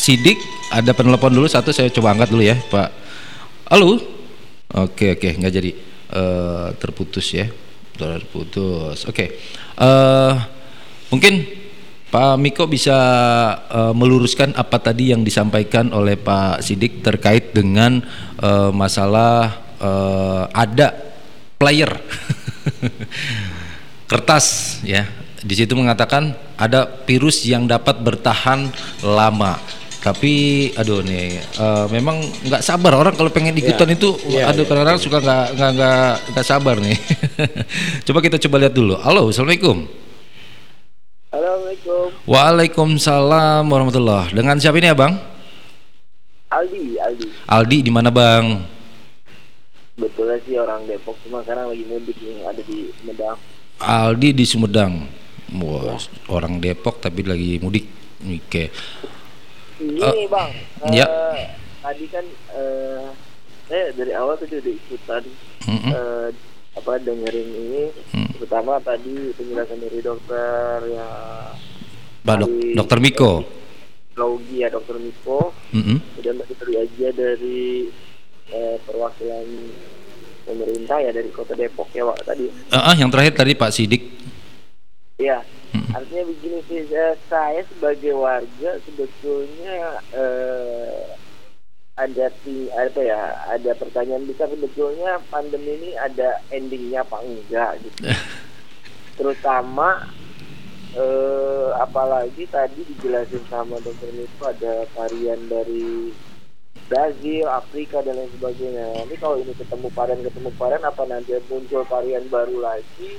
Sidik 0.02 0.42
ada 0.74 0.90
penelpon 0.98 1.30
dulu 1.30 1.46
satu 1.46 1.70
saya 1.70 1.94
coba 1.94 2.18
angkat 2.18 2.34
dulu 2.34 2.42
ya 2.42 2.58
Pak. 2.58 2.90
Halo. 3.70 4.02
Oke 4.74 5.14
oke 5.14 5.38
nggak 5.38 5.54
jadi 5.54 5.72
uh, 6.10 6.68
terputus 6.82 7.30
ya 7.38 7.46
terputus. 7.94 9.06
Oke 9.06 9.38
uh, 9.78 10.34
mungkin 11.14 11.61
Pak 12.12 12.36
Miko 12.36 12.68
bisa 12.68 13.00
uh, 13.72 13.96
meluruskan 13.96 14.52
apa 14.60 14.84
tadi 14.84 15.16
yang 15.16 15.24
disampaikan 15.24 15.96
oleh 15.96 16.20
Pak 16.20 16.60
Sidik 16.60 17.00
terkait 17.00 17.56
dengan 17.56 18.04
uh, 18.44 18.68
masalah 18.76 19.64
uh, 19.80 20.44
ada 20.52 20.92
player 21.56 21.88
kertas 24.12 24.78
ya. 24.84 25.08
Di 25.40 25.56
situ 25.56 25.72
mengatakan 25.72 26.36
ada 26.60 26.84
virus 27.08 27.48
yang 27.48 27.64
dapat 27.64 28.04
bertahan 28.04 28.68
lama. 29.08 29.56
Tapi 30.04 30.68
aduh 30.76 31.00
nih 31.08 31.40
uh, 31.64 31.88
memang 31.96 32.20
nggak 32.44 32.60
sabar 32.60 33.00
orang 33.00 33.16
kalau 33.16 33.32
pengen 33.32 33.56
ikutan 33.56 33.88
yeah. 33.88 33.96
itu 33.96 34.10
yeah, 34.28 34.52
aduh 34.52 34.66
yeah, 34.66 34.68
kadang-kadang 34.68 35.00
yeah. 35.00 35.06
suka 35.08 35.18
nggak 35.24 35.46
nggak 35.56 35.72
nggak 35.80 36.12
nggak 36.36 36.46
sabar 36.46 36.76
nih. 36.76 36.98
Coba 38.12 38.20
kita 38.20 38.36
coba 38.36 38.68
lihat 38.68 38.76
dulu. 38.76 39.00
Halo 39.00 39.32
assalamualaikum 39.32 40.11
Assalamualaikum. 41.32 42.12
Waalaikumsalam 42.28 43.64
warahmatullah. 43.64 44.36
Dengan 44.36 44.60
siapa 44.60 44.76
ini 44.84 44.92
abang? 44.92 45.16
Aldi 46.52 47.00
Aldi. 47.00 47.26
Aldi 47.48 47.78
di 47.88 47.88
mana 47.88 48.12
bang? 48.12 48.60
Betulnya 49.96 50.36
sih 50.44 50.60
orang 50.60 50.84
Depok. 50.92 51.16
Cuma 51.24 51.40
sekarang 51.40 51.72
lagi 51.72 51.88
mudik 51.88 52.20
nih 52.20 52.44
ada 52.44 52.60
di 52.60 52.92
Sumedang. 53.00 53.40
Aldi 53.80 54.30
di 54.36 54.44
Sumedang. 54.44 55.08
Wah, 55.56 55.96
wow, 55.96 56.36
orang 56.36 56.60
Depok 56.60 57.00
tapi 57.00 57.24
lagi 57.24 57.64
mudik. 57.64 57.88
Oke. 58.28 58.36
Okay. 58.52 58.68
Ini 59.80 60.04
uh, 60.04 60.28
bang, 60.28 60.52
ya. 60.92 61.08
Uh, 61.08 61.48
tadi 61.80 62.12
kan 62.12 62.26
uh, 62.52 63.08
saya 63.72 63.88
dari 63.96 64.12
awal 64.12 64.36
tuh 64.36 64.52
udah 64.52 64.68
ikutan 64.68 65.24
mm 65.64 65.80
-hmm. 65.80 65.92
uh, 65.96 66.28
apa 66.72 67.02
dengerin 67.04 67.50
ini, 67.52 67.84
mm. 68.16 68.40
terutama 68.40 68.80
tadi 68.80 69.36
penjelasan 69.36 69.80
dari 69.84 70.00
dokter 70.00 70.78
ya. 70.88 71.10
Pak 72.22 72.36
dok, 72.38 72.50
dokter 72.78 72.98
Miko. 73.04 73.32
Logi 74.16 74.64
ya 74.64 74.70
dokter 74.72 74.96
Miko. 74.96 75.52
Mm 75.76 75.82
-hmm. 75.84 75.98
Kemudian 76.16 76.36
tadi 76.40 76.74
aja 76.80 77.08
dari 77.12 77.90
uh, 78.56 78.78
perwakilan 78.88 79.48
pemerintah 80.48 80.98
ya 81.00 81.12
dari 81.14 81.30
kota 81.32 81.54
Depok 81.54 81.90
ya 81.92 82.08
pak 82.08 82.20
tadi. 82.28 82.46
Uh, 82.72 82.78
uh, 82.78 82.96
yang 82.96 83.10
terakhir 83.12 83.34
tadi 83.36 83.54
Pak 83.56 83.72
Sidik. 83.74 84.04
Iya. 85.22 85.40
Hmm. 85.72 85.88
Artinya 85.96 86.24
begini 86.28 86.60
sih, 86.68 86.84
saya 87.32 87.64
sebagai 87.64 88.12
warga 88.12 88.76
sebetulnya 88.84 90.04
eh, 90.12 91.16
ada 92.00 92.32
apa 92.78 93.02
ya, 93.04 93.22
ada 93.52 93.72
pertanyaan 93.76 94.24
besar 94.24 94.48
sebetulnya 94.48 95.20
pandemi 95.28 95.76
ini 95.76 95.92
ada 96.00 96.40
endingnya 96.50 97.04
apa 97.04 97.20
enggak 97.20 97.84
gitu. 97.84 98.08
Terutama 99.20 100.08
eh, 100.96 101.70
apalagi 101.78 102.48
tadi 102.48 102.88
dijelasin 102.88 103.44
sama 103.52 103.80
dokter 103.84 104.12
itu 104.16 104.44
ada 104.44 104.88
varian 104.96 105.40
dari 105.52 106.16
Brazil, 106.92 107.48
Afrika 107.48 108.04
dan 108.04 108.20
lain 108.20 108.32
sebagainya. 108.36 109.08
Ini 109.08 109.16
kalau 109.20 109.40
ini 109.40 109.56
ketemu 109.56 109.88
varian 109.96 110.24
ketemu 110.24 110.50
varian 110.60 110.84
apa 110.84 111.04
nanti 111.08 111.32
muncul 111.48 111.84
varian 111.88 112.24
baru 112.28 112.58
lagi 112.60 113.16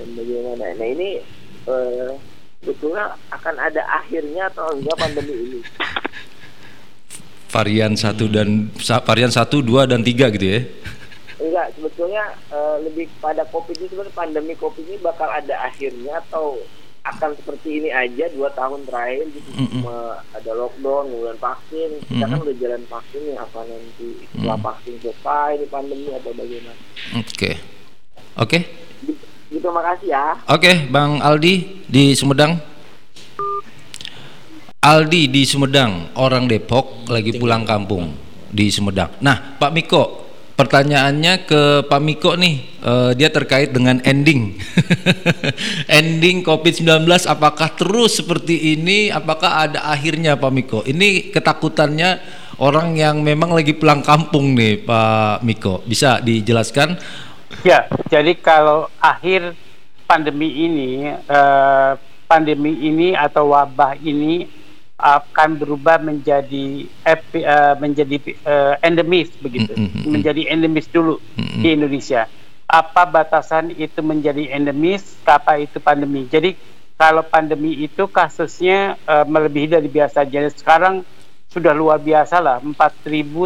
dan 0.00 0.08
bagaimana? 0.16 0.64
Nah 0.76 0.88
ini 0.88 1.20
uh, 1.68 2.16
sebetulnya 2.64 3.16
akan 3.32 3.56
ada 3.60 3.84
akhirnya 4.00 4.48
atau 4.48 4.72
enggak 4.72 4.96
pandemi 4.96 5.32
ini? 5.32 5.60
Varian 7.46 7.94
satu 7.94 8.26
dan 8.26 8.68
varian 9.06 9.30
satu, 9.30 9.62
dua 9.62 9.86
dan 9.86 10.02
tiga 10.02 10.28
gitu 10.34 10.46
ya? 10.46 10.60
Enggak, 11.36 11.76
sebetulnya 11.76 12.32
uh, 12.50 12.80
lebih 12.82 13.06
pada 13.20 13.44
covid 13.52 13.76
ini 13.76 13.86
sebenarnya 13.92 14.16
pandemi 14.16 14.54
covid 14.56 14.84
ini 14.88 14.98
bakal 14.98 15.28
ada 15.28 15.54
akhirnya 15.68 16.18
atau 16.26 16.58
akan 17.06 17.38
seperti 17.38 17.78
ini 17.78 17.88
aja 17.94 18.26
dua 18.34 18.50
tahun 18.50 18.82
terakhir 18.82 19.30
gitu 19.30 19.50
mm 19.54 19.78
-mm. 19.78 19.86
ada 20.34 20.50
lockdown 20.58 21.06
kemudian 21.06 21.38
vaksin 21.38 21.90
mm 21.94 22.02
-mm. 22.02 22.10
kita 22.10 22.24
kan 22.26 22.38
udah 22.42 22.56
jalan 22.58 22.82
vaksin 22.90 23.22
ya 23.30 23.36
apa 23.46 23.60
nanti 23.62 24.08
setelah 24.26 24.42
mm 24.42 24.50
-mm. 24.58 24.66
vaksin 24.66 24.94
selesai 24.98 25.50
di 25.62 25.66
pandemi 25.70 26.10
atau 26.10 26.34
bagaimana 26.34 26.74
oke 27.14 27.30
okay. 27.30 27.54
oke 28.34 28.50
okay. 28.50 28.62
Gitu 29.46 29.68
makasih 29.70 30.10
ya. 30.10 30.34
Oke, 30.50 30.90
Bang 30.90 31.22
Aldi 31.22 31.86
di 31.86 32.18
Sumedang. 32.18 32.58
Aldi 34.86 35.26
di 35.26 35.42
Sumedang, 35.42 36.14
orang 36.14 36.46
Depok 36.46 37.10
lagi 37.10 37.34
pulang 37.34 37.66
kampung 37.66 38.14
di 38.54 38.70
Sumedang. 38.70 39.18
Nah, 39.18 39.58
Pak 39.58 39.74
Miko, 39.74 40.22
pertanyaannya 40.54 41.42
ke 41.42 41.82
Pak 41.90 41.98
Miko 41.98 42.38
nih, 42.38 42.78
uh, 42.86 43.10
dia 43.10 43.26
terkait 43.34 43.74
dengan 43.74 43.98
ending. 44.06 44.54
ending 45.98 46.46
COVID-19 46.46 47.02
apakah 47.26 47.74
terus 47.74 48.22
seperti 48.22 48.78
ini? 48.78 49.10
Apakah 49.10 49.66
ada 49.66 49.90
akhirnya 49.90 50.38
Pak 50.38 50.52
Miko? 50.54 50.86
Ini 50.86 51.34
ketakutannya 51.34 52.22
orang 52.62 52.94
yang 52.94 53.26
memang 53.26 53.58
lagi 53.58 53.74
pulang 53.74 54.06
kampung 54.06 54.54
nih 54.54 54.86
Pak 54.86 55.42
Miko. 55.42 55.82
Bisa 55.82 56.22
dijelaskan? 56.22 56.94
Ya, 57.66 57.90
jadi 58.06 58.38
kalau 58.38 58.86
akhir 59.02 59.50
pandemi 60.06 60.62
ini, 60.62 61.10
uh, 61.10 61.98
pandemi 62.30 62.86
ini 62.86 63.18
atau 63.18 63.50
wabah 63.50 63.98
ini 63.98 64.65
akan 64.96 65.60
berubah 65.60 66.00
menjadi 66.00 66.88
epi, 67.04 67.44
uh, 67.44 67.76
menjadi 67.76 68.16
uh, 68.48 68.74
endemis 68.80 69.28
begitu, 69.36 69.76
mm 69.76 69.88
-hmm. 69.92 70.04
menjadi 70.08 70.42
endemis 70.48 70.88
dulu 70.88 71.20
mm 71.36 71.44
-hmm. 71.44 71.60
di 71.60 71.68
Indonesia. 71.76 72.22
Apa 72.66 73.04
batasan 73.04 73.76
itu 73.76 74.00
menjadi 74.00 74.56
endemis, 74.56 75.20
apa 75.28 75.60
itu 75.60 75.76
pandemi? 75.84 76.24
Jadi 76.26 76.56
kalau 76.96 77.20
pandemi 77.28 77.76
itu 77.84 78.08
kasusnya 78.08 78.96
uh, 79.04 79.28
melebihi 79.28 79.76
dari 79.76 79.88
biasa. 79.92 80.24
Jadi 80.24 80.48
sekarang 80.56 81.04
sudah 81.52 81.76
luar 81.76 82.00
biasa 82.00 82.40
lah, 82.40 82.58
4.000 82.64 82.72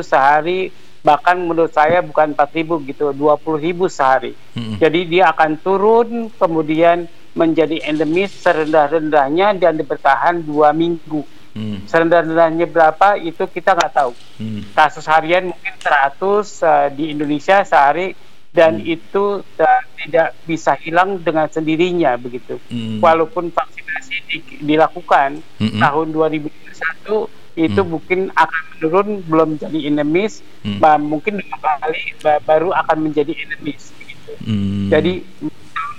sehari 0.06 0.70
bahkan 1.00 1.34
menurut 1.34 1.72
saya 1.72 2.04
bukan 2.04 2.36
4.000 2.36 2.88
gitu, 2.94 3.10
20.000 3.10 3.90
sehari. 3.90 4.38
Mm 4.54 4.62
-hmm. 4.62 4.76
Jadi 4.78 5.00
dia 5.10 5.34
akan 5.34 5.50
turun 5.58 6.30
kemudian 6.38 7.10
menjadi 7.34 7.82
endemis 7.90 8.30
serendah-rendahnya 8.38 9.58
dan 9.58 9.82
bertahan 9.82 10.42
dua 10.42 10.74
minggu 10.74 11.22
Hmm. 11.50 11.82
Serendah-rendahnya 11.86 12.66
berapa 12.70 13.18
itu 13.18 13.42
kita 13.50 13.74
nggak 13.74 13.92
tahu. 13.94 14.12
Hmm. 14.38 14.62
Kasus 14.70 15.06
harian 15.10 15.50
mungkin 15.50 15.74
100 15.82 16.18
uh, 16.18 16.38
eh, 16.38 16.88
di 16.94 17.04
Indonesia 17.10 17.66
sehari 17.66 18.14
dan 18.50 18.82
hmm. 18.82 18.94
itu 18.98 19.42
uh, 19.42 19.82
tidak 19.98 20.34
bisa 20.46 20.74
hilang 20.78 21.18
dengan 21.22 21.50
sendirinya 21.50 22.14
begitu. 22.18 22.58
Hmm. 22.70 23.02
Walaupun 23.02 23.50
vaksinasi 23.50 24.14
di, 24.30 24.38
dilakukan 24.62 25.42
hmm. 25.58 25.78
tahun 25.82 26.06
2021 26.14 27.40
itu 27.58 27.80
hmm. 27.82 27.90
mungkin 27.90 28.20
akan 28.32 28.62
menurun 28.78 29.08
belum 29.26 29.50
jadi 29.58 29.78
endemis, 29.90 30.40
hmm. 30.62 30.78
mungkin 31.02 31.42
dua 31.42 31.72
kali 31.82 32.14
baru 32.46 32.70
akan 32.72 33.10
menjadi 33.10 33.34
endemis 33.34 33.90
begitu. 33.98 34.32
Hmm. 34.46 34.86
Jadi 34.86 35.26
tahun 35.74 35.98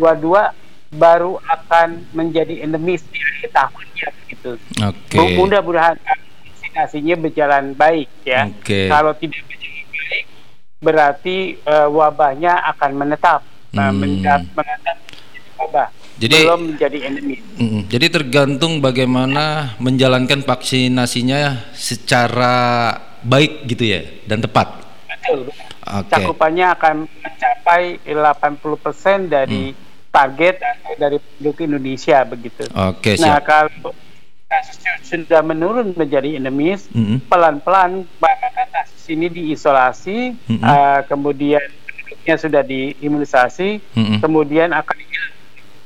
2022 0.00 0.65
baru 0.96 1.38
akan 1.44 2.08
menjadi 2.16 2.64
endemis 2.64 3.04
di 3.12 3.20
akhir 3.20 3.52
tahunnya 3.52 4.08
gitu. 4.32 4.52
Oke. 4.82 5.16
Okay. 5.16 5.36
Mudah-mudahan 5.36 5.96
vaksinasinya 6.00 7.16
berjalan 7.20 7.76
baik 7.76 8.08
ya. 8.24 8.48
Okay. 8.60 8.88
Kalau 8.88 9.12
tidak 9.16 9.44
berjalan 9.46 9.86
baik 9.92 10.24
berarti 10.76 11.36
uh, 11.64 11.88
wabahnya 11.88 12.60
akan 12.76 12.90
menetap, 13.00 13.40
nah, 13.72 13.88
hmm. 13.88 13.96
menetap, 13.96 14.40
menetap 14.52 14.96
wabah. 15.56 15.88
Jadi 16.16 16.48
belum 16.48 16.62
menjadi 16.72 16.98
endemis. 17.12 17.40
Mm, 17.60 17.80
jadi 17.92 18.06
tergantung 18.08 18.80
bagaimana 18.80 19.76
menjalankan 19.76 20.48
vaksinasinya 20.48 21.72
secara 21.76 22.56
baik 23.20 23.68
gitu 23.68 23.84
ya 23.84 24.00
dan 24.24 24.40
tepat. 24.40 24.80
Betul. 25.12 25.52
Okay. 25.84 26.12
Cakupannya 26.16 26.72
akan 26.72 26.94
mencapai 27.04 28.00
80% 28.00 29.28
dari 29.28 29.76
hmm 29.76 29.85
target 30.16 30.56
dari 30.96 31.20
penduduk 31.20 31.56
Indonesia 31.60 32.24
begitu. 32.24 32.64
Oke, 32.72 33.20
Nah, 33.20 33.36
kalau 33.44 33.92
kasusnya 34.48 34.92
sudah 35.04 35.40
menurun 35.44 35.92
menjadi 35.92 36.40
endemis, 36.40 36.88
mm-hmm. 36.88 37.28
pelan-pelan 37.28 38.08
maka 38.16 38.64
kasus 38.72 39.04
ini 39.12 39.28
diisolasi, 39.28 40.32
mm-hmm. 40.32 40.64
uh, 40.64 41.00
kemudian 41.04 41.60
penduduknya 41.60 42.36
sudah 42.40 42.62
diimunisasi, 42.64 43.84
mm-hmm. 43.92 44.18
kemudian 44.24 44.72
akan 44.72 44.96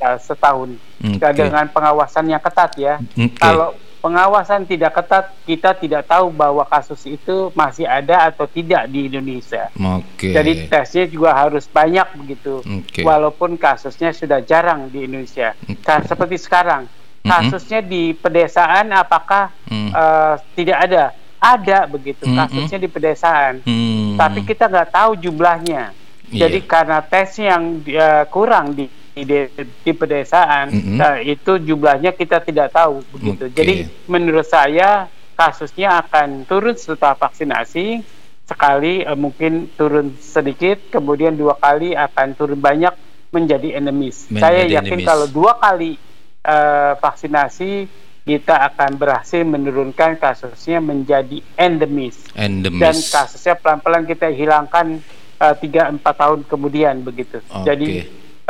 uh, 0.01 0.19
setahun 0.21 0.71
okay. 1.03 1.33
dengan 1.35 1.67
pengawasan 1.69 2.31
yang 2.31 2.41
ketat 2.41 2.73
ya. 2.79 2.95
Okay. 3.03 3.35
Kalau 3.37 3.75
pengawasan 4.01 4.65
tidak 4.65 4.97
ketat, 4.97 5.31
kita 5.45 5.77
tidak 5.77 6.09
tahu 6.09 6.33
bahwa 6.33 6.65
kasus 6.65 7.05
itu 7.05 7.53
masih 7.53 7.85
ada 7.85 8.33
atau 8.33 8.49
tidak 8.49 8.89
di 8.89 9.13
Indonesia. 9.13 9.69
Okay. 9.77 10.33
Jadi 10.33 10.53
tesnya 10.67 11.05
juga 11.07 11.37
harus 11.37 11.69
banyak 11.69 12.09
begitu. 12.17 12.65
Okay. 12.65 13.05
Walaupun 13.05 13.61
kasusnya 13.61 14.17
sudah 14.17 14.41
jarang 14.41 14.89
di 14.89 15.05
Indonesia. 15.05 15.53
Okay. 15.69 16.09
seperti 16.09 16.37
sekarang, 16.41 16.89
kasusnya 17.21 17.85
mm-hmm. 17.85 17.93
di 17.93 18.03
pedesaan 18.17 18.87
apakah 18.97 19.53
mm. 19.69 19.91
uh, 19.93 20.35
tidak 20.57 20.79
ada? 20.89 21.05
Ada 21.41 21.89
begitu 21.89 22.25
mm-hmm. 22.25 22.41
kasusnya 22.41 22.79
di 22.81 22.89
pedesaan. 22.89 23.53
Mm. 23.65 24.17
Tapi 24.17 24.41
kita 24.49 24.69
nggak 24.69 24.91
tahu 24.93 25.13
jumlahnya. 25.21 25.93
Yeah. 26.31 26.47
Jadi 26.49 26.59
karena 26.65 27.05
tes 27.05 27.37
yang 27.37 27.85
uh, 27.85 28.25
kurang 28.31 28.77
di 28.77 28.87
di, 29.15 29.51
di 29.59 29.93
pedesaan 29.93 30.71
mm 30.71 30.81
-hmm. 30.81 30.97
nah, 30.97 31.17
itu 31.19 31.59
jumlahnya 31.59 32.15
kita 32.15 32.41
tidak 32.43 32.71
tahu 32.71 33.03
begitu. 33.15 33.51
Okay. 33.51 33.57
Jadi 33.59 33.75
menurut 34.07 34.47
saya 34.47 35.11
kasusnya 35.35 36.05
akan 36.05 36.45
turun 36.45 36.77
setelah 36.77 37.17
vaksinasi 37.17 38.05
sekali 38.45 39.07
uh, 39.07 39.15
mungkin 39.15 39.71
turun 39.79 40.19
sedikit 40.19 40.91
kemudian 40.91 41.39
dua 41.39 41.55
kali 41.57 41.95
akan 41.95 42.35
turun 42.35 42.59
banyak 42.59 42.93
menjadi 43.31 43.79
endemis. 43.79 44.27
Menjadi 44.27 44.43
saya 44.43 44.63
yakin 44.67 44.99
kalau 45.07 45.27
dua 45.31 45.55
kali 45.59 45.95
uh, 46.45 46.99
vaksinasi 46.99 47.87
kita 48.27 48.55
akan 48.73 49.01
berhasil 49.01 49.43
menurunkan 49.43 50.21
kasusnya 50.21 50.79
menjadi 50.79 51.41
endemis. 51.57 52.21
endemis. 52.37 52.79
Dan 52.79 52.95
kasusnya 52.95 53.57
pelan-pelan 53.57 54.05
kita 54.05 54.29
hilangkan 54.29 55.01
eh, 55.41 55.55
tiga 55.59 55.89
empat 55.89 56.15
tahun 56.21 56.41
kemudian 56.47 57.01
begitu. 57.01 57.41
Okay. 57.49 57.65
Jadi 57.65 57.89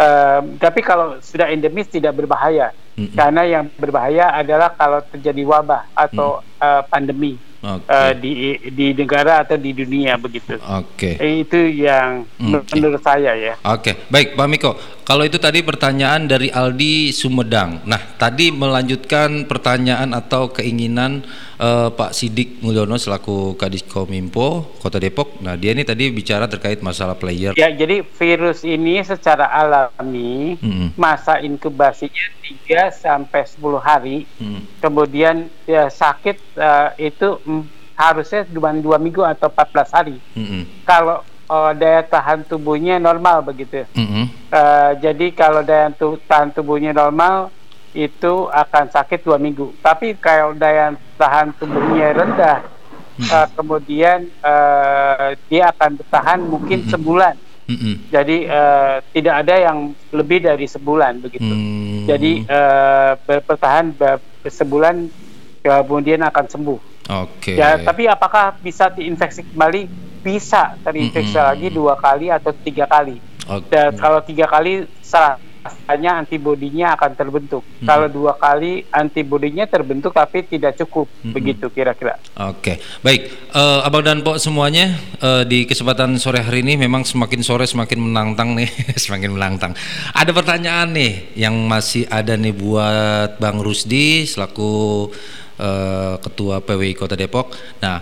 Uh, 0.00 0.56
tapi 0.56 0.80
kalau 0.80 1.20
sudah 1.20 1.52
endemis 1.52 1.92
tidak 1.92 2.16
berbahaya, 2.16 2.72
mm 2.96 3.04
-hmm. 3.04 3.16
karena 3.20 3.42
yang 3.44 3.64
berbahaya 3.76 4.32
adalah 4.32 4.72
kalau 4.72 5.04
terjadi 5.04 5.44
wabah 5.44 5.92
atau 5.92 6.40
mm. 6.40 6.56
uh, 6.56 6.82
pandemi 6.88 7.36
okay. 7.62 7.88
uh, 7.92 8.12
di 8.16 8.56
di 8.72 8.86
negara 8.96 9.44
atau 9.44 9.56
di 9.56 9.70
dunia 9.72 10.16
begitu. 10.16 10.56
Oke. 10.60 11.16
Okay. 11.16 11.44
Itu 11.44 11.60
yang 11.60 12.24
okay. 12.26 12.72
menurut 12.76 13.02
saya 13.04 13.36
ya. 13.36 13.54
Oke, 13.64 13.92
okay. 13.92 13.94
baik 14.08 14.36
Pak 14.36 14.48
Miko. 14.48 14.72
Kalau 15.10 15.26
itu 15.26 15.42
tadi 15.42 15.66
pertanyaan 15.66 16.30
dari 16.30 16.54
Aldi 16.54 17.10
Sumedang. 17.10 17.82
Nah, 17.82 17.98
tadi 18.14 18.54
melanjutkan 18.54 19.42
pertanyaan 19.42 20.14
atau 20.14 20.54
keinginan 20.54 21.26
uh, 21.58 21.90
Pak 21.90 22.14
Sidik 22.14 22.62
Mulyono 22.62 22.94
selaku 22.94 23.58
Kadis 23.58 23.82
Kominfo 23.82 24.78
Kota 24.78 25.02
Depok. 25.02 25.42
Nah, 25.42 25.58
dia 25.58 25.74
ini 25.74 25.82
tadi 25.82 26.14
bicara 26.14 26.46
terkait 26.46 26.78
masalah 26.78 27.18
player. 27.18 27.58
Ya, 27.58 27.74
jadi 27.74 28.06
virus 28.06 28.62
ini 28.62 29.02
secara 29.02 29.50
alami 29.50 30.54
hmm. 30.62 30.94
masa 30.94 31.42
inkubasinya 31.42 32.30
3 32.70 32.94
sampai 32.94 33.42
10 33.50 33.82
hari. 33.82 34.30
Hmm. 34.38 34.62
Kemudian 34.78 35.50
ya, 35.66 35.90
sakit 35.90 36.38
uh, 36.54 36.94
itu 37.02 37.42
harusnya 38.00 38.48
cuma 38.48 38.72
dua 38.72 38.96
minggu 38.96 39.20
atau 39.20 39.52
14 39.52 39.96
hari. 39.96 40.16
Hmm. 40.32 40.64
Kalau 40.88 41.20
uh, 41.50 41.72
daya 41.74 42.06
tahan 42.06 42.46
tubuhnya 42.46 43.02
normal 43.02 43.42
begitu. 43.42 43.82
Mm-hmm. 43.98 44.24
Uh, 44.54 44.92
jadi 45.02 45.26
kalau 45.34 45.66
daya 45.66 45.90
tahan 46.30 46.54
tubuhnya 46.54 46.94
normal 46.94 47.50
itu 47.90 48.46
akan 48.46 48.86
sakit 48.94 49.26
dua 49.26 49.42
minggu. 49.42 49.74
Tapi 49.82 50.14
kalau 50.22 50.54
daya 50.54 50.94
tahan 51.18 51.50
tubuhnya 51.58 52.14
rendah, 52.14 52.58
mm-hmm. 52.62 53.34
uh, 53.34 53.48
kemudian 53.58 54.30
uh, 54.46 55.34
dia 55.50 55.74
akan 55.74 55.98
bertahan 55.98 56.40
mungkin 56.46 56.86
mm-hmm. 56.86 56.94
sebulan. 56.94 57.34
Mm-hmm. 57.70 57.94
Jadi 58.10 58.36
uh, 58.50 58.96
tidak 59.14 59.34
ada 59.46 59.54
yang 59.58 59.78
lebih 60.14 60.38
dari 60.42 60.66
sebulan 60.70 61.22
begitu. 61.22 61.50
Mm-hmm. 61.50 62.06
Jadi 62.06 62.32
uh, 62.46 63.12
bertahan 63.46 63.94
sebulan 64.46 64.96
kemudian 65.60 66.24
akan 66.24 66.46
sembuh. 66.48 66.89
Oke. 67.10 67.54
Okay. 67.54 67.56
Ya, 67.58 67.82
tapi 67.82 68.06
apakah 68.06 68.54
bisa 68.62 68.88
diinfeksi 68.94 69.42
kembali? 69.50 69.90
Bisa 70.20 70.76
terinfeksi 70.84 71.34
mm 71.34 71.40
-hmm. 71.40 71.50
lagi 71.50 71.66
dua 71.72 71.94
kali 71.96 72.30
atau 72.30 72.52
tiga 72.54 72.84
kali. 72.86 73.18
Okay. 73.50 73.66
Dan 73.72 73.98
kalau 73.98 74.20
tiga 74.22 74.46
kali 74.46 74.86
salah 75.02 75.40
hanya 75.90 76.16
antibodinya 76.16 76.96
akan 76.96 77.12
terbentuk. 77.12 77.60
Hmm. 77.60 77.86
Kalau 77.86 78.08
dua 78.08 78.32
kali 78.38 78.88
antibodinya 78.88 79.68
terbentuk 79.68 80.16
tapi 80.16 80.46
tidak 80.48 80.80
cukup, 80.80 81.04
hmm. 81.20 81.32
begitu 81.36 81.66
kira-kira. 81.68 82.16
Oke, 82.48 82.56
okay. 82.56 82.76
baik, 83.04 83.52
uh, 83.52 83.84
abang 83.84 84.00
dan 84.00 84.24
pok 84.24 84.40
semuanya 84.40 84.96
uh, 85.20 85.44
di 85.44 85.68
kesempatan 85.68 86.16
sore 86.16 86.40
hari 86.40 86.64
ini 86.64 86.80
memang 86.80 87.04
semakin 87.04 87.44
sore 87.44 87.68
semakin 87.68 88.00
menantang 88.00 88.56
nih, 88.56 88.70
semakin 89.04 89.36
menantang. 89.36 89.72
Ada 90.16 90.32
pertanyaan 90.32 90.96
nih 90.96 91.36
yang 91.36 91.54
masih 91.68 92.08
ada 92.08 92.40
nih 92.40 92.56
buat 92.56 93.36
Bang 93.36 93.60
Rusdi 93.60 94.24
selaku 94.24 95.12
uh, 95.60 96.16
Ketua 96.24 96.64
PWI 96.64 96.96
Kota 96.96 97.14
Depok. 97.14 97.52
Nah, 97.84 98.00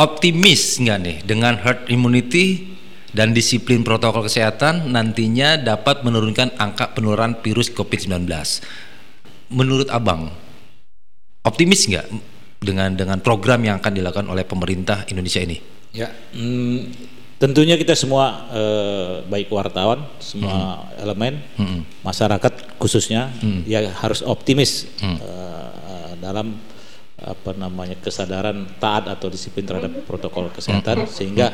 optimis 0.00 0.80
nggak 0.80 0.98
nih 1.04 1.16
dengan 1.22 1.60
herd 1.60 1.86
immunity 1.92 2.74
dan 3.14 3.30
disiplin 3.30 3.86
protokol 3.86 4.26
kesehatan 4.26 4.90
nantinya 4.90 5.54
dapat 5.54 6.02
menurunkan 6.02 6.58
angka 6.58 6.96
penularan 6.98 7.38
virus 7.38 7.70
COVID-19. 7.70 8.26
Menurut 9.54 9.86
Abang, 9.92 10.34
optimis 11.46 11.86
nggak 11.86 12.06
dengan 12.58 12.90
dengan 12.98 13.22
program 13.22 13.62
yang 13.62 13.78
akan 13.78 13.92
dilakukan 13.94 14.26
oleh 14.26 14.42
pemerintah 14.42 15.06
Indonesia 15.06 15.38
ini? 15.38 15.62
Ya, 15.94 16.10
hmm, 16.10 16.90
tentunya 17.38 17.78
kita 17.78 17.94
semua 17.94 18.50
eh, 18.50 19.14
baik 19.30 19.46
wartawan, 19.54 20.02
semua 20.18 20.82
hmm. 20.82 21.02
elemen, 21.06 21.34
hmm. 21.54 21.80
masyarakat 22.02 22.80
khususnya 22.82 23.30
hmm. 23.38 23.62
ya 23.68 23.94
harus 23.94 24.26
optimis 24.26 24.90
hmm. 24.98 25.18
eh, 25.22 25.73
dalam 26.24 26.56
apa 27.14 27.50
namanya 27.54 28.00
kesadaran 28.00 28.66
taat 28.80 29.06
atau 29.06 29.30
disiplin 29.30 29.62
terhadap 29.62 30.02
protokol 30.08 30.50
kesehatan 30.50 31.06
hmm. 31.06 31.10
sehingga 31.12 31.52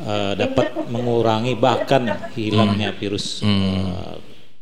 uh, 0.00 0.32
dapat 0.34 0.74
mengurangi 0.90 1.54
bahkan 1.54 2.32
hilangnya 2.34 2.90
hmm. 2.90 2.98
virus 2.98 3.44
hmm. 3.44 3.62
uh, 3.68 4.16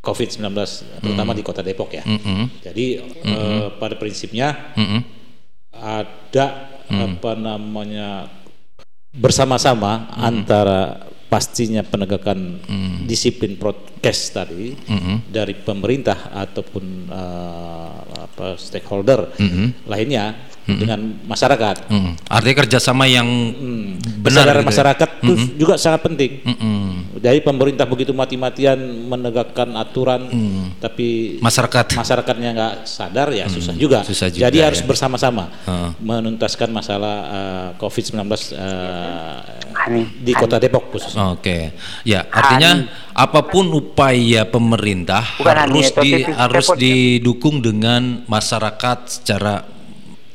COVID-19 0.07 0.55
terutama 1.03 1.31
hmm. 1.35 1.39
di 1.39 1.43
Kota 1.43 1.61
Depok 1.65 1.89
ya. 1.91 2.03
Hmm. 2.05 2.47
Jadi 2.63 2.85
hmm. 3.01 3.27
Uh, 3.27 3.67
pada 3.75 3.99
prinsipnya 3.99 4.71
hmm. 4.77 5.01
ada 5.73 6.45
hmm. 6.87 6.99
apa 7.01 7.31
namanya 7.35 8.09
bersama-sama 9.11 10.07
hmm. 10.07 10.21
antara 10.21 10.81
pastinya 11.27 11.83
penegakan 11.83 12.63
hmm. 12.63 13.03
disiplin 13.03 13.59
prokes 13.59 14.31
tadi 14.31 14.71
hmm. 14.75 15.27
dari 15.27 15.55
pemerintah 15.59 16.31
ataupun 16.31 17.11
uh, 17.11 17.91
apa 18.27 18.55
stakeholder 18.55 19.35
hmm. 19.35 19.87
lainnya 19.91 20.35
hmm. 20.67 20.79
dengan 20.79 20.99
masyarakat. 21.23 21.87
Hmm. 21.87 22.13
Artinya 22.27 22.55
kerjasama 22.67 23.07
yang 23.07 23.25
hmm. 23.27 24.19
benar. 24.19 24.43
Kesadaran 24.43 24.61
gitu 24.61 24.67
ya? 24.67 24.69
masyarakat 24.69 25.09
itu 25.23 25.33
hmm. 25.33 25.47
juga 25.55 25.73
sangat 25.79 26.01
penting. 26.03 26.31
Hmm. 26.43 26.91
Jadi 27.17 27.39
pemerintah 27.41 27.85
begitu 27.89 28.11
mati-matian 28.11 28.77
menegakkan 29.07 29.73
aturan, 29.73 30.29
hmm. 30.29 30.65
tapi 30.83 31.39
masyarakat 31.41 31.97
masyarakatnya 31.97 32.49
nggak 32.53 32.73
sadar 32.85 33.31
ya 33.31 33.47
hmm. 33.47 33.55
susah 33.55 33.73
juga. 33.73 33.99
Susah 34.03 34.27
juga 34.29 34.43
Jadi 34.51 34.57
ya. 34.59 34.69
harus 34.69 34.81
bersama-sama 34.83 35.49
hmm. 35.65 36.03
menuntaskan 36.03 36.69
masalah 36.69 37.15
uh, 37.25 37.69
COVID-19 37.81 38.21
uh, 38.21 39.39
di 40.21 40.31
Kota 40.35 40.57
Depok 40.59 40.91
khusus. 40.93 41.15
Oke, 41.15 41.39
okay. 41.39 41.61
ya 42.03 42.27
artinya 42.27 42.87
apa 43.17 43.41
pun 43.47 43.71
upaya 43.73 44.45
pemerintah 44.45 45.25
Bukan 45.41 45.57
harus 45.57 45.89
di 45.97 46.11
harus 46.27 46.67
didukung 46.77 47.63
dengan 47.63 48.21
masyarakat 48.29 48.97
secara 49.09 49.65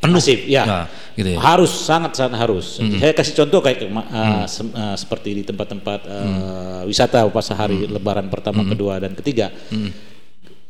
penuh 0.03 0.19
Masif, 0.19 0.43
ya. 0.51 0.67
Nah, 0.67 0.85
gitu 1.15 1.29
ya. 1.35 1.39
Harus 1.39 1.71
sangat 1.71 2.19
sangat 2.19 2.43
harus. 2.43 2.83
Mm. 2.83 2.99
Saya 2.99 3.13
kasih 3.15 3.35
contoh 3.39 3.61
kayak 3.63 3.87
uh, 3.87 4.03
mm. 4.03 4.45
se 4.51 4.63
uh, 4.67 4.97
seperti 4.99 5.31
di 5.39 5.43
tempat-tempat 5.47 6.01
uh, 6.11 6.27
mm. 6.27 6.91
wisata 6.91 7.23
pas 7.31 7.47
hari 7.55 7.87
mm. 7.87 7.95
Lebaran 7.95 8.27
pertama, 8.27 8.67
mm. 8.67 8.71
kedua 8.75 8.99
dan 8.99 9.15
ketiga. 9.15 9.55
Mm. 9.71 9.91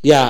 Ya 0.04 0.28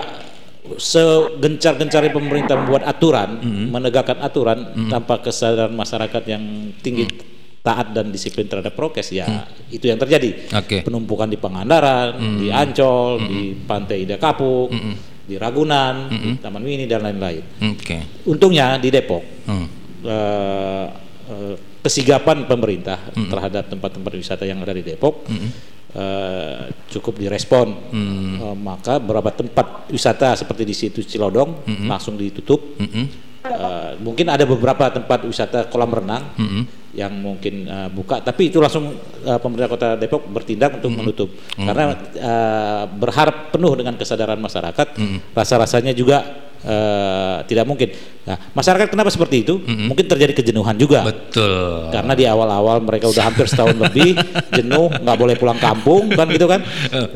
segencar-gencarnya 0.79 2.15
pemerintah 2.15 2.55
membuat 2.55 2.87
aturan, 2.87 3.43
mm. 3.43 3.67
menegakkan 3.75 4.23
aturan 4.23 4.71
mm. 4.71 4.91
tanpa 4.95 5.19
kesadaran 5.19 5.75
masyarakat 5.75 6.23
yang 6.31 6.71
tinggi 6.79 7.11
mm. 7.11 7.42
Taat 7.63 7.95
dan 7.95 8.11
disiplin 8.11 8.51
terhadap 8.51 8.75
prokes 8.75 9.15
ya 9.15 9.25
mm. 9.25 9.71
itu 9.71 9.87
yang 9.87 9.97
terjadi. 9.97 10.51
Okay. 10.51 10.83
Penumpukan 10.83 11.31
di 11.31 11.39
Pangandaran, 11.39 12.19
mm. 12.19 12.39
di 12.43 12.47
Ancol, 12.51 13.23
mm. 13.23 13.27
di 13.31 13.41
Pantai 13.55 14.03
Ida 14.03 14.19
Kapuk. 14.19 14.69
Mm 14.75 15.13
di 15.23 15.39
Ragunan, 15.39 16.11
mm 16.11 16.19
-hmm. 16.19 16.33
di 16.35 16.41
Taman 16.43 16.63
Mini 16.63 16.85
dan 16.91 17.01
lain-lain. 17.07 17.43
Okay. 17.79 18.27
Untungnya 18.27 18.75
di 18.77 18.91
Depok 18.91 19.23
mm. 19.47 19.67
uh, 20.03 20.87
uh, 21.31 21.55
kesigapan 21.79 22.45
pemerintah 22.51 22.99
mm 22.99 23.15
-hmm. 23.15 23.31
terhadap 23.31 23.65
tempat-tempat 23.71 24.13
wisata 24.19 24.45
yang 24.45 24.59
ada 24.61 24.75
di 24.75 24.83
Depok 24.83 25.23
mm 25.31 25.37
-hmm. 25.39 25.51
uh, 25.95 26.63
cukup 26.91 27.23
direspon. 27.23 27.71
Mm. 27.95 28.35
Uh, 28.43 28.57
maka 28.59 28.99
beberapa 28.99 29.31
tempat 29.31 29.87
wisata 29.95 30.35
seperti 30.35 30.67
di 30.67 30.75
situ 30.75 31.01
Cilodong 31.07 31.65
mm 31.65 31.75
-hmm. 31.81 31.87
langsung 31.87 32.19
ditutup. 32.19 32.61
Mm 32.83 32.89
-hmm. 32.91 33.07
Uh, 33.47 33.99
mungkin 33.99 34.27
ada 34.31 34.45
beberapa 34.47 34.89
tempat 34.91 35.27
wisata 35.27 35.67
kolam 35.71 35.91
renang. 35.91 36.25
Mm 36.39 36.49
-hmm 36.49 36.65
yang 36.93 37.13
mungkin 37.25 37.65
uh, 37.65 37.89
buka 37.89 38.21
tapi 38.21 38.53
itu 38.53 38.61
langsung 38.61 38.93
uh, 39.25 39.41
pemerintah 39.41 39.71
kota 39.73 39.89
Depok 39.97 40.29
bertindak 40.29 40.77
untuk 40.77 40.93
mm 40.93 40.97
-hmm. 40.97 41.01
menutup 41.09 41.29
mm 41.33 41.41
-hmm. 41.41 41.67
karena 41.67 41.85
uh, 42.21 42.85
berharap 42.85 43.37
penuh 43.49 43.73
dengan 43.81 43.97
kesadaran 43.97 44.37
masyarakat 44.37 45.01
mm 45.01 45.01
-hmm. 45.01 45.19
rasa 45.33 45.57
rasanya 45.57 45.97
juga 45.97 46.21
uh, 46.67 47.43
tidak 47.47 47.65
mungkin. 47.67 47.91
Nah, 48.23 48.39
masyarakat 48.55 48.87
kenapa 48.87 49.11
seperti 49.11 49.43
itu? 49.43 49.59
Mm-hmm. 49.59 49.87
Mungkin 49.91 50.07
terjadi 50.07 50.33
kejenuhan 50.39 50.79
juga. 50.79 51.03
Betul. 51.03 51.91
Karena 51.91 52.15
di 52.15 52.23
awal-awal 52.23 52.79
mereka 52.79 53.11
udah 53.11 53.27
hampir 53.27 53.51
setahun 53.51 53.75
lebih 53.75 54.15
jenuh, 54.55 54.95
nggak 54.95 55.19
boleh 55.19 55.35
pulang 55.35 55.59
kampung 55.59 56.07
kan 56.15 56.31
gitu 56.31 56.47
kan? 56.47 56.63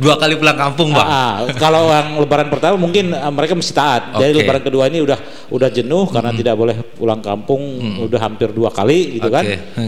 Dua 0.03 0.19
kali 0.19 0.35
pulang 0.35 0.59
kampung, 0.59 0.91
Bang. 0.91 1.07
Ah, 1.07 1.47
kalau 1.63 1.87
yang 1.95 2.19
lebaran 2.19 2.51
pertama 2.51 2.75
mungkin 2.75 3.15
uh, 3.15 3.31
mereka 3.31 3.55
mesti 3.55 3.71
taat. 3.71 4.19
Okay. 4.19 4.19
Jadi 4.27 4.33
lebaran 4.43 4.63
kedua 4.67 4.91
ini 4.91 4.99
udah 4.99 5.19
udah 5.55 5.69
jenuh 5.71 6.11
karena 6.11 6.35
mm-hmm. 6.35 6.41
tidak 6.43 6.55
boleh 6.59 6.77
pulang 6.99 7.23
kampung 7.23 7.63
mm-hmm. 7.63 8.07
udah 8.11 8.21
hampir 8.27 8.51
dua 8.51 8.75
kali 8.75 9.23
gitu 9.23 9.31
okay. 9.31 9.37
kan. 9.39 9.45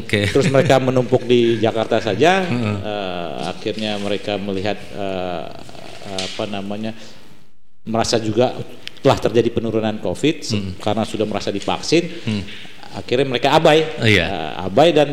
Okay. 0.07 0.25
Terus 0.31 0.47
mereka 0.55 0.79
menumpuk 0.79 1.27
di 1.27 1.59
Jakarta 1.59 1.99
saja. 1.99 2.47
Mm-hmm. 2.47 2.75
Uh, 2.79 3.37
akhirnya 3.51 3.99
mereka 3.99 4.39
melihat 4.39 4.79
uh, 4.95 5.51
apa 6.09 6.45
namanya 6.47 6.95
merasa 7.85 8.17
juga 8.23 8.55
telah 8.99 9.19
terjadi 9.19 9.49
penurunan 9.55 9.97
COVID 10.03 10.37
hmm. 10.43 10.71
karena 10.83 11.03
sudah 11.07 11.27
merasa 11.27 11.55
divaksin, 11.55 12.05
hmm. 12.09 12.43
akhirnya 12.99 13.27
mereka 13.27 13.55
abai, 13.55 13.79
oh, 14.03 14.07
iya. 14.09 14.27
uh, 14.27 14.67
abai 14.67 14.91
dan 14.91 15.09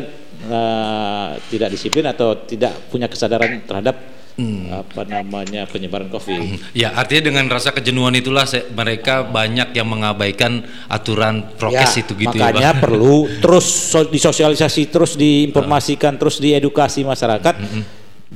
uh, 0.50 1.38
tidak 1.50 1.70
disiplin 1.74 2.06
atau 2.10 2.46
tidak 2.46 2.90
punya 2.90 3.06
kesadaran 3.06 3.62
terhadap 3.66 4.16
hmm. 4.40 4.72
apa 4.72 5.02
namanya 5.08 5.66
penyebaran 5.68 6.12
COVID. 6.12 6.40
Hmm. 6.40 6.58
Ya 6.76 6.94
artinya 6.94 7.32
dengan 7.32 7.46
rasa 7.50 7.72
kejenuhan 7.72 8.16
itulah 8.16 8.46
mereka 8.76 9.26
banyak 9.26 9.74
yang 9.76 9.88
mengabaikan 9.88 10.64
aturan 10.92 11.56
prokes 11.56 11.96
ya, 11.96 12.04
itu 12.04 12.14
gitu 12.16 12.36
makanya 12.36 12.44
ya. 12.44 12.52
Makanya 12.56 12.74
perlu 12.80 13.18
terus 13.40 13.68
disosialisasi, 14.12 14.82
terus 14.92 15.16
diinformasikan, 15.16 16.16
uh. 16.16 16.20
terus 16.20 16.38
diedukasi 16.40 17.04
masyarakat. 17.04 17.56
Hmm. 17.58 17.84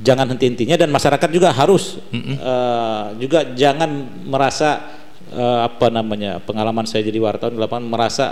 Jangan 0.00 0.32
henti-hentinya 0.32 0.80
dan 0.80 0.88
masyarakat 0.88 1.28
juga 1.28 1.52
harus 1.52 2.00
hmm. 2.08 2.36
uh, 2.40 3.04
juga 3.20 3.52
jangan 3.52 3.90
merasa 4.24 4.99
uh, 5.34 5.66
apa 5.68 5.92
namanya 5.92 6.40
pengalaman 6.42 6.88
saya 6.88 7.06
jadi 7.06 7.18
wartawan 7.20 7.54
di 7.54 7.60
lapangan 7.60 7.86
merasa 7.86 8.26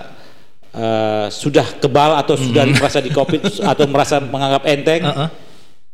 uh, 0.74 1.26
sudah 1.30 1.66
kebal 1.78 2.18
atau 2.18 2.34
sudah 2.34 2.64
hmm. 2.66 2.76
merasa 2.76 2.99
di 3.01 3.11
covid 3.12 3.43
atau 3.72 3.84
merasa 3.89 4.20
menganggap 4.20 4.62
enteng. 4.66 5.03
Uh 5.05 5.12
-uh. 5.12 5.30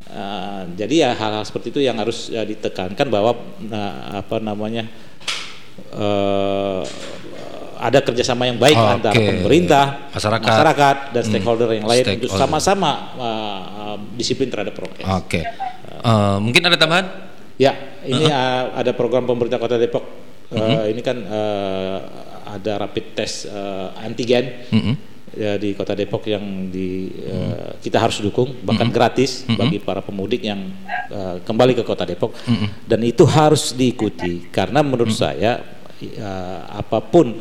Uh, 0.05 0.63
jadi 0.79 0.95
ya 1.09 1.11
hal-hal 1.17 1.43
seperti 1.43 1.75
itu 1.75 1.81
yang 1.83 1.99
harus 1.99 2.31
uh, 2.31 2.47
ditekankan 2.47 3.09
bahwa 3.11 3.35
uh, 3.35 3.95
apa 4.21 4.37
namanya 4.39 4.87
uh, 5.91 6.87
ada 7.81 7.99
kerjasama 8.01 8.47
yang 8.47 8.57
baik 8.57 8.79
oh, 8.79 8.95
antara 8.97 9.13
okay. 9.13 9.29
pemerintah, 9.35 10.09
masyarakat, 10.15 10.47
masyarakat 10.47 10.97
dan 11.13 11.23
hmm. 11.25 11.31
stakeholder 11.35 11.69
hmm. 11.69 11.77
yang 11.83 11.87
lain 11.89 12.05
stakeholder. 12.05 12.21
untuk 12.25 12.31
sama-sama 12.39 12.93
uh, 13.19 13.97
disiplin 14.15 14.49
terhadap 14.49 14.73
prokes. 14.73 15.03
Oke. 15.03 15.43
Okay. 15.43 15.45
Uh, 16.05 16.39
mungkin 16.39 16.63
ada 16.65 16.79
tambahan? 16.79 17.07
Ya, 17.55 17.75
ini 18.03 18.27
uh 18.27 18.31
-huh. 18.31 18.35
uh, 18.35 18.65
ada 18.83 18.91
program 18.95 19.27
pemerintah 19.27 19.63
Kota 19.63 19.79
Depok 19.79 20.24
mm-hmm. 20.55 20.93
ini 20.95 21.03
kan 21.03 21.19
uh, 21.27 21.99
ada 22.55 22.73
rapid 22.87 23.19
test 23.19 23.51
uh, 23.51 23.91
antigen 23.99 24.65
mm-hmm. 24.71 24.95
ya 25.35 25.59
di 25.59 25.75
Kota 25.75 25.99
Depok 25.99 26.23
yang 26.31 26.71
di 26.71 27.11
uh, 27.27 27.75
kita 27.83 27.99
harus 27.99 28.23
dukung 28.23 28.55
bahkan 28.63 28.87
mm-hmm. 28.87 28.97
gratis 28.97 29.43
mm-hmm. 29.45 29.59
bagi 29.59 29.79
para 29.83 30.01
pemudik 30.01 30.47
yang 30.47 30.61
uh, 31.11 31.43
kembali 31.43 31.75
ke 31.75 31.83
Kota 31.83 32.07
Depok 32.07 32.33
mm-hmm. 32.35 32.69
dan 32.87 33.01
itu 33.03 33.25
harus 33.27 33.75
diikuti 33.75 34.47
karena 34.55 34.81
menurut 34.87 35.11
mm-hmm. 35.11 35.27
saya 35.27 35.61
uh, 36.23 36.61
apa 36.71 37.03
pun 37.03 37.35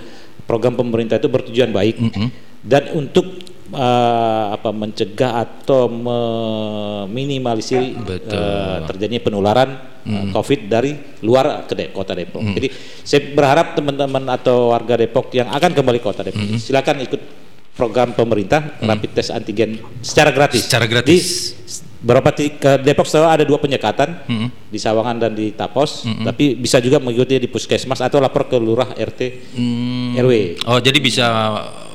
program 0.50 0.74
pemerintah 0.74 1.22
itu 1.22 1.30
bertujuan 1.30 1.70
baik 1.70 1.96
mm-hmm. 2.02 2.28
dan 2.66 2.90
untuk 2.98 3.53
uh, 3.72 4.52
apa 4.52 4.76
mencegah 4.76 5.40
atau 5.40 5.88
meminimalisir 5.88 7.96
uh, 7.96 8.84
terjadinya 8.84 9.24
penularan 9.24 9.80
uh, 10.04 10.36
COVID 10.36 10.68
dari 10.68 11.00
luar 11.24 11.64
ke 11.64 11.74
De 11.78 11.86
kota 11.96 12.12
Depok. 12.12 12.44
Mm. 12.44 12.60
Jadi 12.60 12.68
saya 13.08 13.24
berharap 13.32 13.80
teman-teman 13.80 14.28
atau 14.36 14.76
warga 14.76 15.00
Depok 15.00 15.32
yang 15.32 15.48
akan 15.48 15.72
kembali 15.72 16.04
ke 16.04 16.06
kota 16.06 16.28
Depok, 16.28 16.44
mm. 16.44 16.60
silakan 16.60 17.08
ikut 17.08 17.22
program 17.74 18.14
pemerintah 18.14 18.78
mm. 18.84 18.90
rapid 18.90 19.12
test 19.16 19.32
antigen 19.32 19.80
secara 20.04 20.36
gratis. 20.36 20.68
Secara 20.68 20.86
gratis. 20.86 21.56
Di, 21.56 21.64
beberapa 22.04 22.36
ke 22.36 22.84
Depok 22.84 23.08
selalu 23.08 23.28
ada 23.32 23.48
dua 23.48 23.64
penyekatan 23.64 24.28
mm 24.28 24.36
-hmm. 24.36 24.48
di 24.68 24.76
Sawangan 24.76 25.24
dan 25.24 25.32
di 25.32 25.56
Tapos, 25.56 26.04
mm 26.04 26.12
-hmm. 26.12 26.26
tapi 26.28 26.60
bisa 26.60 26.84
juga 26.84 27.00
mengikuti 27.00 27.40
di 27.40 27.48
puskesmas 27.48 28.04
atau 28.04 28.20
lapor 28.20 28.52
ke 28.52 28.60
lurah 28.60 28.92
RT 28.92 29.56
mm. 29.56 30.20
RW. 30.20 30.32
Oh 30.68 30.84
jadi 30.84 31.00
bisa 31.00 31.24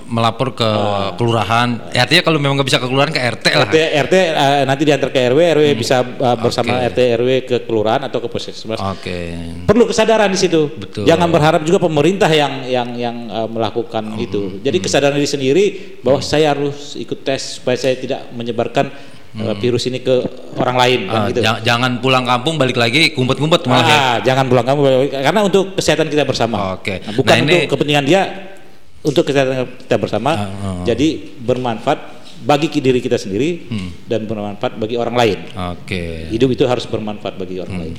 melapor 0.09 0.57
ke 0.57 0.65
uh, 0.65 1.13
kelurahan. 1.15 1.93
Ya, 1.93 2.09
artinya 2.09 2.23
kalau 2.25 2.39
memang 2.41 2.57
nggak 2.57 2.69
bisa 2.73 2.81
ke 2.81 2.89
kelurahan 2.89 3.13
ke 3.13 3.21
RT 3.21 3.47
lah. 3.55 3.69
RT, 3.69 3.77
RT 4.09 4.15
uh, 4.17 4.25
eh, 4.25 4.63
nanti 4.65 4.83
diantar 4.89 5.11
ke 5.13 5.21
RW, 5.29 5.41
RW 5.61 5.65
hmm. 5.69 5.79
bisa 5.79 5.97
uh, 6.01 6.37
bersama 6.41 6.81
okay. 6.81 6.89
RT 6.91 6.99
RW 7.21 7.31
ke 7.45 7.57
kelurahan 7.69 8.03
atau 8.09 8.19
ke 8.25 8.29
puskesmas. 8.33 8.81
Oke. 8.81 9.05
Okay. 9.05 9.25
Perlu 9.69 9.85
kesadaran 9.85 10.33
di 10.33 10.41
situ. 10.41 10.73
Betul. 10.73 11.05
Jangan 11.05 11.29
berharap 11.29 11.63
juga 11.63 11.79
pemerintah 11.85 12.33
yang 12.33 12.65
yang 12.65 12.89
yang 12.97 13.17
uh, 13.29 13.49
melakukan 13.49 14.17
hmm. 14.17 14.25
itu. 14.25 14.43
Jadi 14.65 14.79
kesadaran 14.81 15.15
diri 15.15 15.29
sendiri 15.29 15.65
bahwa 16.01 16.25
hmm. 16.25 16.29
saya 16.29 16.57
harus 16.57 16.97
ikut 16.97 17.21
tes 17.21 17.61
supaya 17.61 17.77
saya 17.77 17.95
tidak 18.01 18.33
menyebarkan 18.33 18.89
hmm. 19.37 19.61
virus 19.61 19.85
ini 19.93 20.01
ke 20.01 20.25
orang 20.57 20.77
lain 20.81 21.01
kan, 21.05 21.21
uh, 21.21 21.27
gitu. 21.29 21.41
Jangan 21.45 22.01
pulang 22.01 22.25
kampung 22.25 22.57
balik 22.57 22.81
lagi 22.81 23.13
kumpet-kumpet 23.13 23.69
malah 23.69 23.85
ah, 23.85 23.89
ya. 23.89 24.33
jangan 24.33 24.49
pulang 24.49 24.65
kampung 24.65 24.89
karena 25.13 25.41
untuk 25.45 25.77
kesehatan 25.77 26.09
kita 26.09 26.25
bersama. 26.25 26.81
Oke. 26.81 26.97
Okay. 26.97 26.97
Nah, 27.05 27.13
bukan 27.13 27.35
nah, 27.37 27.45
ini, 27.45 27.55
untuk 27.61 27.71
kepentingan 27.77 28.05
dia 28.09 28.23
untuk 29.09 29.25
kesehatan 29.25 29.65
kita 29.89 29.97
bersama. 29.97 30.31
Uh, 30.37 30.45
uh. 30.45 30.85
Jadi 30.85 31.41
bermanfaat 31.41 32.21
bagi 32.45 32.71
diri 32.71 33.01
kita 33.03 33.19
sendiri 33.19 33.67
hmm. 33.67 34.07
dan 34.07 34.29
bermanfaat 34.29 34.77
bagi 34.77 34.95
orang 35.01 35.17
lain. 35.17 35.39
Oke. 35.75 35.89
Okay. 35.89 36.15
Hidup 36.31 36.53
itu 36.53 36.69
harus 36.69 36.85
bermanfaat 36.85 37.41
bagi 37.41 37.59
orang 37.59 37.75
hmm. 37.75 37.83
lain 37.83 37.97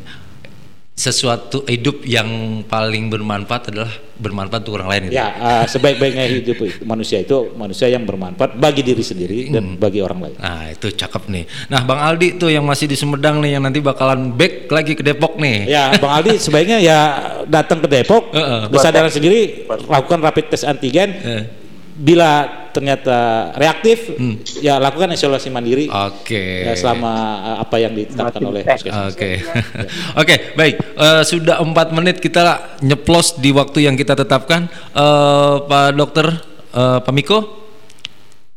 sesuatu 1.00 1.64
hidup 1.64 2.04
yang 2.04 2.60
paling 2.68 3.08
bermanfaat 3.08 3.72
adalah 3.72 3.88
bermanfaat 4.20 4.68
untuk 4.68 4.84
orang 4.84 4.90
lain. 4.92 5.02
Gitu. 5.08 5.16
Ya, 5.16 5.32
uh, 5.40 5.64
sebaik-baiknya 5.64 6.28
hidup 6.28 6.60
manusia 6.84 7.24
itu 7.24 7.56
manusia 7.56 7.88
yang 7.88 8.04
bermanfaat 8.04 8.60
bagi 8.60 8.84
diri 8.84 9.00
sendiri 9.00 9.48
hmm. 9.48 9.54
dan 9.56 9.64
bagi 9.80 10.04
orang 10.04 10.28
lain. 10.28 10.36
Nah, 10.36 10.76
itu 10.76 10.92
cakep 10.92 11.32
nih. 11.32 11.48
Nah, 11.72 11.88
Bang 11.88 12.04
Aldi 12.04 12.36
tuh 12.36 12.52
yang 12.52 12.68
masih 12.68 12.92
di 12.92 13.00
Sumedang 13.00 13.40
nih 13.40 13.56
yang 13.56 13.64
nanti 13.64 13.80
bakalan 13.80 14.36
back 14.36 14.68
lagi 14.68 14.92
ke 14.92 15.00
Depok 15.00 15.40
nih. 15.40 15.72
Ya, 15.72 15.96
Bang 15.96 16.20
Aldi 16.20 16.36
sebaiknya 16.36 16.84
ya 16.84 17.00
datang 17.48 17.80
ke 17.80 17.88
Depok, 17.88 18.36
uh 18.36 18.40
-uh. 18.44 18.62
kesadaran 18.68 19.08
sendiri, 19.08 19.72
lakukan 19.88 20.20
rapid 20.20 20.52
test 20.52 20.68
antigen. 20.68 21.16
Uh 21.24 21.59
bila 22.00 22.48
ternyata 22.72 23.52
reaktif 23.60 24.16
hmm. 24.16 24.64
ya 24.64 24.80
lakukan 24.80 25.12
isolasi 25.12 25.52
mandiri 25.52 25.92
oke. 25.92 26.24
okay. 26.24 26.72
ya, 26.72 26.74
selama 26.80 27.12
uh, 27.44 27.58
apa 27.60 27.76
yang 27.76 27.92
ditetapkan 27.92 28.40
oleh 28.40 28.64
puskesmas. 28.64 29.12
Oke. 29.12 29.44
Oke 30.22 30.36
baik. 30.56 30.76
Uh, 30.96 31.22
sudah 31.28 31.60
empat 31.60 31.92
menit 31.92 32.24
kita 32.24 32.80
nyeplos 32.80 33.36
di 33.36 33.52
waktu 33.52 33.84
yang 33.84 34.00
kita 34.00 34.16
tetapkan. 34.16 34.72
Uh, 34.96 35.68
Pak 35.68 35.92
Dokter 36.00 36.28
uh, 36.72 37.04
Pak 37.04 37.12
Miko 37.12 37.38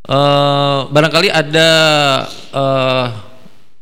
uh, 0.07 0.87
barangkali 0.87 1.29
ada 1.35 1.69
uh, 2.55 3.07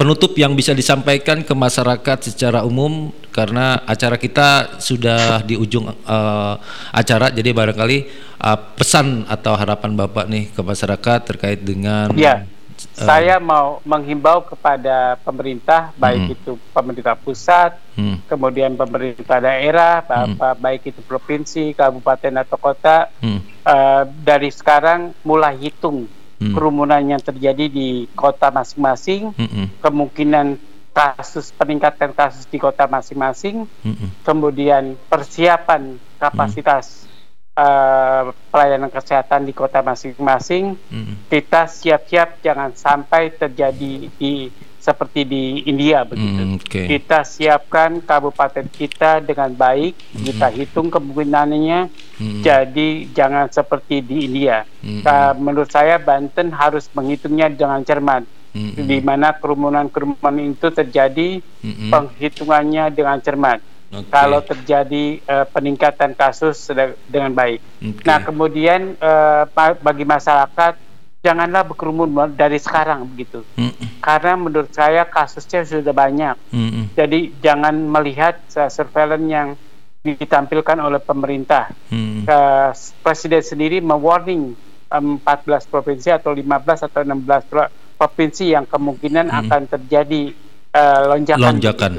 penutup 0.01 0.33
yang 0.41 0.57
bisa 0.57 0.73
disampaikan 0.73 1.45
ke 1.45 1.53
masyarakat 1.53 2.33
secara 2.33 2.65
umum 2.65 3.13
karena 3.31 3.81
acara 3.87 4.19
kita 4.19 4.79
sudah 4.83 5.43
di 5.47 5.55
ujung 5.55 5.89
uh, 5.89 6.55
acara 6.91 7.31
jadi 7.31 7.55
barangkali 7.55 7.99
uh, 8.43 8.59
pesan 8.75 9.27
atau 9.31 9.55
harapan 9.55 9.95
Bapak 9.95 10.27
nih 10.27 10.51
ke 10.51 10.61
masyarakat 10.61 11.19
terkait 11.27 11.61
dengan 11.63 12.13
Ya. 12.19 12.45
Uh, 12.97 13.05
saya 13.05 13.37
mau 13.37 13.85
menghimbau 13.85 14.41
kepada 14.41 15.21
pemerintah 15.21 15.93
baik 16.01 16.33
hmm. 16.33 16.35
itu 16.37 16.53
pemerintah 16.73 17.13
pusat, 17.13 17.77
hmm. 17.93 18.25
kemudian 18.25 18.73
pemerintah 18.73 19.37
daerah, 19.37 20.01
hmm. 20.01 20.57
baik 20.57 20.89
itu 20.89 21.05
provinsi, 21.05 21.77
kabupaten 21.77 22.41
atau 22.41 22.57
kota 22.57 23.13
hmm. 23.21 23.41
uh, 23.69 24.09
dari 24.25 24.49
sekarang 24.49 25.13
mulai 25.29 25.61
hitung 25.61 26.09
hmm. 26.41 26.57
kerumunan 26.57 27.05
yang 27.05 27.21
terjadi 27.21 27.69
di 27.69 28.09
kota 28.17 28.49
masing-masing, 28.49 29.37
hmm. 29.37 29.85
kemungkinan 29.85 30.57
kasus 31.01 31.57
peningkatan 31.57 32.13
kasus 32.13 32.45
di 32.45 32.61
kota 32.61 32.85
masing-masing, 32.85 33.65
hmm. 33.65 34.21
kemudian 34.21 35.01
persiapan 35.09 35.97
kapasitas 36.21 37.09
hmm. 37.09 37.65
uh, 37.65 38.23
pelayanan 38.53 38.93
kesehatan 38.93 39.49
di 39.49 39.57
kota 39.57 39.81
masing-masing, 39.81 40.77
hmm. 40.77 41.33
kita 41.33 41.65
siap-siap 41.65 42.45
jangan 42.45 42.77
sampai 42.77 43.33
terjadi 43.33 44.13
di 44.21 44.53
seperti 44.81 45.29
di 45.29 45.45
India 45.69 46.09
begitu. 46.09 46.41
Mm, 46.41 46.57
okay. 46.57 46.87
Kita 46.89 47.21
siapkan 47.21 48.01
kabupaten 48.01 48.65
kita 48.73 49.21
dengan 49.21 49.53
baik, 49.53 49.93
mm, 49.93 50.25
kita 50.25 50.49
hitung 50.57 50.89
kemungkinannya. 50.89 51.93
Mm, 52.17 52.41
jadi 52.41 52.89
jangan 53.13 53.53
seperti 53.53 54.01
di 54.01 54.25
India. 54.25 54.65
Mm, 54.81 55.05
uh, 55.05 55.33
menurut 55.37 55.69
saya 55.69 56.01
Banten 56.01 56.49
harus 56.57 56.89
menghitungnya 56.97 57.53
dengan 57.53 57.85
cermat. 57.85 58.25
Mm, 58.25 58.40
di 58.55 58.99
mana 58.99 59.31
kerumunan-kerumunan 59.39 60.51
itu 60.51 60.69
terjadi, 60.75 61.39
mm, 61.39 61.91
penghitungannya 61.91 62.91
dengan 62.91 63.19
cermat. 63.23 63.63
Okay. 63.91 64.07
Kalau 64.07 64.39
terjadi 64.47 65.19
uh, 65.27 65.47
peningkatan 65.51 66.15
kasus 66.15 66.71
dengan 67.11 67.35
baik. 67.35 67.59
Okay. 67.83 68.07
Nah, 68.07 68.19
kemudian 68.23 68.95
uh, 69.03 69.51
bagi 69.83 70.07
masyarakat 70.07 70.79
janganlah 71.21 71.67
berkerumun 71.67 72.33
dari 72.39 72.57
sekarang 72.63 73.03
begitu. 73.11 73.43
Mm 73.59 73.75
-mm. 73.75 73.87
Karena 73.99 74.33
menurut 74.39 74.71
saya 74.71 75.03
kasusnya 75.05 75.67
sudah 75.67 75.91
banyak. 75.91 76.39
Mm 76.55 76.69
-mm. 76.71 76.85
Jadi 76.95 77.21
jangan 77.43 77.75
melihat 77.75 78.39
uh, 78.57 78.71
surveillance 78.71 79.27
yang 79.27 79.49
ditampilkan 80.01 80.79
oleh 80.81 81.03
pemerintah. 81.03 81.75
Mm 81.91 81.99
-mm. 81.99 82.23
Uh, 82.31 82.71
Presiden 83.03 83.43
sendiri 83.43 83.83
mewarning 83.83 84.55
um, 84.91 85.19
14 85.23 85.67
provinsi 85.71 86.15
atau 86.15 86.35
15 86.35 86.87
atau 86.87 87.01
16 87.03 87.19
provinsi 88.01 88.57
yang 88.57 88.65
kemungkinan 88.65 89.29
mm 89.29 89.33
-mm. 89.37 89.41
akan 89.45 89.63
terjadi 89.69 90.23
uh, 90.73 91.01
lonjakan. 91.13 91.45
lonjakan. 91.53 91.93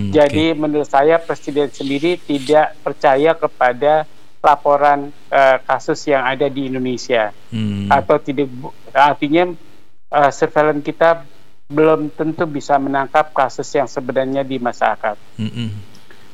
Mm, 0.00 0.12
Jadi 0.16 0.44
okay. 0.48 0.56
menurut 0.56 0.88
saya 0.88 1.20
Presiden 1.20 1.68
sendiri 1.68 2.16
tidak 2.16 2.72
percaya 2.80 3.36
kepada 3.36 4.08
laporan 4.42 5.14
uh, 5.30 5.56
kasus 5.62 6.02
yang 6.10 6.26
ada 6.26 6.50
di 6.50 6.66
Indonesia 6.66 7.30
hmm. 7.54 7.86
atau 7.86 8.18
tidak 8.18 8.50
artinya 8.90 9.54
uh, 10.10 10.30
surveillance 10.34 10.82
kita 10.82 11.22
belum 11.70 12.10
tentu 12.10 12.44
bisa 12.50 12.74
menangkap 12.76 13.30
kasus 13.30 13.70
yang 13.70 13.86
sebenarnya 13.86 14.42
di 14.42 14.58
masyarakat. 14.58 15.14
Hmm. 15.38 15.70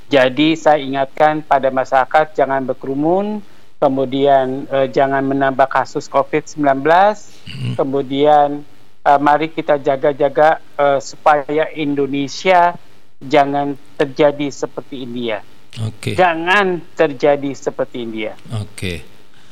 Jadi 0.08 0.56
saya 0.56 0.80
ingatkan 0.80 1.44
pada 1.44 1.68
masyarakat 1.68 2.32
jangan 2.32 2.64
berkerumun, 2.64 3.44
kemudian 3.76 4.64
uh, 4.72 4.88
jangan 4.88 5.20
menambah 5.20 5.68
kasus 5.68 6.08
COVID-19, 6.08 6.64
hmm. 6.64 7.76
kemudian 7.76 8.64
uh, 9.08 9.16
mari 9.16 9.48
kita 9.48 9.80
jaga-jaga 9.80 10.60
uh, 10.76 11.00
supaya 11.00 11.72
Indonesia 11.72 12.76
jangan 13.16 13.74
terjadi 13.96 14.52
seperti 14.52 15.02
India. 15.08 15.40
Oke. 15.80 16.12
Okay. 16.12 16.14
Jangan 16.14 16.84
terjadi 16.92 17.50
seperti 17.56 18.04
India. 18.04 18.36
Oke. 18.52 18.68
Okay. 18.76 18.98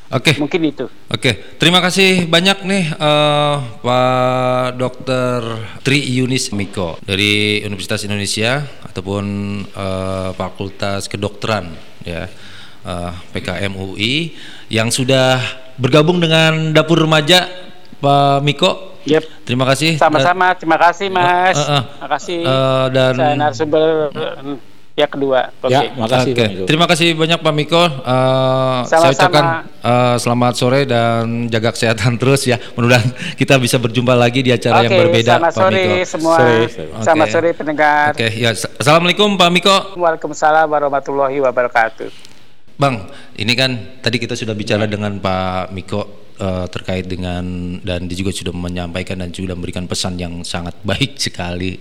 Oke. 0.07 0.31
Okay. 0.31 0.35
Mungkin 0.39 0.63
itu. 0.63 0.87
Oke. 0.87 1.19
Okay. 1.19 1.35
Terima 1.59 1.83
kasih 1.83 2.31
banyak 2.31 2.63
nih 2.63 2.85
uh, 2.95 3.83
Pak 3.83 4.79
Dokter 4.79 5.41
Tri 5.83 5.99
Yunis 5.99 6.55
Miko 6.55 6.95
dari 7.03 7.59
Universitas 7.67 8.07
Indonesia 8.07 8.63
ataupun 8.87 9.25
uh, 9.75 10.31
Fakultas 10.39 11.11
Kedokteran 11.11 11.75
ya 12.07 12.31
uh, 12.87 13.13
PKM 13.35 13.75
UI 13.75 14.39
yang 14.71 14.95
sudah 14.95 15.43
bergabung 15.75 16.23
dengan 16.23 16.71
Dapur 16.71 17.03
Remaja 17.03 17.51
Pak 17.99 18.47
Miko. 18.47 18.96
Yep. 19.07 19.23
Terima 19.47 19.65
kasih. 19.71 19.97
Sama-sama. 19.97 20.53
Terima 20.59 20.77
kasih 20.77 21.09
Mas. 21.09 21.57
Uh, 21.57 21.63
uh, 21.63 21.73
uh, 21.73 21.83
Terima 21.87 22.09
kasih. 22.19 22.41
Uh, 22.43 22.85
dan 22.91 23.13
saya 23.15 23.35
narasumber 23.39 23.91
Ya 24.97 25.05
kedua. 25.05 25.53
Okay. 25.61 25.77
Ya, 25.77 25.93
makasih. 25.93 26.33
Okay. 26.33 26.49
Terima 26.65 26.89
kasih 26.89 27.13
banyak 27.13 27.45
Pak 27.45 27.53
Miko. 27.53 27.77
Uh, 27.77 28.81
saya 28.89 29.13
ucapkan 29.13 29.69
uh, 29.85 30.17
selamat 30.17 30.53
sore 30.57 30.89
dan 30.89 31.53
jaga 31.53 31.77
kesehatan 31.77 32.17
terus 32.21 32.49
ya. 32.49 32.57
Mudah-mudahan 32.73 33.13
kita 33.37 33.61
bisa 33.61 33.77
berjumpa 33.77 34.17
lagi 34.17 34.41
di 34.41 34.57
acara 34.57 34.81
okay, 34.81 34.85
yang 34.89 34.97
berbeda. 35.05 35.33
Selamat 35.37 35.53
Pak 35.53 35.61
sore 35.61 35.85
Miko. 35.85 36.09
semua. 36.09 36.37
Sore. 36.41 36.57
Okay. 36.65 36.87
Selamat 37.05 37.29
sore 37.29 37.49
pendengar. 37.53 38.09
Oke, 38.17 38.25
okay, 38.25 38.31
ya. 38.41 38.51
Assalamualaikum 38.57 39.37
Pak 39.37 39.51
Miko. 39.53 39.77
Waalaikumsalam 40.01 40.65
warahmatullahi 40.65 41.45
wabarakatuh. 41.45 42.09
Bang, 42.81 43.13
ini 43.37 43.53
kan 43.53 44.01
tadi 44.01 44.17
kita 44.17 44.33
sudah 44.33 44.57
bicara 44.57 44.89
ya. 44.89 44.97
dengan 44.97 45.21
Pak 45.21 45.77
Miko 45.77 46.26
uh, 46.41 46.67
terkait 46.69 47.09
dengan 47.09 47.43
dan 47.81 48.09
dia 48.09 48.17
juga 48.17 48.33
sudah 48.33 48.53
menyampaikan 48.53 49.21
dan 49.21 49.33
juga 49.33 49.57
memberikan 49.57 49.89
pesan 49.89 50.21
yang 50.21 50.45
sangat 50.45 50.77
baik 50.85 51.19
sekali 51.25 51.77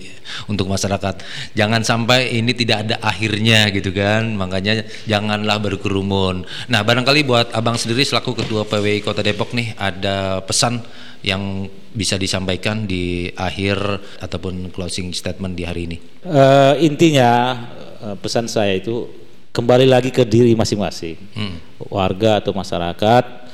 untuk 0.50 0.68
masyarakat. 0.68 1.22
Jangan 1.56 1.82
sampai 1.84 2.36
ini 2.36 2.52
tidak 2.52 2.88
ada 2.88 2.96
akhirnya 3.00 3.68
gitu 3.72 3.92
kan. 3.92 4.36
Makanya 4.36 4.84
janganlah 5.04 5.60
berkerumun. 5.60 6.44
Nah, 6.68 6.80
barangkali 6.82 7.20
buat 7.24 7.52
Abang 7.56 7.80
sendiri 7.80 8.04
selaku 8.04 8.36
Ketua 8.36 8.68
PWI 8.68 9.00
Kota 9.00 9.24
Depok 9.24 9.52
nih 9.56 9.72
ada 9.76 10.40
pesan 10.44 10.82
yang 11.24 11.66
bisa 11.96 12.20
disampaikan 12.20 12.84
di 12.84 13.32
akhir 13.32 13.80
ataupun 14.20 14.68
closing 14.70 15.10
statement 15.16 15.56
di 15.56 15.64
hari 15.64 15.88
ini. 15.88 15.96
Uh, 16.22 16.76
intinya 16.78 17.56
uh, 18.04 18.16
pesan 18.20 18.46
saya 18.46 18.76
itu 18.76 19.08
kembali 19.56 19.88
lagi 19.88 20.12
ke 20.12 20.22
diri 20.28 20.52
masing-masing. 20.52 21.16
Hmm. 21.32 21.56
Warga 21.88 22.44
atau 22.44 22.52
masyarakat 22.52 23.45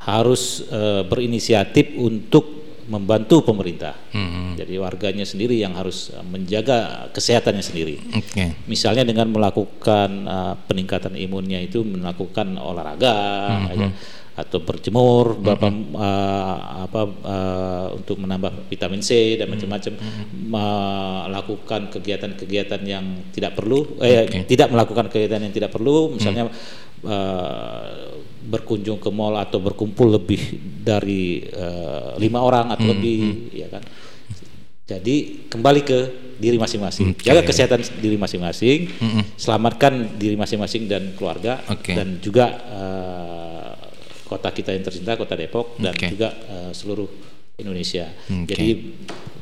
harus 0.00 0.64
uh, 0.72 1.04
berinisiatif 1.04 1.92
untuk 2.00 2.60
membantu 2.90 3.46
pemerintah. 3.46 3.94
Hmm. 4.10 4.58
Jadi 4.58 4.74
warganya 4.74 5.22
sendiri 5.22 5.54
yang 5.62 5.78
harus 5.78 6.10
eh, 6.10 6.26
menjaga 6.26 7.06
kesehatannya 7.14 7.62
sendiri. 7.62 8.02
Okay. 8.10 8.58
Misalnya 8.66 9.06
dengan 9.06 9.30
melakukan 9.30 10.10
uh, 10.26 10.54
peningkatan 10.66 11.14
imunnya 11.14 11.62
itu 11.62 11.86
melakukan 11.86 12.58
olahraga, 12.58 13.14
hmm. 13.70 13.78
ya, 13.78 13.88
atau 14.42 14.58
berjemur, 14.66 15.38
hmm. 15.38 15.44
Bapak, 15.46 15.72
uh, 15.94 16.58
apa 16.90 17.02
uh, 17.06 17.88
untuk 17.94 18.18
menambah 18.18 18.66
vitamin 18.66 19.06
C 19.06 19.38
dan 19.38 19.46
macam-macam, 19.46 19.92
hmm. 19.94 20.50
melakukan 20.50 21.94
kegiatan-kegiatan 21.94 22.82
yang 22.82 23.30
tidak 23.30 23.54
perlu, 23.54 24.02
eh, 24.02 24.26
okay. 24.26 24.50
tidak 24.50 24.66
melakukan 24.74 25.06
kegiatan 25.06 25.46
yang 25.46 25.54
tidak 25.54 25.70
perlu, 25.70 26.10
misalnya 26.10 26.50
hmm. 26.50 27.06
uh, 27.06 27.86
berkunjung 28.50 28.98
ke 28.98 29.10
mall 29.14 29.38
atau 29.38 29.62
berkumpul 29.62 30.10
lebih 30.10 30.58
dari 30.82 31.46
uh, 31.54 32.18
lima 32.18 32.42
orang 32.42 32.74
atau 32.74 32.90
hmm, 32.90 32.92
lebih 32.98 33.18
hmm. 33.22 33.54
ya 33.54 33.68
kan 33.70 33.82
jadi 34.90 35.46
kembali 35.46 35.80
ke 35.86 35.98
diri 36.42 36.58
masing-masing 36.58 37.14
okay. 37.14 37.30
jaga 37.30 37.46
kesehatan 37.46 37.80
diri 38.02 38.18
masing-masing 38.18 38.90
hmm. 38.90 39.38
selamatkan 39.38 40.18
diri 40.18 40.34
masing-masing 40.34 40.90
dan 40.90 41.14
keluarga 41.14 41.62
okay. 41.70 41.94
dan 41.94 42.18
juga 42.18 42.58
uh, 42.74 43.40
kota 44.30 44.54
kita 44.54 44.70
yang 44.70 44.86
tercinta, 44.86 45.18
kota 45.18 45.34
Depok 45.34 45.74
dan 45.82 45.90
okay. 45.90 46.14
juga 46.14 46.30
uh, 46.30 46.70
seluruh 46.70 47.10
Indonesia. 47.58 48.06
Okay. 48.30 48.46
Jadi 48.46 48.68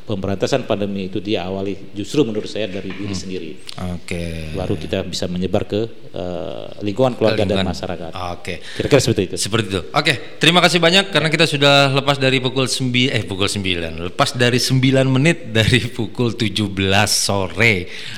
pemberantasan 0.09 0.65
pandemi 0.65 1.13
itu 1.13 1.21
diawali 1.21 1.93
justru 1.93 2.25
menurut 2.25 2.49
saya 2.49 2.65
dari 2.73 2.89
diri 2.89 3.13
hmm. 3.13 3.21
sendiri. 3.21 3.51
Oke. 3.93 4.09
Okay. 4.09 4.57
Baru 4.57 4.81
kita 4.81 5.05
bisa 5.05 5.29
menyebar 5.29 5.69
ke 5.69 5.85
uh, 6.17 6.73
lingkungan 6.81 7.13
keluarga 7.21 7.45
lingkungan. 7.45 7.69
dan 7.69 7.73
masyarakat. 7.77 8.11
Oke. 8.17 8.33
Okay. 8.41 8.57
Kira-kira 8.81 9.01
seperti 9.05 9.23
itu. 9.29 9.37
Seperti 9.37 9.67
itu. 9.69 9.81
Oke, 9.85 9.93
okay. 9.93 10.17
terima 10.41 10.65
kasih 10.65 10.81
banyak 10.81 11.13
karena 11.13 11.29
kita 11.29 11.45
sudah 11.45 11.93
lepas 11.93 12.17
dari 12.17 12.41
pukul 12.41 12.65
9 12.65 13.13
eh 13.13 13.23
pukul 13.29 13.53
9. 13.53 14.09
Lepas 14.09 14.33
dari 14.33 14.57
9 14.57 14.81
menit 15.13 15.53
dari 15.53 15.85
pukul 15.97 16.33
17 16.33 16.73
sore. 17.13 17.75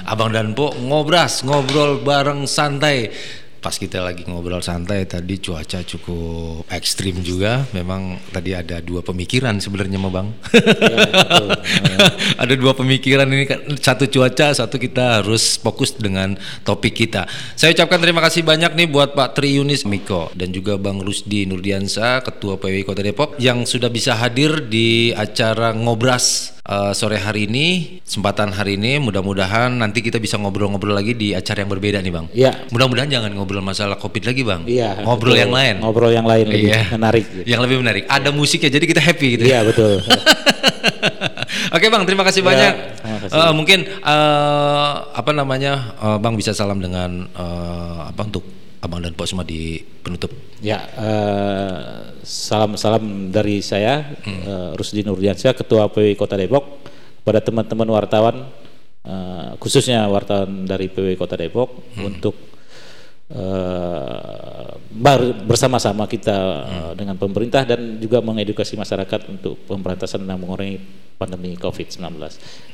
Abang 0.07 0.31
dan 0.31 0.55
Po 0.55 0.71
ngobras, 0.71 1.43
ngobrol 1.43 2.07
bareng 2.07 2.47
santai 2.47 3.11
pas 3.61 3.77
kita 3.77 4.01
lagi 4.01 4.25
ngobrol 4.25 4.65
santai 4.65 5.05
tadi 5.05 5.37
cuaca 5.37 5.85
cukup 5.85 6.65
ekstrim 6.73 7.21
juga. 7.21 7.69
Memang 7.77 8.17
tadi 8.33 8.57
ada 8.57 8.81
dua 8.81 9.05
pemikiran 9.05 9.61
sebenarnya, 9.61 10.01
Bang. 10.09 10.33
Ya, 10.57 10.99
ada 12.43 12.55
dua 12.57 12.73
pemikiran 12.73 13.29
ini 13.29 13.45
kan 13.45 13.61
satu 13.77 14.09
cuaca, 14.09 14.57
satu 14.57 14.81
kita 14.81 15.21
harus 15.21 15.61
fokus 15.61 15.93
dengan 15.95 16.35
topik 16.65 16.97
kita. 16.97 17.29
Saya 17.55 17.77
ucapkan 17.77 18.01
terima 18.01 18.25
kasih 18.25 18.43
banyak 18.43 18.73
nih 18.75 18.89
buat 18.89 19.13
Pak 19.13 19.37
Tri 19.37 19.61
Yunis 19.61 19.85
Miko 19.85 20.33
dan 20.33 20.51
juga 20.57 20.81
Bang 20.81 21.05
Rusdi 21.05 21.45
Nurdiansa, 21.45 22.25
Ketua 22.25 22.57
PWI 22.57 22.83
Kota 22.83 23.05
Depok 23.05 23.37
yang 23.37 23.69
sudah 23.69 23.93
bisa 23.93 24.17
hadir 24.17 24.67
di 24.67 25.13
acara 25.13 25.77
ngobras 25.77 26.60
uh, 26.67 26.93
sore 26.93 27.17
hari 27.17 27.49
ini, 27.49 27.99
kesempatan 28.05 28.53
hari 28.53 28.77
ini, 28.77 29.01
mudah-mudahan 29.01 29.73
nanti 29.73 30.05
kita 30.05 30.21
bisa 30.21 30.37
ngobrol-ngobrol 30.37 30.93
lagi 30.93 31.17
di 31.17 31.33
acara 31.33 31.65
yang 31.65 31.71
berbeda 31.71 31.99
nih, 32.03 32.13
Bang. 32.13 32.27
Iya. 32.35 32.69
Mudah-mudahan 32.75 33.09
jangan 33.09 33.31
ngobrol 33.33 33.65
masalah 33.65 33.97
Covid 33.97 34.29
lagi, 34.29 34.43
Bang. 34.45 34.67
Iya. 34.69 35.01
Ngobrol 35.07 35.37
betul. 35.37 35.43
yang 35.49 35.53
lain. 35.55 35.75
Ngobrol 35.81 36.13
yang 36.13 36.27
lain 36.29 36.47
lebih 36.51 36.71
iya. 36.73 36.83
menarik. 36.93 37.25
Gitu. 37.25 37.47
Yang 37.49 37.61
lebih 37.65 37.77
menarik. 37.81 38.03
Ada 38.11 38.29
musiknya, 38.35 38.71
jadi 38.73 38.85
kita 38.85 39.01
happy 39.01 39.29
gitu. 39.39 39.45
Iya, 39.49 39.61
betul. 39.65 39.93
Oke 41.75 41.87
bang, 41.87 42.03
terima 42.03 42.27
kasih 42.27 42.43
ya, 42.43 42.47
banyak. 42.51 42.75
kasih. 43.27 43.35
Uh, 43.35 43.53
mungkin 43.55 43.87
uh, 44.03 45.07
apa 45.15 45.31
namanya, 45.31 45.95
uh, 46.03 46.19
bang 46.19 46.35
bisa 46.35 46.51
salam 46.51 46.83
dengan 46.83 47.31
uh, 47.35 48.11
apa 48.11 48.23
untuk 48.27 48.60
abang 48.81 49.01
dan 49.05 49.13
Pak 49.13 49.27
semua 49.29 49.45
di 49.45 49.81
penutup. 50.01 50.33
Ya, 50.65 50.81
uh, 50.97 52.17
salam-salam 52.25 53.29
dari 53.29 53.61
saya, 53.61 54.17
hmm. 54.25 54.41
uh, 54.45 54.71
Rusdi 54.77 55.05
Nurdiansyah, 55.05 55.53
Ketua 55.53 55.93
PW 55.93 56.17
Kota 56.17 56.37
Depok, 56.41 56.81
kepada 57.21 57.45
teman-teman 57.45 57.89
wartawan, 57.93 58.49
uh, 59.05 59.53
khususnya 59.61 60.09
wartawan 60.09 60.65
dari 60.65 60.89
PW 60.89 61.17
Kota 61.21 61.37
Depok, 61.37 61.77
hmm. 61.97 62.05
untuk 62.09 62.35
uh, 63.37 64.81
bersama-sama 65.45 66.09
kita 66.09 66.39
hmm. 66.65 66.93
dengan 66.97 67.17
pemerintah 67.21 67.69
dan 67.69 68.01
juga 68.01 68.25
mengedukasi 68.25 68.81
masyarakat 68.81 69.21
untuk 69.29 69.61
pemberantasan 69.69 70.25
dan 70.25 70.41
mengurangi 70.41 71.10
pandemi 71.21 71.53
COVID-19 71.61 72.01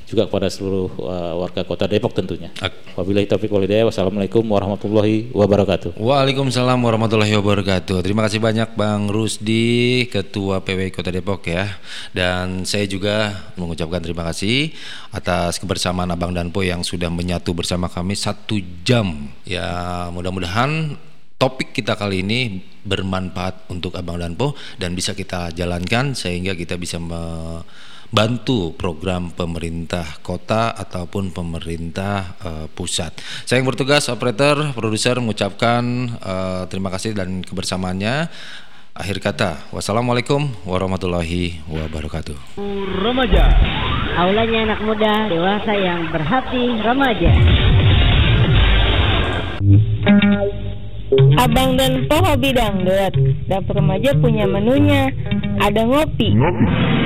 juga 0.07 0.30
kepada 0.30 0.47
seluruh 0.47 0.86
uh, 1.03 1.34
warga 1.42 1.66
kota 1.66 1.90
Depok 1.90 2.14
tentunya. 2.14 2.55
Wabillahi 2.94 3.26
taufiq 3.26 3.51
walhidayah. 3.51 3.90
Wassalamualaikum 3.90 4.47
warahmatullahi 4.47 5.34
wabarakatuh. 5.34 5.99
Waalaikumsalam 5.99 6.78
warahmatullahi 6.78 7.34
wabarakatuh. 7.34 8.07
Terima 8.07 8.22
kasih 8.22 8.38
banyak 8.38 8.78
Bang 8.78 9.11
Rusdi, 9.11 10.07
Ketua 10.07 10.62
PW 10.62 10.94
Kota 10.94 11.11
Depok 11.11 11.51
ya. 11.51 11.74
Dan 12.14 12.62
saya 12.62 12.86
juga 12.86 13.51
mengucapkan 13.59 13.99
terima 13.99 14.22
kasih 14.30 14.70
atas 15.11 15.59
kebersamaan 15.59 16.14
Abang 16.14 16.30
dan 16.30 16.55
Po 16.55 16.62
yang 16.62 16.86
sudah 16.86 17.11
menyatu 17.11 17.51
bersama 17.51 17.90
kami 17.90 18.14
satu 18.14 18.62
jam. 18.86 19.34
Ya 19.42 20.07
mudah-mudahan 20.14 20.94
topik 21.34 21.74
kita 21.74 21.99
kali 21.99 22.22
ini 22.22 22.62
bermanfaat 22.86 23.74
untuk 23.74 23.99
Abang 23.99 24.22
dan 24.22 24.38
Po 24.38 24.55
dan 24.78 24.94
bisa 24.94 25.18
kita 25.18 25.51
jalankan 25.51 26.14
sehingga 26.14 26.55
kita 26.55 26.78
bisa 26.78 27.03
me 27.03 27.18
bantu 28.16 28.72
program 28.72 29.28
pemerintah 29.28 30.24
kota 30.24 30.72
ataupun 30.72 31.36
pemerintah 31.36 32.32
uh, 32.40 32.64
pusat. 32.72 33.12
Saya 33.44 33.60
yang 33.60 33.68
bertugas 33.68 34.08
operator, 34.08 34.72
produser 34.72 35.20
mengucapkan 35.20 35.84
uh, 36.24 36.64
terima 36.72 36.88
kasih 36.88 37.12
dan 37.12 37.44
kebersamaannya. 37.44 38.32
Akhir 38.96 39.20
kata, 39.20 39.68
wassalamualaikum 39.68 40.48
warahmatullahi 40.64 41.60
wabarakatuh. 41.68 42.56
Remaja, 43.04 43.52
aulanya 44.16 44.72
anak 44.72 44.80
muda, 44.80 45.28
dewasa 45.28 45.72
yang 45.76 46.08
berhati 46.08 46.64
remaja. 46.80 47.32
Abang 51.36 51.76
dan 51.76 52.08
Po 52.08 52.16
hobi 52.24 52.56
dangdut. 52.56 53.12
Dapur 53.44 53.76
remaja 53.76 54.16
punya 54.16 54.48
menunya. 54.48 55.12
Ada 55.60 55.84
ngopi. 55.84 56.32
Ngopi 56.32 56.96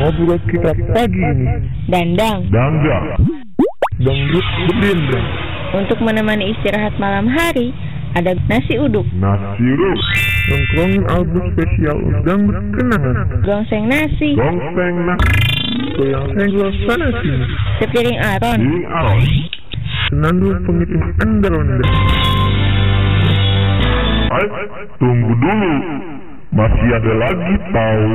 ngobrol 0.00 0.40
kita 0.50 0.72
pagi 0.90 1.20
ini. 1.20 1.46
Dandang. 1.90 2.48
Dangdang. 2.50 3.04
Dangdut 4.00 4.46
berdendang. 4.70 5.26
Untuk 5.74 5.98
menemani 6.02 6.54
istirahat 6.54 6.94
malam 7.02 7.26
hari, 7.26 7.74
ada 8.14 8.38
nasi 8.46 8.78
uduk. 8.78 9.06
Nasi 9.18 9.62
uduk. 9.62 9.98
Nongkrongin 10.44 11.04
album 11.08 11.44
spesial 11.56 11.98
dangdut 12.22 12.62
kenangan. 12.78 13.16
Gongseng 13.42 13.84
nasi. 13.90 14.38
Gongseng 14.38 14.96
nasi. 15.08 15.32
Goyang 15.94 16.26
senggol 16.34 16.70
sana 16.86 17.06
sini. 17.22 17.46
Sepiring 17.82 18.18
aron. 18.18 18.58
Sepiring 18.58 18.86
aron. 18.90 19.18
Senandung 20.10 20.58
pengiting 20.66 21.04
anda-anda. 21.22 21.86
Hai, 24.34 24.46
tunggu 24.98 25.32
dulu. 25.38 25.72
Masih 26.54 26.90
ada 26.92 27.12
lagi 27.18 27.54
tahu. 27.74 28.10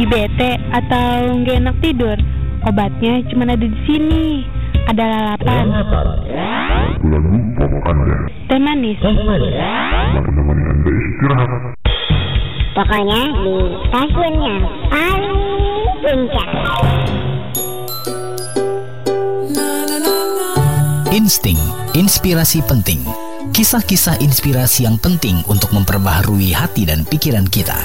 Lagi 0.00 0.32
bete 0.32 0.56
atau 0.72 1.44
nggak 1.44 1.56
enak 1.60 1.76
tidur, 1.84 2.16
obatnya 2.64 3.20
cuma 3.28 3.44
ada 3.44 3.60
di 3.60 3.68
sini. 3.84 4.48
Ada 4.88 5.36
lalapan. 5.36 5.64
Teh 8.48 8.56
manis. 8.56 8.96
Pokoknya 12.72 13.20
di 13.44 13.54
stasiunnya 13.92 14.56
paling 14.88 15.36
puncak. 16.00 16.48
Insting, 21.12 21.60
inspirasi 21.92 22.64
penting. 22.64 23.04
Kisah-kisah 23.52 24.16
inspirasi 24.24 24.88
yang 24.88 24.96
penting 24.96 25.44
untuk 25.44 25.76
memperbaharui 25.76 26.56
hati 26.56 26.88
dan 26.88 27.04
pikiran 27.04 27.44
kita. 27.44 27.76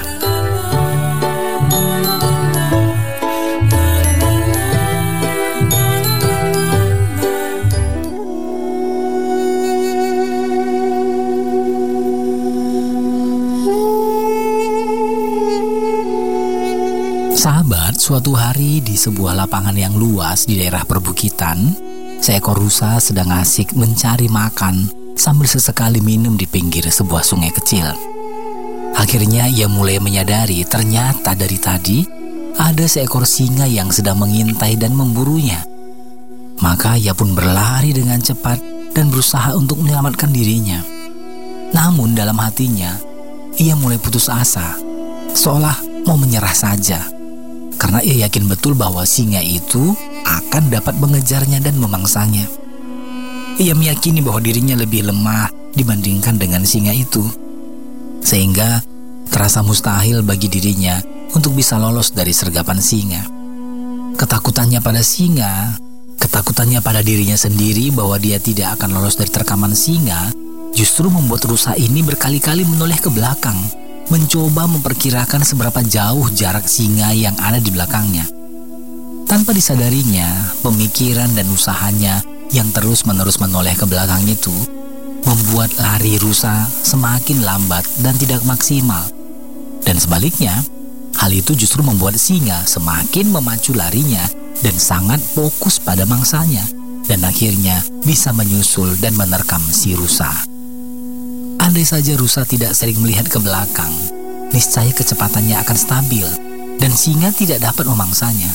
Suatu 18.06 18.38
hari 18.38 18.78
di 18.86 18.94
sebuah 18.94 19.34
lapangan 19.34 19.74
yang 19.74 19.98
luas 19.98 20.46
di 20.46 20.54
daerah 20.54 20.86
perbukitan, 20.86 21.74
seekor 22.22 22.54
rusa 22.54 23.02
sedang 23.02 23.34
asik 23.34 23.74
mencari 23.74 24.30
makan 24.30 24.86
sambil 25.18 25.50
sesekali 25.50 25.98
minum 25.98 26.38
di 26.38 26.46
pinggir 26.46 26.86
sebuah 26.86 27.26
sungai 27.26 27.50
kecil. 27.50 27.90
Akhirnya 28.94 29.50
ia 29.50 29.66
mulai 29.66 29.98
menyadari 29.98 30.62
ternyata 30.62 31.34
dari 31.34 31.58
tadi 31.58 32.06
ada 32.54 32.86
seekor 32.86 33.26
singa 33.26 33.66
yang 33.66 33.90
sedang 33.90 34.22
mengintai 34.22 34.78
dan 34.78 34.94
memburunya. 34.94 35.66
Maka 36.62 36.94
ia 36.94 37.10
pun 37.10 37.34
berlari 37.34 37.90
dengan 37.90 38.22
cepat 38.22 38.62
dan 38.94 39.10
berusaha 39.10 39.50
untuk 39.58 39.82
menyelamatkan 39.82 40.30
dirinya. 40.30 40.78
Namun 41.74 42.14
dalam 42.14 42.38
hatinya, 42.38 43.02
ia 43.58 43.74
mulai 43.74 43.98
putus 43.98 44.30
asa, 44.30 44.78
seolah 45.34 46.06
mau 46.06 46.14
menyerah 46.14 46.54
saja 46.54 47.15
karena 47.76 48.00
ia 48.00 48.26
yakin 48.26 48.48
betul 48.48 48.72
bahwa 48.72 49.04
singa 49.04 49.40
itu 49.44 49.92
akan 50.24 50.72
dapat 50.72 50.96
mengejarnya 50.96 51.60
dan 51.60 51.76
memangsanya. 51.76 52.48
Ia 53.56 53.72
meyakini 53.72 54.20
bahwa 54.20 54.40
dirinya 54.40 54.76
lebih 54.76 55.08
lemah 55.08 55.48
dibandingkan 55.72 56.36
dengan 56.36 56.64
singa 56.64 56.92
itu, 56.92 57.24
sehingga 58.20 58.84
terasa 59.32 59.64
mustahil 59.64 60.20
bagi 60.20 60.48
dirinya 60.48 61.00
untuk 61.32 61.56
bisa 61.56 61.80
lolos 61.80 62.12
dari 62.12 62.32
sergapan 62.36 62.80
singa. 62.80 63.22
Ketakutannya 64.16 64.80
pada 64.80 65.00
singa, 65.00 65.76
ketakutannya 66.20 66.80
pada 66.80 67.00
dirinya 67.00 67.36
sendiri 67.36 67.92
bahwa 67.92 68.16
dia 68.20 68.40
tidak 68.40 68.80
akan 68.80 68.96
lolos 68.96 69.16
dari 69.16 69.32
terkaman 69.32 69.72
singa, 69.72 70.32
justru 70.76 71.08
membuat 71.08 71.48
rusa 71.48 71.72
ini 71.76 72.04
berkali-kali 72.04 72.64
menoleh 72.64 73.00
ke 73.00 73.08
belakang 73.08 73.85
mencoba 74.08 74.70
memperkirakan 74.70 75.42
seberapa 75.42 75.82
jauh 75.82 76.30
jarak 76.30 76.70
singa 76.70 77.10
yang 77.10 77.34
ada 77.42 77.58
di 77.58 77.70
belakangnya. 77.74 78.26
Tanpa 79.26 79.50
disadarinya, 79.50 80.54
pemikiran 80.62 81.34
dan 81.34 81.50
usahanya 81.50 82.22
yang 82.54 82.70
terus-menerus 82.70 83.42
menoleh 83.42 83.74
ke 83.74 83.82
belakang 83.82 84.22
itu 84.30 84.54
membuat 85.26 85.74
lari 85.82 86.14
rusa 86.22 86.62
semakin 86.86 87.42
lambat 87.42 87.82
dan 88.06 88.14
tidak 88.14 88.46
maksimal. 88.46 89.02
Dan 89.82 89.98
sebaliknya, 89.98 90.54
hal 91.18 91.30
itu 91.34 91.58
justru 91.58 91.82
membuat 91.82 92.14
singa 92.14 92.62
semakin 92.62 93.34
memacu 93.34 93.74
larinya 93.74 94.22
dan 94.62 94.78
sangat 94.78 95.18
fokus 95.18 95.82
pada 95.82 96.06
mangsanya 96.06 96.62
dan 97.10 97.22
akhirnya 97.26 97.82
bisa 98.02 98.30
menyusul 98.30 98.94
dan 99.02 99.14
menerkam 99.18 99.62
si 99.62 99.94
rusa. 99.98 100.55
Andai 101.66 101.82
saja 101.82 102.14
rusa 102.14 102.46
tidak 102.46 102.78
sering 102.78 103.02
melihat 103.02 103.26
ke 103.26 103.42
belakang, 103.42 103.90
niscaya 104.54 104.94
kecepatannya 104.94 105.58
akan 105.66 105.74
stabil 105.74 106.22
dan 106.78 106.94
singa 106.94 107.34
tidak 107.34 107.58
dapat 107.58 107.90
memangsanya. 107.90 108.54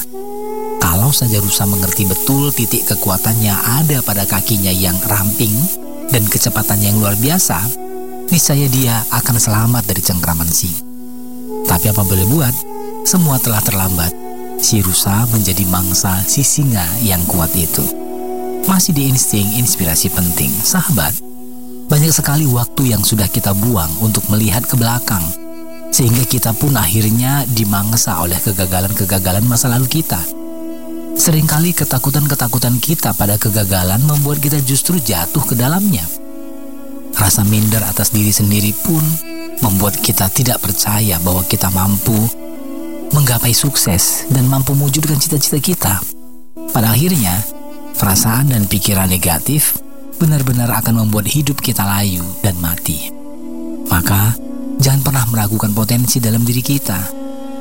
Kalau 0.79 1.11
saja 1.11 1.43
rusa 1.43 1.67
mengerti 1.67 2.07
betul 2.07 2.55
titik 2.55 2.87
kekuatannya 2.87 3.51
ada 3.83 3.99
pada 3.99 4.23
kakinya 4.23 4.71
yang 4.71 4.95
ramping 5.11 5.51
dan 6.07 6.23
kecepatannya 6.23 6.95
yang 6.95 7.03
luar 7.03 7.19
biasa, 7.19 7.59
niscaya 8.31 8.71
dia 8.71 9.03
akan 9.11 9.35
selamat 9.35 9.91
dari 9.91 9.99
cengkraman 9.99 10.47
singa. 10.47 10.79
Tapi 11.67 11.91
apa 11.91 12.07
boleh 12.07 12.23
buat, 12.31 12.55
semua 13.03 13.35
telah 13.43 13.59
terlambat. 13.59 14.15
Si 14.63 14.79
rusa 14.79 15.27
menjadi 15.35 15.67
mangsa 15.67 16.23
si 16.23 16.47
singa 16.47 16.87
yang 17.03 17.27
kuat 17.27 17.51
itu. 17.59 17.83
Masih 18.71 18.95
di 18.95 19.11
insting 19.11 19.59
inspirasi 19.59 20.07
penting, 20.07 20.55
sahabat. 20.63 21.30
Banyak 21.91 22.15
sekali 22.15 22.47
waktu 22.47 22.95
yang 22.95 23.03
sudah 23.03 23.27
kita 23.27 23.51
buang 23.51 23.91
untuk 23.99 24.23
melihat 24.31 24.63
ke 24.63 24.79
belakang, 24.79 25.27
sehingga 25.91 26.23
kita 26.23 26.55
pun 26.55 26.79
akhirnya 26.79 27.43
dimangsa 27.51 28.23
oleh 28.23 28.39
kegagalan-kegagalan 28.39 29.43
masa 29.43 29.67
lalu 29.67 29.91
kita 29.91 30.23
Seringkali 31.11 31.75
ketakutan-ketakutan 31.75 32.79
kita 32.79 33.11
pada 33.11 33.35
kegagalan 33.35 33.99
membuat 34.07 34.39
kita 34.39 34.63
justru 34.63 34.95
jatuh 34.95 35.43
ke 35.43 35.59
dalamnya. 35.59 36.07
Rasa 37.11 37.43
minder 37.43 37.83
atas 37.83 38.15
diri 38.15 38.31
sendiri 38.31 38.71
pun 38.71 39.03
membuat 39.59 39.99
kita 39.99 40.31
tidak 40.31 40.63
percaya 40.63 41.19
bahwa 41.19 41.43
kita 41.43 41.67
mampu 41.75 42.15
menggapai 43.11 43.51
sukses 43.51 44.23
dan 44.31 44.47
mampu 44.47 44.71
mewujudkan 44.71 45.19
cita-cita 45.19 45.59
kita. 45.59 45.93
Pada 46.71 46.95
akhirnya, 46.95 47.43
perasaan 47.99 48.55
dan 48.55 48.63
pikiran 48.71 49.11
negatif 49.11 49.80
benar-benar 50.21 50.69
akan 50.85 51.01
membuat 51.01 51.25
hidup 51.25 51.57
kita 51.57 51.81
layu 51.81 52.21
dan 52.45 52.53
mati. 52.61 53.09
Maka, 53.89 54.37
jangan 54.77 55.01
pernah 55.01 55.25
meragukan 55.33 55.73
potensi 55.73 56.21
dalam 56.21 56.45
diri 56.45 56.61
kita. 56.61 57.01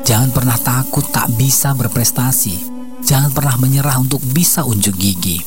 Jangan 0.05 0.29
pernah 0.29 0.61
takut 0.61 1.09
tak 1.09 1.33
bisa 1.41 1.73
berprestasi 1.73 2.81
Jangan 3.01 3.33
pernah 3.33 3.57
menyerah 3.57 3.97
untuk 3.97 4.21
bisa 4.31 4.63
unjuk 4.63 4.93
gigi. 4.95 5.41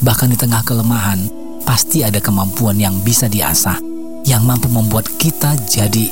Bahkan 0.00 0.28
di 0.32 0.36
tengah 0.36 0.60
kelemahan, 0.64 1.26
pasti 1.64 2.04
ada 2.04 2.20
kemampuan 2.20 2.76
yang 2.76 3.00
bisa 3.00 3.26
diasah, 3.26 3.80
yang 4.28 4.44
mampu 4.44 4.68
membuat 4.68 5.08
kita 5.16 5.56
jadi 5.64 6.06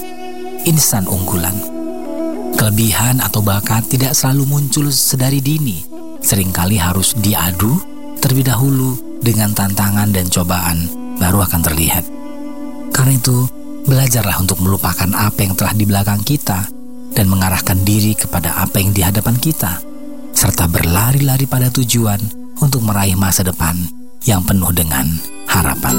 insan 0.64 1.04
unggulan. 1.06 1.54
Kelebihan 2.56 3.20
atau 3.22 3.44
bakat 3.44 3.86
tidak 3.86 4.16
selalu 4.16 4.48
muncul 4.48 4.88
sedari 4.90 5.38
dini. 5.38 5.84
Seringkali 6.18 6.80
harus 6.80 7.14
diadu 7.14 7.78
terlebih 8.18 8.50
dahulu 8.50 9.07
dengan 9.20 9.52
tantangan 9.52 10.10
dan 10.10 10.26
cobaan, 10.30 10.88
baru 11.18 11.44
akan 11.44 11.60
terlihat. 11.62 12.04
Karena 12.94 13.14
itu, 13.14 13.46
belajarlah 13.86 14.36
untuk 14.40 14.60
melupakan 14.60 15.08
apa 15.14 15.38
yang 15.44 15.54
telah 15.54 15.74
di 15.74 15.84
belakang 15.86 16.22
kita 16.22 16.68
dan 17.14 17.26
mengarahkan 17.26 17.82
diri 17.82 18.12
kepada 18.14 18.58
apa 18.60 18.78
yang 18.78 18.92
di 18.92 19.02
hadapan 19.02 19.36
kita 19.40 19.80
serta 20.36 20.70
berlari-lari 20.70 21.50
pada 21.50 21.66
tujuan 21.72 22.20
untuk 22.62 22.84
meraih 22.86 23.18
masa 23.18 23.42
depan 23.42 23.74
yang 24.22 24.42
penuh 24.46 24.70
dengan 24.70 25.06
harapan. 25.50 25.94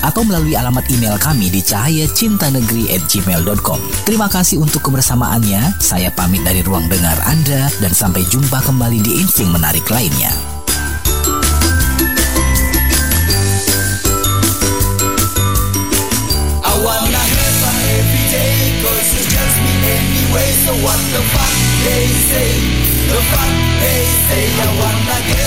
atau 0.00 0.24
melalui 0.24 0.56
alamat 0.56 0.88
email 0.88 1.20
kami 1.20 1.52
di 1.52 1.60
cahayacintanegeri@gmail.com. 1.60 4.08
Terima 4.08 4.32
kasih 4.32 4.64
untuk 4.64 4.88
kebersamaannya. 4.88 5.84
Saya 5.84 6.08
pamit 6.16 6.40
dari 6.48 6.64
ruang 6.64 6.88
dengar 6.88 7.20
Anda 7.28 7.68
dan 7.76 7.92
sampai 7.92 8.24
jumpa 8.24 8.64
kembali 8.64 9.04
di 9.04 9.20
insting 9.20 9.52
menarik 9.52 9.84
lainnya. 9.92 10.53
what 20.84 21.00
the 21.14 21.22
fuck 21.32 21.54
they 21.86 22.06
say, 22.28 22.52
the 23.08 23.20
fuck 23.32 23.52
they 23.80 24.04
say. 24.28 24.44
I 24.60 24.68
wanna 24.78 25.18
get. 25.28 25.43